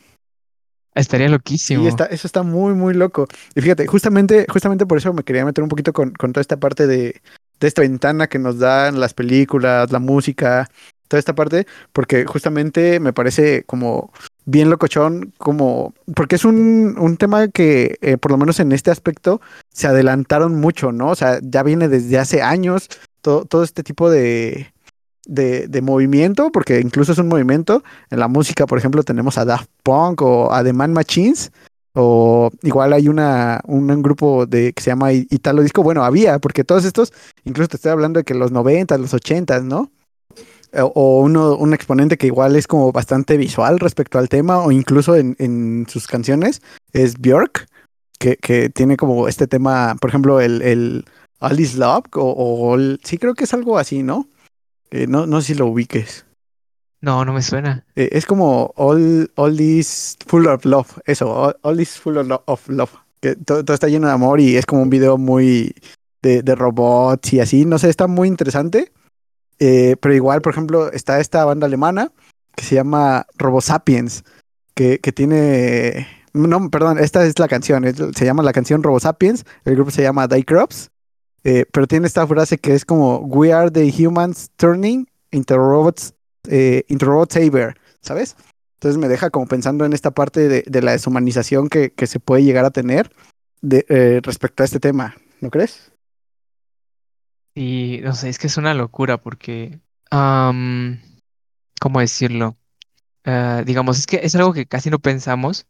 Estaría 0.95 1.27
loquísimo. 1.27 1.83
Sí, 1.83 1.89
está, 1.89 2.05
eso 2.05 2.25
está 2.25 2.41
muy, 2.41 2.73
muy 2.73 2.93
loco. 2.93 3.27
Y 3.53 3.61
fíjate, 3.61 3.85
justamente, 3.85 4.47
justamente 4.49 4.85
por 4.85 4.97
eso 4.97 5.13
me 5.13 5.23
quería 5.23 5.45
meter 5.45 5.61
un 5.61 5.69
poquito 5.69 5.93
con, 5.93 6.11
con 6.13 6.31
toda 6.33 6.41
esta 6.41 6.57
parte 6.57 6.87
de, 6.87 7.21
de 7.59 7.67
esta 7.67 7.81
ventana 7.81 8.27
que 8.27 8.39
nos 8.39 8.59
dan 8.59 8.99
las 8.99 9.13
películas, 9.13 9.91
la 9.91 9.99
música, 9.99 10.69
toda 11.07 11.19
esta 11.19 11.35
parte, 11.35 11.65
porque 11.93 12.25
justamente 12.25 12.99
me 12.99 13.13
parece 13.13 13.63
como 13.63 14.11
bien 14.45 14.69
locochón, 14.69 15.33
como, 15.37 15.93
porque 16.15 16.35
es 16.35 16.45
un, 16.45 16.95
un 16.97 17.17
tema 17.17 17.47
que, 17.49 17.97
eh, 18.01 18.17
por 18.17 18.31
lo 18.31 18.37
menos 18.37 18.59
en 18.59 18.71
este 18.71 18.91
aspecto, 18.91 19.41
se 19.73 19.87
adelantaron 19.87 20.55
mucho, 20.55 20.91
¿no? 20.91 21.09
O 21.09 21.15
sea, 21.15 21.39
ya 21.41 21.63
viene 21.63 21.87
desde 21.89 22.17
hace 22.17 22.41
años 22.41 22.87
todo, 23.21 23.45
todo 23.45 23.63
este 23.63 23.83
tipo 23.83 24.09
de, 24.09 24.71
de, 25.25 25.67
de 25.67 25.81
movimiento, 25.81 26.49
porque 26.51 26.79
incluso 26.79 27.11
es 27.11 27.17
un 27.17 27.27
movimiento. 27.27 27.83
En 28.09 28.19
la 28.19 28.27
música, 28.27 28.65
por 28.65 28.77
ejemplo, 28.77 29.03
tenemos 29.03 29.37
a 29.37 29.45
Daft 29.45 29.69
Punk 29.83 30.21
o 30.21 30.53
a 30.53 30.63
The 30.63 30.73
Man 30.73 30.93
Machines. 30.93 31.51
O 31.99 32.51
igual 32.61 32.93
hay 32.93 33.07
una, 33.07 33.59
un, 33.65 33.87
grupo 34.03 34.45
de 34.45 34.71
que 34.71 34.83
se 34.83 34.91
llama 34.91 35.13
Italo 35.13 35.63
Disco. 35.63 35.81
Bueno, 35.81 36.03
había, 36.03 36.37
porque 36.37 36.63
todos 36.63 36.85
estos, 36.85 37.11
incluso 37.43 37.69
te 37.69 37.77
estoy 37.77 37.91
hablando 37.91 38.19
de 38.19 38.23
que 38.23 38.35
los 38.35 38.51
90, 38.51 38.95
los 38.99 39.15
80, 39.15 39.61
¿no? 39.61 39.91
O, 40.73 41.21
uno, 41.21 41.55
un 41.55 41.73
exponente 41.73 42.17
que 42.17 42.27
igual 42.27 42.55
es 42.55 42.67
como 42.67 42.91
bastante 42.91 43.35
visual 43.37 43.79
respecto 43.79 44.19
al 44.19 44.29
tema, 44.29 44.59
o 44.59 44.71
incluso 44.71 45.15
en, 45.15 45.35
en 45.39 45.87
sus 45.89 46.05
canciones, 46.05 46.61
es 46.93 47.17
Björk, 47.19 47.65
que, 48.19 48.37
que 48.37 48.69
tiene 48.69 48.95
como 48.95 49.27
este 49.27 49.47
tema, 49.47 49.95
por 49.99 50.11
ejemplo, 50.11 50.39
el, 50.39 50.61
el 50.61 51.05
All 51.39 51.59
Is 51.59 51.77
Love, 51.77 52.05
o, 52.13 52.77
sí 53.03 53.17
creo 53.17 53.33
que 53.33 53.45
es 53.45 53.55
algo 53.55 53.79
así, 53.79 54.03
¿no? 54.03 54.29
Eh, 54.91 55.07
no, 55.07 55.25
no 55.25 55.41
sé 55.41 55.47
si 55.47 55.55
lo 55.55 55.65
ubiques. 55.65 56.26
No, 57.01 57.23
no 57.25 57.33
me 57.33 57.41
suena. 57.41 57.85
Eh, 57.95 58.09
es 58.11 58.25
como 58.25 58.73
all, 58.75 59.31
all 59.35 59.59
is 59.59 60.17
full 60.25 60.47
of 60.47 60.65
love. 60.65 60.87
Eso, 61.05 61.29
all, 61.31 61.55
all 61.61 61.79
is 61.79 61.97
full 61.99 62.17
of, 62.17 62.27
lo- 62.27 62.43
of 62.47 62.67
love. 62.69 62.91
Que 63.21 63.35
to- 63.35 63.63
todo, 63.63 63.73
está 63.73 63.87
lleno 63.87 64.07
de 64.07 64.13
amor 64.13 64.39
y 64.39 64.57
es 64.57 64.65
como 64.65 64.81
un 64.81 64.89
video 64.89 65.17
muy 65.17 65.75
de, 66.21 66.41
de 66.41 66.55
robots 66.55 67.33
y 67.33 67.39
así. 67.39 67.65
No 67.65 67.77
sé, 67.77 67.89
está 67.89 68.07
muy 68.07 68.27
interesante. 68.27 68.91
Eh, 69.59 69.95
pero 70.01 70.13
igual, 70.15 70.41
por 70.41 70.53
ejemplo, 70.53 70.91
está 70.91 71.19
esta 71.19 71.45
banda 71.45 71.67
alemana 71.67 72.11
que 72.55 72.63
se 72.63 72.75
llama 72.75 73.25
RoboSapiens. 73.37 74.23
Que, 74.73 74.99
que 74.99 75.11
tiene. 75.11 76.07
No, 76.33 76.69
perdón, 76.69 76.99
esta 76.99 77.25
es 77.25 77.37
la 77.39 77.47
canción. 77.47 77.83
se 78.15 78.25
llama 78.25 78.43
la 78.43 78.53
canción 78.53 78.83
RoboSapiens. 78.83 79.45
El 79.65 79.75
grupo 79.75 79.91
se 79.91 80.01
llama 80.03 80.27
Die 80.27 80.45
Crops. 80.45 80.89
Eh, 81.43 81.65
pero 81.71 81.87
tiene 81.87 82.07
esta 82.07 82.25
frase 82.27 82.57
que 82.57 82.73
es 82.73 82.85
como 82.85 83.19
We 83.19 83.53
are 83.53 83.69
the 83.71 83.89
humans 83.91 84.49
turning 84.57 85.07
into 85.31 85.55
robots 85.57 86.13
eh, 86.47 86.83
into 86.87 87.05
robot 87.05 87.31
saber, 87.31 87.77
¿sabes? 88.01 88.35
Entonces 88.75 88.99
me 88.99 89.07
deja 89.07 89.29
como 89.29 89.47
pensando 89.47 89.85
en 89.85 89.93
esta 89.93 90.11
parte 90.11 90.47
de, 90.47 90.81
la 90.81 90.91
deshumanización 90.91 91.69
que, 91.69 91.91
se 92.05 92.19
puede 92.19 92.43
llegar 92.43 92.65
a 92.65 92.71
tener 92.71 93.11
eh, 93.69 94.19
respecto 94.23 94.63
a 94.63 94.65
este 94.65 94.79
tema, 94.79 95.15
¿no 95.41 95.49
crees? 95.49 95.91
Y 97.55 98.01
no 98.03 98.13
sé, 98.13 98.29
es 98.29 98.37
que 98.37 98.45
es 98.47 98.57
una 98.57 98.75
locura 98.75 99.17
porque, 99.17 99.79
¿cómo 100.11 101.99
decirlo? 101.99 102.55
Ah, 103.25 103.63
digamos, 103.65 103.99
es 103.99 104.07
que 104.07 104.21
es 104.23 104.35
algo 104.35 104.53
que 104.53 104.65
casi 104.67 104.89
no 104.89 104.99
pensamos. 104.99 105.67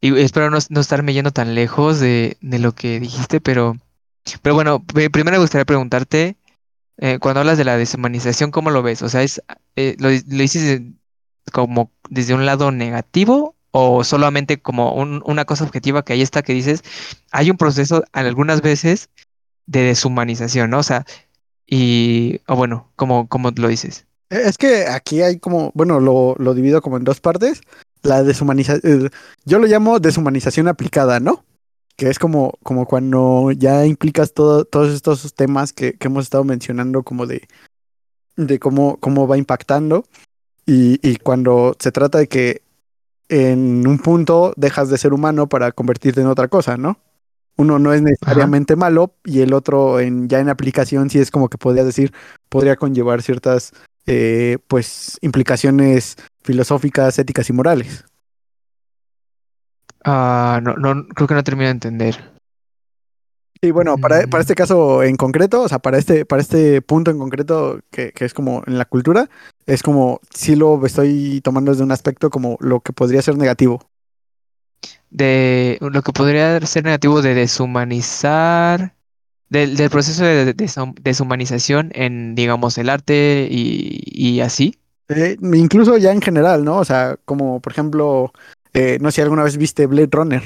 Y 0.00 0.18
espero 0.20 0.50
no, 0.50 0.58
no 0.68 0.80
estarme 0.80 1.14
yendo 1.14 1.30
tan 1.30 1.54
lejos 1.54 2.00
de, 2.00 2.36
lo 2.42 2.72
que 2.74 3.00
dijiste, 3.00 3.40
pero, 3.40 3.76
pero 4.42 4.54
bueno, 4.54 4.84
primero 4.84 5.30
me 5.30 5.38
gustaría 5.38 5.64
preguntarte, 5.64 6.36
eh, 7.02 7.18
cuando 7.20 7.40
hablas 7.40 7.58
de 7.58 7.64
la 7.64 7.76
deshumanización, 7.76 8.52
¿cómo 8.52 8.70
lo 8.70 8.82
ves? 8.82 9.02
O 9.02 9.08
sea, 9.08 9.22
es, 9.24 9.42
eh, 9.76 9.96
¿lo, 9.98 10.08
lo 10.10 10.42
dices 10.42 10.80
como 11.52 11.90
desde 12.08 12.34
un 12.34 12.46
lado 12.46 12.70
negativo 12.70 13.56
o 13.72 14.04
solamente 14.04 14.60
como 14.62 14.94
un- 14.94 15.22
una 15.26 15.44
cosa 15.44 15.64
objetiva 15.64 16.04
que 16.04 16.12
ahí 16.12 16.22
está 16.22 16.42
que 16.42 16.52
dices, 16.54 16.82
hay 17.32 17.50
un 17.50 17.56
proceso 17.56 18.04
algunas 18.12 18.62
veces 18.62 19.08
de 19.66 19.80
deshumanización, 19.82 20.70
¿no? 20.70 20.78
O 20.78 20.82
sea, 20.84 21.04
y, 21.66 22.40
o 22.46 22.54
bueno, 22.56 22.90
¿cómo, 22.96 23.28
cómo 23.28 23.50
lo 23.56 23.68
dices? 23.68 24.06
Eh, 24.30 24.42
Es 24.44 24.58
que 24.58 24.86
aquí 24.86 25.22
hay 25.22 25.38
como, 25.38 25.72
bueno, 25.74 26.00
lo, 26.00 26.36
lo 26.38 26.54
divido 26.54 26.82
como 26.82 26.98
en 26.98 27.04
dos 27.04 27.20
partes. 27.20 27.62
La 28.02 28.22
deshumanización, 28.22 29.10
yo 29.44 29.58
lo 29.58 29.66
llamo 29.66 30.00
deshumanización 30.00 30.68
aplicada, 30.68 31.20
¿no? 31.20 31.44
Que 31.96 32.08
es 32.08 32.18
como, 32.18 32.58
como 32.62 32.86
cuando 32.86 33.50
ya 33.52 33.86
implicas 33.86 34.32
todo, 34.32 34.64
todos 34.64 34.92
estos 34.92 35.34
temas 35.34 35.72
que, 35.72 35.94
que 35.94 36.08
hemos 36.08 36.24
estado 36.24 36.44
mencionando, 36.44 37.02
como 37.02 37.26
de, 37.26 37.46
de 38.36 38.58
cómo, 38.58 38.98
cómo 38.98 39.28
va 39.28 39.38
impactando. 39.38 40.04
Y, 40.66 40.98
y 41.06 41.16
cuando 41.16 41.76
se 41.78 41.92
trata 41.92 42.18
de 42.18 42.28
que 42.28 42.62
en 43.28 43.86
un 43.86 43.98
punto 43.98 44.52
dejas 44.56 44.90
de 44.90 44.98
ser 44.98 45.12
humano 45.12 45.48
para 45.48 45.72
convertirte 45.72 46.20
en 46.20 46.26
otra 46.26 46.48
cosa, 46.48 46.76
¿no? 46.76 46.98
Uno 47.56 47.78
no 47.78 47.92
es 47.92 48.02
necesariamente 48.02 48.76
malo 48.76 49.14
y 49.24 49.40
el 49.40 49.52
otro 49.52 50.00
en, 50.00 50.28
ya 50.28 50.40
en 50.40 50.48
aplicación 50.48 51.10
sí 51.10 51.18
es 51.18 51.30
como 51.30 51.48
que 51.48 51.58
podría 51.58 51.84
decir, 51.84 52.12
podría 52.48 52.76
conllevar 52.76 53.22
ciertas 53.22 53.72
eh, 54.06 54.58
pues 54.68 55.18
implicaciones 55.20 56.16
filosóficas, 56.42 57.18
éticas 57.18 57.48
y 57.50 57.52
morales. 57.52 58.04
Ah, 60.04 60.60
no, 60.62 60.74
no, 60.76 61.06
creo 61.08 61.28
que 61.28 61.34
no 61.34 61.44
termino 61.44 61.66
de 61.66 61.72
entender. 61.72 62.32
Sí, 63.62 63.70
bueno, 63.70 63.96
para, 63.96 64.26
para 64.26 64.40
Mm. 64.40 64.42
este 64.42 64.54
caso 64.56 65.04
en 65.04 65.14
concreto, 65.16 65.62
o 65.62 65.68
sea, 65.68 65.78
para 65.78 65.96
este, 65.96 66.24
para 66.26 66.42
este 66.42 66.82
punto 66.82 67.12
en 67.12 67.18
concreto 67.18 67.78
que, 67.92 68.10
que 68.12 68.24
es 68.24 68.34
como 68.34 68.64
en 68.66 68.76
la 68.76 68.86
cultura, 68.86 69.30
es 69.66 69.84
como 69.84 70.20
si 70.34 70.56
lo 70.56 70.84
estoy 70.84 71.40
tomando 71.42 71.70
desde 71.70 71.84
un 71.84 71.92
aspecto 71.92 72.28
como 72.28 72.56
lo 72.60 72.80
que 72.80 72.92
podría 72.92 73.22
ser 73.22 73.36
negativo. 73.38 73.88
De 75.10 75.78
lo 75.80 76.02
que 76.02 76.12
podría 76.12 76.58
ser 76.66 76.84
negativo 76.84 77.22
de 77.22 77.34
deshumanizar, 77.34 78.94
del, 79.48 79.76
del 79.76 79.90
proceso 79.90 80.24
de 80.24 80.56
deshum- 80.56 80.94
deshumanización 81.00 81.92
en, 81.94 82.34
digamos, 82.34 82.78
el 82.78 82.88
arte 82.88 83.46
y, 83.48 84.00
y 84.06 84.40
así. 84.40 84.74
Eh, 85.08 85.36
incluso 85.40 85.98
ya 85.98 86.10
en 86.10 86.22
general, 86.22 86.64
¿no? 86.64 86.78
O 86.78 86.84
sea, 86.84 87.16
como 87.26 87.60
por 87.60 87.72
ejemplo, 87.72 88.32
eh, 88.74 88.98
no 89.00 89.10
sé 89.10 89.16
si 89.16 89.20
alguna 89.22 89.44
vez 89.44 89.56
viste 89.56 89.86
Blade 89.86 90.08
Runner. 90.10 90.42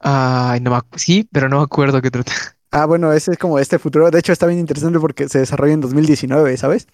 Ay, 0.00 0.60
no 0.60 0.70
me 0.70 0.80
sí, 0.98 1.28
pero 1.32 1.48
no 1.48 1.58
me 1.58 1.64
acuerdo 1.64 2.02
qué 2.02 2.10
trata. 2.10 2.32
Ah, 2.70 2.86
bueno, 2.86 3.12
ese 3.12 3.32
es 3.32 3.38
como 3.38 3.58
este 3.58 3.78
futuro. 3.78 4.10
De 4.10 4.18
hecho, 4.18 4.32
está 4.32 4.46
bien 4.46 4.58
interesante 4.58 4.98
porque 4.98 5.28
se 5.28 5.38
desarrolla 5.38 5.74
en 5.74 5.80
2019, 5.80 6.56
¿sabes? 6.56 6.88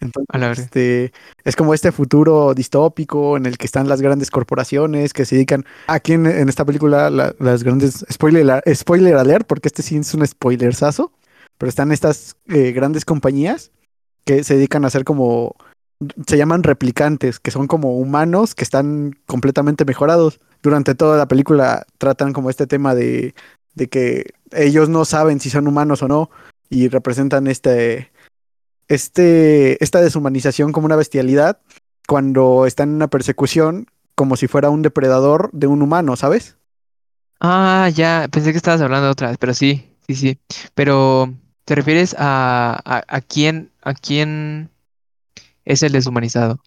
Entonces, 0.00 0.26
A 0.30 0.38
la 0.38 0.52
este, 0.52 1.12
es 1.44 1.56
como 1.56 1.74
este 1.74 1.90
futuro 1.90 2.54
distópico 2.54 3.36
en 3.36 3.46
el 3.46 3.58
que 3.58 3.66
están 3.66 3.88
las 3.88 4.02
grandes 4.02 4.30
corporaciones 4.30 5.12
que 5.12 5.24
se 5.24 5.34
dedican. 5.36 5.64
Aquí 5.86 6.12
en, 6.12 6.26
en 6.26 6.48
esta 6.48 6.64
película, 6.64 7.10
la- 7.10 7.34
las 7.38 7.64
grandes. 7.64 8.04
Spoiler, 8.10 8.62
spoiler 8.74 9.16
alert, 9.16 9.46
porque 9.46 9.68
este 9.68 9.82
sí 9.82 9.96
es 9.96 10.14
un 10.14 10.26
spoilersazo. 10.26 11.12
Pero 11.58 11.68
están 11.70 11.90
estas 11.92 12.36
eh, 12.48 12.72
grandes 12.72 13.04
compañías 13.04 13.70
que 14.24 14.44
se 14.44 14.54
dedican 14.56 14.84
a 14.84 14.88
hacer 14.88 15.04
como. 15.04 15.56
Se 16.26 16.36
llaman 16.36 16.62
replicantes, 16.62 17.40
que 17.40 17.50
son 17.50 17.66
como 17.66 17.96
humanos 17.96 18.54
que 18.54 18.64
están 18.64 19.18
completamente 19.26 19.84
mejorados. 19.84 20.40
Durante 20.62 20.94
toda 20.94 21.16
la 21.16 21.28
película 21.28 21.86
tratan 21.98 22.32
como 22.32 22.50
este 22.50 22.66
tema 22.66 22.94
de, 22.94 23.34
de 23.74 23.88
que 23.88 24.34
ellos 24.52 24.88
no 24.88 25.04
saben 25.04 25.40
si 25.40 25.50
son 25.50 25.68
humanos 25.68 26.02
o 26.02 26.08
no 26.08 26.30
y 26.68 26.88
representan 26.88 27.46
este, 27.46 28.10
este, 28.88 29.82
esta 29.82 30.00
deshumanización 30.00 30.72
como 30.72 30.86
una 30.86 30.96
bestialidad 30.96 31.60
cuando 32.06 32.66
están 32.66 32.90
en 32.90 32.96
una 32.96 33.08
persecución 33.08 33.86
como 34.14 34.36
si 34.36 34.48
fuera 34.48 34.70
un 34.70 34.82
depredador 34.82 35.50
de 35.52 35.66
un 35.66 35.82
humano, 35.82 36.16
¿sabes? 36.16 36.56
Ah, 37.40 37.90
ya, 37.94 38.28
pensé 38.30 38.52
que 38.52 38.56
estabas 38.56 38.80
hablando 38.80 39.06
de 39.06 39.12
otras, 39.12 39.36
pero 39.38 39.52
sí, 39.52 39.92
sí, 40.06 40.14
sí. 40.14 40.38
Pero, 40.74 41.34
¿te 41.66 41.74
refieres 41.74 42.16
a, 42.18 42.80
a, 42.84 43.04
a 43.06 43.20
quién, 43.20 43.70
a 43.82 43.92
quién 43.92 44.70
es 45.66 45.82
el 45.82 45.92
deshumanizado? 45.92 46.62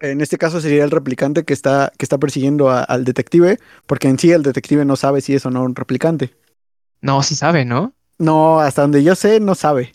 En 0.00 0.20
este 0.20 0.38
caso 0.38 0.60
sería 0.60 0.84
el 0.84 0.90
replicante 0.90 1.44
que 1.44 1.52
está, 1.54 1.92
que 1.98 2.04
está 2.04 2.18
persiguiendo 2.18 2.70
a- 2.70 2.82
al 2.84 3.04
detective, 3.04 3.58
porque 3.86 4.08
en 4.08 4.18
sí 4.18 4.30
el 4.32 4.42
detective 4.42 4.84
no 4.84 4.96
sabe 4.96 5.20
si 5.20 5.34
es 5.34 5.46
o 5.46 5.50
no 5.50 5.62
un 5.62 5.74
replicante. 5.74 6.34
No, 7.00 7.22
sí 7.22 7.34
sabe, 7.34 7.64
¿no? 7.64 7.94
No, 8.18 8.60
hasta 8.60 8.82
donde 8.82 9.02
yo 9.02 9.14
sé, 9.14 9.40
no 9.40 9.54
sabe. 9.54 9.92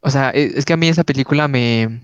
O 0.00 0.10
sea, 0.10 0.30
e- 0.30 0.52
es 0.56 0.64
que 0.64 0.72
a 0.72 0.76
mí 0.76 0.88
esa 0.88 1.04
película 1.04 1.48
me, 1.48 2.02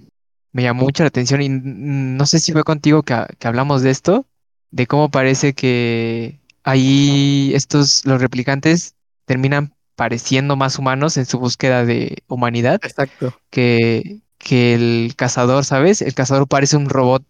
me 0.53 0.63
llamó 0.63 0.83
mucho 0.83 1.03
la 1.03 1.09
atención 1.09 1.43
y 1.43 1.49
no 1.49 2.27
sé 2.27 2.39
si 2.39 2.53
fue 2.53 2.65
contigo 2.65 3.03
que, 3.03 3.27
que 3.39 3.49
hablamos 3.49 3.83
de 3.83 3.91
esto, 3.91 4.27
de 4.71 4.87
cómo 4.87 5.11
parece 5.11 5.55
que 5.55 6.41
ahí 6.65 7.53
estos, 7.55 8.05
los 8.07 8.21
replicantes 8.21 8.95
terminan 9.25 9.75
pareciendo 9.97 10.55
más 10.57 10.79
humanos 10.79 11.17
en 11.17 11.27
su 11.27 11.39
búsqueda 11.39 11.85
de 11.85 12.23
humanidad 12.29 12.81
Exacto. 12.85 13.35
que, 13.51 14.21
que 14.39 14.75
el 14.75 15.15
cazador, 15.17 15.65
¿sabes? 15.65 16.03
El 16.03 16.15
cazador 16.15 16.49
parece 16.49 16.77
un 16.77 16.89
robot 16.89 17.25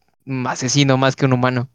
asesino 0.46 0.96
más 0.98 1.16
que 1.16 1.24
un 1.26 1.32
humano. 1.32 1.68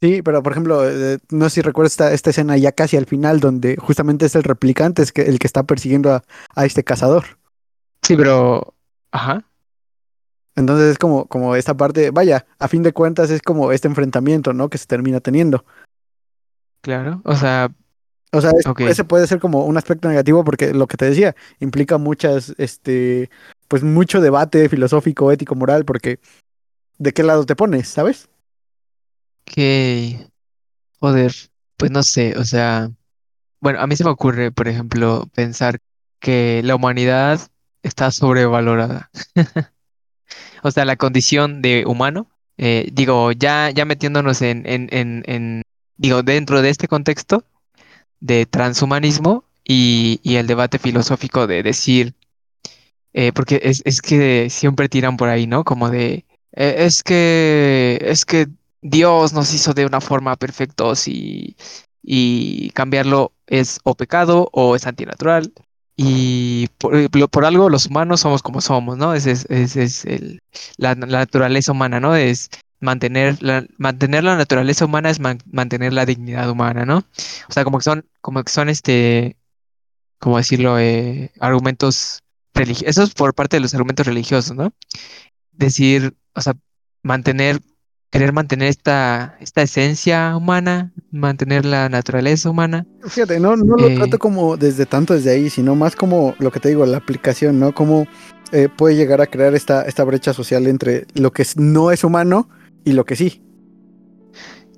Sí, 0.00 0.22
pero 0.22 0.42
por 0.42 0.52
ejemplo, 0.52 0.88
eh, 0.88 1.18
no 1.30 1.48
sé 1.48 1.56
si 1.56 1.62
recuerdas 1.62 1.92
esta, 1.92 2.12
esta 2.12 2.30
escena 2.30 2.56
ya 2.56 2.72
casi 2.72 2.96
al 2.96 3.06
final, 3.06 3.40
donde 3.40 3.76
justamente 3.76 4.26
es 4.26 4.34
el 4.36 4.44
replicante 4.44 5.02
es 5.02 5.10
que, 5.10 5.22
el 5.22 5.38
que 5.38 5.46
está 5.46 5.62
persiguiendo 5.62 6.12
a, 6.12 6.22
a 6.54 6.64
este 6.66 6.84
cazador. 6.84 7.38
Sí, 8.02 8.16
pero... 8.16 8.74
Ajá. 9.10 9.44
Entonces 10.54 10.92
es 10.92 10.98
como, 10.98 11.26
como 11.26 11.56
esta 11.56 11.76
parte, 11.76 12.10
vaya, 12.10 12.46
a 12.58 12.68
fin 12.68 12.82
de 12.82 12.92
cuentas 12.92 13.30
es 13.30 13.42
como 13.42 13.72
este 13.72 13.88
enfrentamiento, 13.88 14.52
¿no? 14.52 14.68
Que 14.68 14.78
se 14.78 14.86
termina 14.86 15.20
teniendo. 15.20 15.64
Claro. 16.80 17.20
O 17.24 17.34
sea, 17.34 17.70
O 18.32 18.40
sea, 18.40 18.50
es- 18.58 18.66
ese 18.88 19.04
puede 19.04 19.26
ser 19.26 19.38
como 19.40 19.64
un 19.64 19.76
aspecto 19.76 20.08
negativo 20.08 20.44
porque 20.44 20.74
lo 20.74 20.86
que 20.86 20.96
te 20.96 21.06
decía, 21.06 21.34
implica 21.60 21.98
muchas, 21.98 22.54
este, 22.58 23.30
pues 23.68 23.82
mucho 23.82 24.20
debate 24.20 24.68
filosófico, 24.68 25.32
ético, 25.32 25.54
moral, 25.54 25.84
porque 25.84 26.18
¿de 26.98 27.12
qué 27.12 27.22
lado 27.22 27.46
te 27.46 27.56
pones, 27.56 27.88
sabes? 27.88 28.28
que... 29.44 30.28
Joder, 31.00 31.32
pues 31.76 31.90
no 31.90 32.02
sé, 32.02 32.36
o 32.38 32.44
sea... 32.44 32.90
Bueno, 33.60 33.80
a 33.80 33.86
mí 33.86 33.96
se 33.96 34.04
me 34.04 34.10
ocurre, 34.10 34.52
por 34.52 34.68
ejemplo, 34.68 35.28
pensar 35.34 35.78
que 36.20 36.62
la 36.64 36.76
humanidad 36.76 37.40
está 37.82 38.10
sobrevalorada. 38.10 39.10
O 40.62 40.70
sea, 40.70 40.84
la 40.84 40.96
condición 40.96 41.62
de 41.62 41.84
humano, 41.86 42.28
eh, 42.58 42.88
digo, 42.92 43.32
ya, 43.32 43.70
ya 43.70 43.84
metiéndonos 43.84 44.42
en, 44.42 44.66
en, 44.66 44.88
en, 44.90 45.22
en, 45.26 45.62
digo, 45.96 46.22
dentro 46.22 46.62
de 46.62 46.70
este 46.70 46.88
contexto 46.88 47.44
de 48.20 48.46
transhumanismo 48.46 49.44
y, 49.64 50.20
y 50.22 50.36
el 50.36 50.46
debate 50.46 50.78
filosófico 50.78 51.46
de 51.46 51.62
decir, 51.62 52.14
eh, 53.12 53.32
porque 53.32 53.60
es, 53.62 53.82
es 53.84 54.00
que 54.02 54.48
siempre 54.50 54.88
tiran 54.88 55.16
por 55.16 55.28
ahí, 55.28 55.46
¿no? 55.46 55.64
Como 55.64 55.90
de, 55.90 56.24
eh, 56.52 56.74
es 56.78 57.02
que, 57.02 57.98
es 58.02 58.24
que 58.24 58.46
Dios 58.82 59.32
nos 59.32 59.52
hizo 59.54 59.74
de 59.74 59.86
una 59.86 60.00
forma 60.00 60.36
perfectos 60.36 61.08
y, 61.08 61.56
y 62.02 62.70
cambiarlo 62.70 63.32
es 63.46 63.80
o 63.84 63.94
pecado 63.94 64.48
o 64.52 64.76
es 64.76 64.86
antinatural. 64.86 65.52
Y 65.98 66.68
por, 66.78 66.94
eh, 66.94 67.08
por 67.08 67.44
algo 67.46 67.70
los 67.70 67.86
humanos 67.86 68.20
somos 68.20 68.42
como 68.42 68.60
somos, 68.60 68.98
¿no? 68.98 69.14
Es, 69.14 69.26
ese 69.26 69.82
es 69.82 70.04
el, 70.04 70.40
la, 70.76 70.94
la 70.94 71.20
naturaleza 71.20 71.72
humana, 71.72 72.00
¿no? 72.00 72.14
Es 72.14 72.50
mantener 72.80 73.42
la, 73.42 73.64
mantener 73.78 74.24
la 74.24 74.36
naturaleza 74.36 74.84
humana 74.84 75.10
es 75.10 75.20
man- 75.20 75.38
mantener 75.50 75.92
la 75.92 76.04
dignidad 76.06 76.48
humana, 76.50 76.84
¿no? 76.84 76.98
O 77.48 77.52
sea, 77.52 77.64
como 77.64 77.78
que 77.78 77.84
son, 77.84 78.04
como 78.20 78.42
que 78.42 78.52
son 78.52 78.68
este, 78.68 79.36
¿cómo 80.18 80.36
decirlo? 80.36 80.78
Eh, 80.78 81.30
argumentos 81.40 82.20
religiosos, 82.54 82.88
eso 82.90 83.02
es 83.02 83.14
por 83.14 83.34
parte 83.34 83.56
de 83.56 83.60
los 83.60 83.74
argumentos 83.74 84.06
religiosos, 84.06 84.56
¿no? 84.56 84.72
Decir, 85.52 86.14
o 86.34 86.40
sea, 86.40 86.54
mantener, 87.02 87.60
querer 88.10 88.32
mantener 88.32 88.68
esta, 88.68 89.36
esta 89.40 89.62
esencia 89.62 90.36
humana, 90.36 90.92
mantener 91.10 91.64
la 91.64 91.88
naturaleza 91.88 92.50
humana. 92.50 92.86
Fíjate, 93.06 93.40
no, 93.40 93.56
no 93.56 93.76
lo 93.76 93.88
Eh. 93.88 93.94
trato 93.94 94.18
como 94.18 94.56
desde 94.56 94.86
tanto 94.86 95.14
desde 95.14 95.30
ahí, 95.30 95.50
sino 95.50 95.74
más 95.74 95.96
como 95.96 96.34
lo 96.38 96.50
que 96.50 96.60
te 96.60 96.68
digo, 96.68 96.84
la 96.86 96.98
aplicación, 96.98 97.58
¿no? 97.58 97.72
Cómo 97.74 98.06
eh, 98.52 98.68
puede 98.74 98.96
llegar 98.96 99.20
a 99.20 99.26
crear 99.26 99.54
esta, 99.54 99.82
esta 99.82 100.04
brecha 100.04 100.32
social 100.32 100.66
entre 100.66 101.06
lo 101.14 101.32
que 101.32 101.44
no 101.56 101.90
es 101.90 102.04
humano 102.04 102.48
y 102.86 102.92
lo 102.92 103.04
que 103.04 103.16
sí. 103.16 103.42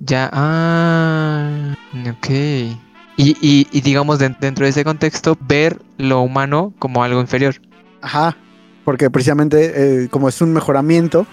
Ya, 0.00 0.30
ah, 0.32 1.74
ok. 2.10 2.28
Y, 2.30 3.36
y, 3.40 3.66
y 3.72 3.80
digamos, 3.80 4.18
den- 4.18 4.36
dentro 4.40 4.64
de 4.64 4.70
ese 4.70 4.84
contexto, 4.84 5.36
ver 5.40 5.80
lo 5.98 6.20
humano 6.20 6.72
como 6.78 7.02
algo 7.02 7.20
inferior. 7.20 7.56
Ajá, 8.00 8.36
porque 8.84 9.10
precisamente 9.10 10.04
eh, 10.04 10.08
como 10.08 10.28
es 10.28 10.40
un 10.40 10.52
mejoramiento, 10.52 11.26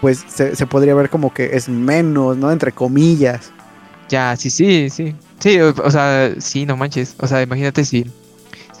pues 0.00 0.24
se, 0.28 0.54
se 0.54 0.66
podría 0.66 0.94
ver 0.94 1.10
como 1.10 1.34
que 1.34 1.56
es 1.56 1.68
menos, 1.68 2.36
¿no? 2.36 2.52
Entre 2.52 2.72
comillas. 2.72 3.52
Ya, 4.08 4.36
sí, 4.36 4.50
sí, 4.50 4.88
sí. 4.90 5.14
Sí, 5.40 5.58
o, 5.60 5.70
o 5.70 5.90
sea, 5.90 6.32
sí, 6.38 6.64
no 6.64 6.76
manches. 6.76 7.16
O 7.18 7.26
sea, 7.26 7.42
imagínate 7.42 7.84
si, 7.84 8.06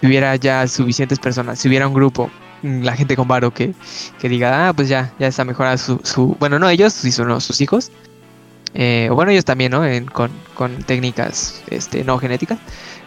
si 0.00 0.06
hubiera 0.06 0.36
ya 0.36 0.68
suficientes 0.68 1.18
personas, 1.18 1.58
si 1.58 1.68
hubiera 1.68 1.88
un 1.88 1.94
grupo, 1.94 2.30
la 2.62 2.96
gente 2.96 3.16
con 3.16 3.28
varo 3.28 3.52
que, 3.52 3.76
que 4.18 4.28
diga, 4.28 4.68
ah, 4.68 4.74
pues 4.74 4.88
ya, 4.88 5.14
ya 5.18 5.26
está 5.28 5.44
mejorada 5.44 5.78
su, 5.78 6.00
su, 6.04 6.36
bueno, 6.40 6.58
no 6.58 6.68
ellos, 6.68 6.92
sino 6.94 7.40
sus 7.40 7.60
hijos. 7.60 7.92
Eh, 8.74 9.08
o 9.10 9.14
bueno, 9.14 9.30
ellos 9.32 9.44
también, 9.44 9.72
¿no? 9.72 9.84
En- 9.84 10.06
con, 10.06 10.44
con 10.54 10.84
técnicas 10.84 11.62
este, 11.66 12.04
no 12.04 12.18
genéticas. 12.18 12.62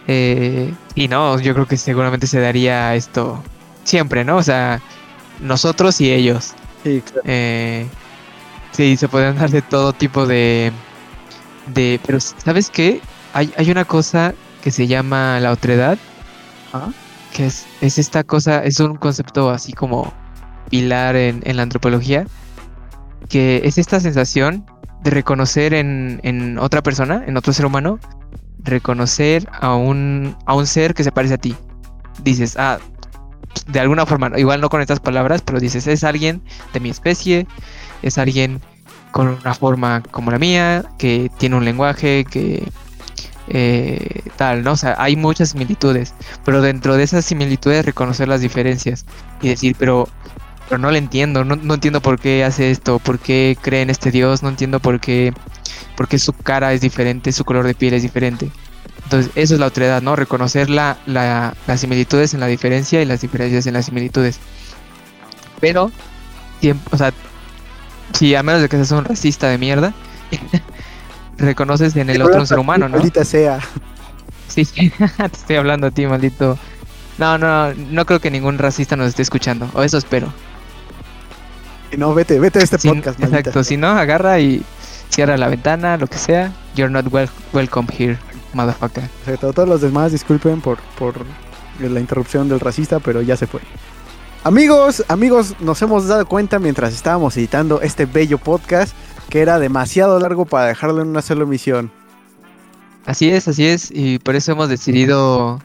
Eh, 0.08 0.78
y 0.95 1.08
no, 1.08 1.39
yo 1.39 1.53
creo 1.53 1.68
que 1.68 1.78
seguramente 1.78 2.28
se 2.28 2.39
daría 2.39 2.95
esto 2.95 3.49
siempre, 3.84 4.24
¿no? 4.26 4.38
O 4.38 4.43
sea, 4.43 4.84
nosotros 5.38 5.99
y 6.01 6.12
ellos. 6.14 6.58
Sí, 6.84 7.03
claro. 7.03 7.22
Eh, 7.26 7.93
sí, 8.72 8.97
se 8.97 9.10
pueden 9.10 9.38
dar 9.38 9.51
de 9.51 9.62
todo 9.64 9.93
tipo 9.93 10.28
de, 10.28 10.74
de... 11.66 12.01
Pero, 12.06 12.20
¿sabes 12.20 12.70
qué? 12.72 13.06
Hay, 13.34 13.53
hay 13.58 13.72
una 13.72 13.86
cosa 13.86 14.36
que 14.62 14.72
se 14.72 14.88
llama 14.88 15.39
la 15.39 15.51
otredad, 15.51 15.99
Ajá. 16.72 16.95
Que 17.36 17.47
es, 17.47 17.65
es 17.81 17.97
esta 17.97 18.23
cosa, 18.23 18.63
es 18.63 18.79
un 18.79 18.95
concepto 18.95 19.49
así 19.49 19.73
como 19.73 20.13
pilar 20.69 21.17
en, 21.17 21.41
la 21.45 21.63
antropología, 21.63 22.25
que 23.27 23.61
es 23.65 23.77
esta 23.77 23.99
sensación 23.99 24.65
de 25.03 25.11
reconocer 25.11 25.73
en, 25.73 26.21
en 26.23 26.57
otra 26.57 26.81
persona, 26.81 27.25
en 27.27 27.36
otro 27.36 27.51
ser 27.51 27.65
humano, 27.65 27.99
reconocer 28.59 29.49
a 29.51 29.75
un, 29.75 30.38
a 30.45 30.55
un 30.55 30.65
ser 30.65 30.93
que 30.93 31.03
se 31.03 31.11
parece 31.11 31.33
a 31.33 31.38
ti. 31.38 31.57
Dices, 32.23 32.55
ah, 32.57 32.79
de 33.67 33.81
alguna 33.81 34.05
forma, 34.05 34.31
igual 34.39 34.61
no 34.61 34.69
con 34.69 34.79
estas 34.79 35.01
palabras, 35.01 35.41
pero 35.41 35.59
dices, 35.59 35.88
es 35.88 36.05
alguien 36.05 36.41
de 36.71 36.79
mi 36.79 36.89
especie, 36.89 37.47
es 38.01 38.17
alguien 38.17 38.61
con 39.11 39.27
una 39.27 39.53
forma 39.53 40.01
como 40.09 40.31
la 40.31 40.39
mía, 40.39 40.86
que 40.97 41.29
tiene 41.38 41.57
un 41.57 41.65
lenguaje, 41.65 42.23
que, 42.23 42.65
eh, 43.47 44.21
tal, 44.37 44.63
¿no? 44.63 44.73
O 44.73 44.77
sea, 44.77 44.95
hay 44.97 45.15
muchas 45.15 45.49
similitudes, 45.49 46.13
pero 46.43 46.61
dentro 46.61 46.97
de 46.97 47.03
esas 47.03 47.25
similitudes 47.25 47.85
reconocer 47.85 48.27
las 48.27 48.41
diferencias 48.41 49.05
y 49.41 49.49
decir, 49.49 49.75
pero, 49.77 50.07
pero 50.67 50.79
no 50.79 50.91
le 50.91 50.99
entiendo, 50.99 51.43
no, 51.43 51.55
no 51.55 51.75
entiendo 51.75 52.01
por 52.01 52.19
qué 52.19 52.43
hace 52.43 52.71
esto, 52.71 52.99
por 52.99 53.19
qué 53.19 53.57
cree 53.61 53.81
en 53.81 53.89
este 53.89 54.11
Dios, 54.11 54.43
no 54.43 54.49
entiendo 54.49 54.79
por 54.79 54.99
qué, 54.99 55.33
por 55.95 56.07
qué 56.07 56.19
su 56.19 56.33
cara 56.33 56.73
es 56.73 56.81
diferente, 56.81 57.31
su 57.31 57.45
color 57.45 57.65
de 57.67 57.75
piel 57.75 57.93
es 57.93 58.03
diferente. 58.03 58.51
Entonces, 59.03 59.31
eso 59.35 59.53
es 59.53 59.59
la 59.59 59.67
otredad, 59.67 60.01
¿no? 60.01 60.15
Reconocer 60.15 60.69
la, 60.69 60.97
la, 61.05 61.55
las 61.67 61.79
similitudes 61.81 62.33
en 62.33 62.39
la 62.39 62.47
diferencia 62.47 63.01
y 63.01 63.05
las 63.05 63.21
diferencias 63.21 63.67
en 63.67 63.73
las 63.73 63.85
similitudes. 63.85 64.39
Pero, 65.59 65.91
o 66.91 66.97
sea, 66.97 67.13
si 68.13 68.33
a 68.35 68.43
menos 68.43 68.61
de 68.61 68.69
que 68.69 68.77
seas 68.77 68.91
un 68.91 69.05
racista 69.05 69.47
de 69.47 69.57
mierda, 69.57 69.93
reconoces 71.38 71.95
en 71.95 72.09
el 72.09 72.21
otro 72.21 72.45
ser 72.45 72.59
humano, 72.59 72.88
¿no? 72.88 72.97
Maldita 72.97 73.25
sea. 73.25 73.59
Sí, 74.47 74.65
sí, 74.65 74.91
te 75.17 75.25
estoy 75.25 75.55
hablando 75.57 75.88
a 75.88 75.91
ti, 75.91 76.05
maldito. 76.05 76.57
No, 77.17 77.38
no, 77.38 77.73
no 77.73 78.05
creo 78.05 78.19
que 78.19 78.31
ningún 78.31 78.57
racista 78.57 78.95
nos 78.95 79.07
esté 79.07 79.21
escuchando, 79.21 79.69
o 79.73 79.83
eso 79.83 79.97
espero. 79.97 80.31
No, 81.97 82.13
vete, 82.13 82.39
vete 82.39 82.59
de 82.59 82.65
este 82.65 82.77
podcast. 82.77 83.21
Exacto, 83.21 83.63
si 83.63 83.77
no, 83.77 83.88
agarra 83.89 84.39
y 84.39 84.63
cierra 85.09 85.38
la 85.38 85.47
ventana, 85.47 85.97
lo 85.97 86.07
que 86.07 86.17
sea. 86.17 86.51
You're 86.75 86.91
not 86.91 87.05
welcome 87.53 87.88
here, 87.97 88.17
motherfucker. 88.53 89.03
Exacto, 89.03 89.53
todos 89.53 89.69
los 89.69 89.81
demás 89.81 90.11
disculpen 90.11 90.61
por, 90.61 90.77
por 90.97 91.15
la 91.79 91.99
interrupción 91.99 92.49
del 92.49 92.59
racista, 92.59 92.99
pero 92.99 93.21
ya 93.21 93.38
se 93.38 93.47
fue. 93.47 93.61
Amigos, 94.43 95.03
amigos, 95.07 95.55
nos 95.59 95.81
hemos 95.81 96.07
dado 96.07 96.25
cuenta 96.27 96.59
mientras 96.59 96.93
estábamos 96.93 97.36
editando 97.38 97.81
este 97.81 98.05
bello 98.05 98.38
podcast 98.38 98.95
que 99.30 99.41
era 99.41 99.59
demasiado 99.59 100.19
largo 100.19 100.45
para 100.45 100.67
dejarlo 100.67 101.01
en 101.01 101.09
una 101.09 101.21
sola 101.21 101.43
emisión. 101.43 101.91
Así 103.05 103.30
es, 103.30 103.47
así 103.47 103.65
es, 103.65 103.91
y 103.93 104.19
por 104.19 104.36
eso 104.36 104.53
hemos 104.53 104.69
decidido 104.69 105.59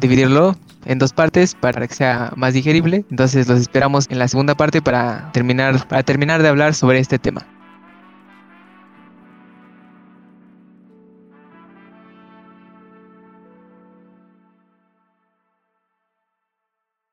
dividirlo 0.00 0.56
en 0.86 0.98
dos 0.98 1.12
partes 1.12 1.54
para 1.54 1.86
que 1.86 1.94
sea 1.94 2.32
más 2.36 2.54
digerible. 2.54 3.04
Entonces 3.10 3.46
los 3.48 3.60
esperamos 3.60 4.06
en 4.10 4.18
la 4.18 4.28
segunda 4.28 4.54
parte 4.54 4.80
para 4.80 5.30
terminar, 5.32 5.86
para 5.86 6.02
terminar 6.02 6.42
de 6.42 6.48
hablar 6.48 6.74
sobre 6.74 6.98
este 6.98 7.18
tema. 7.18 7.46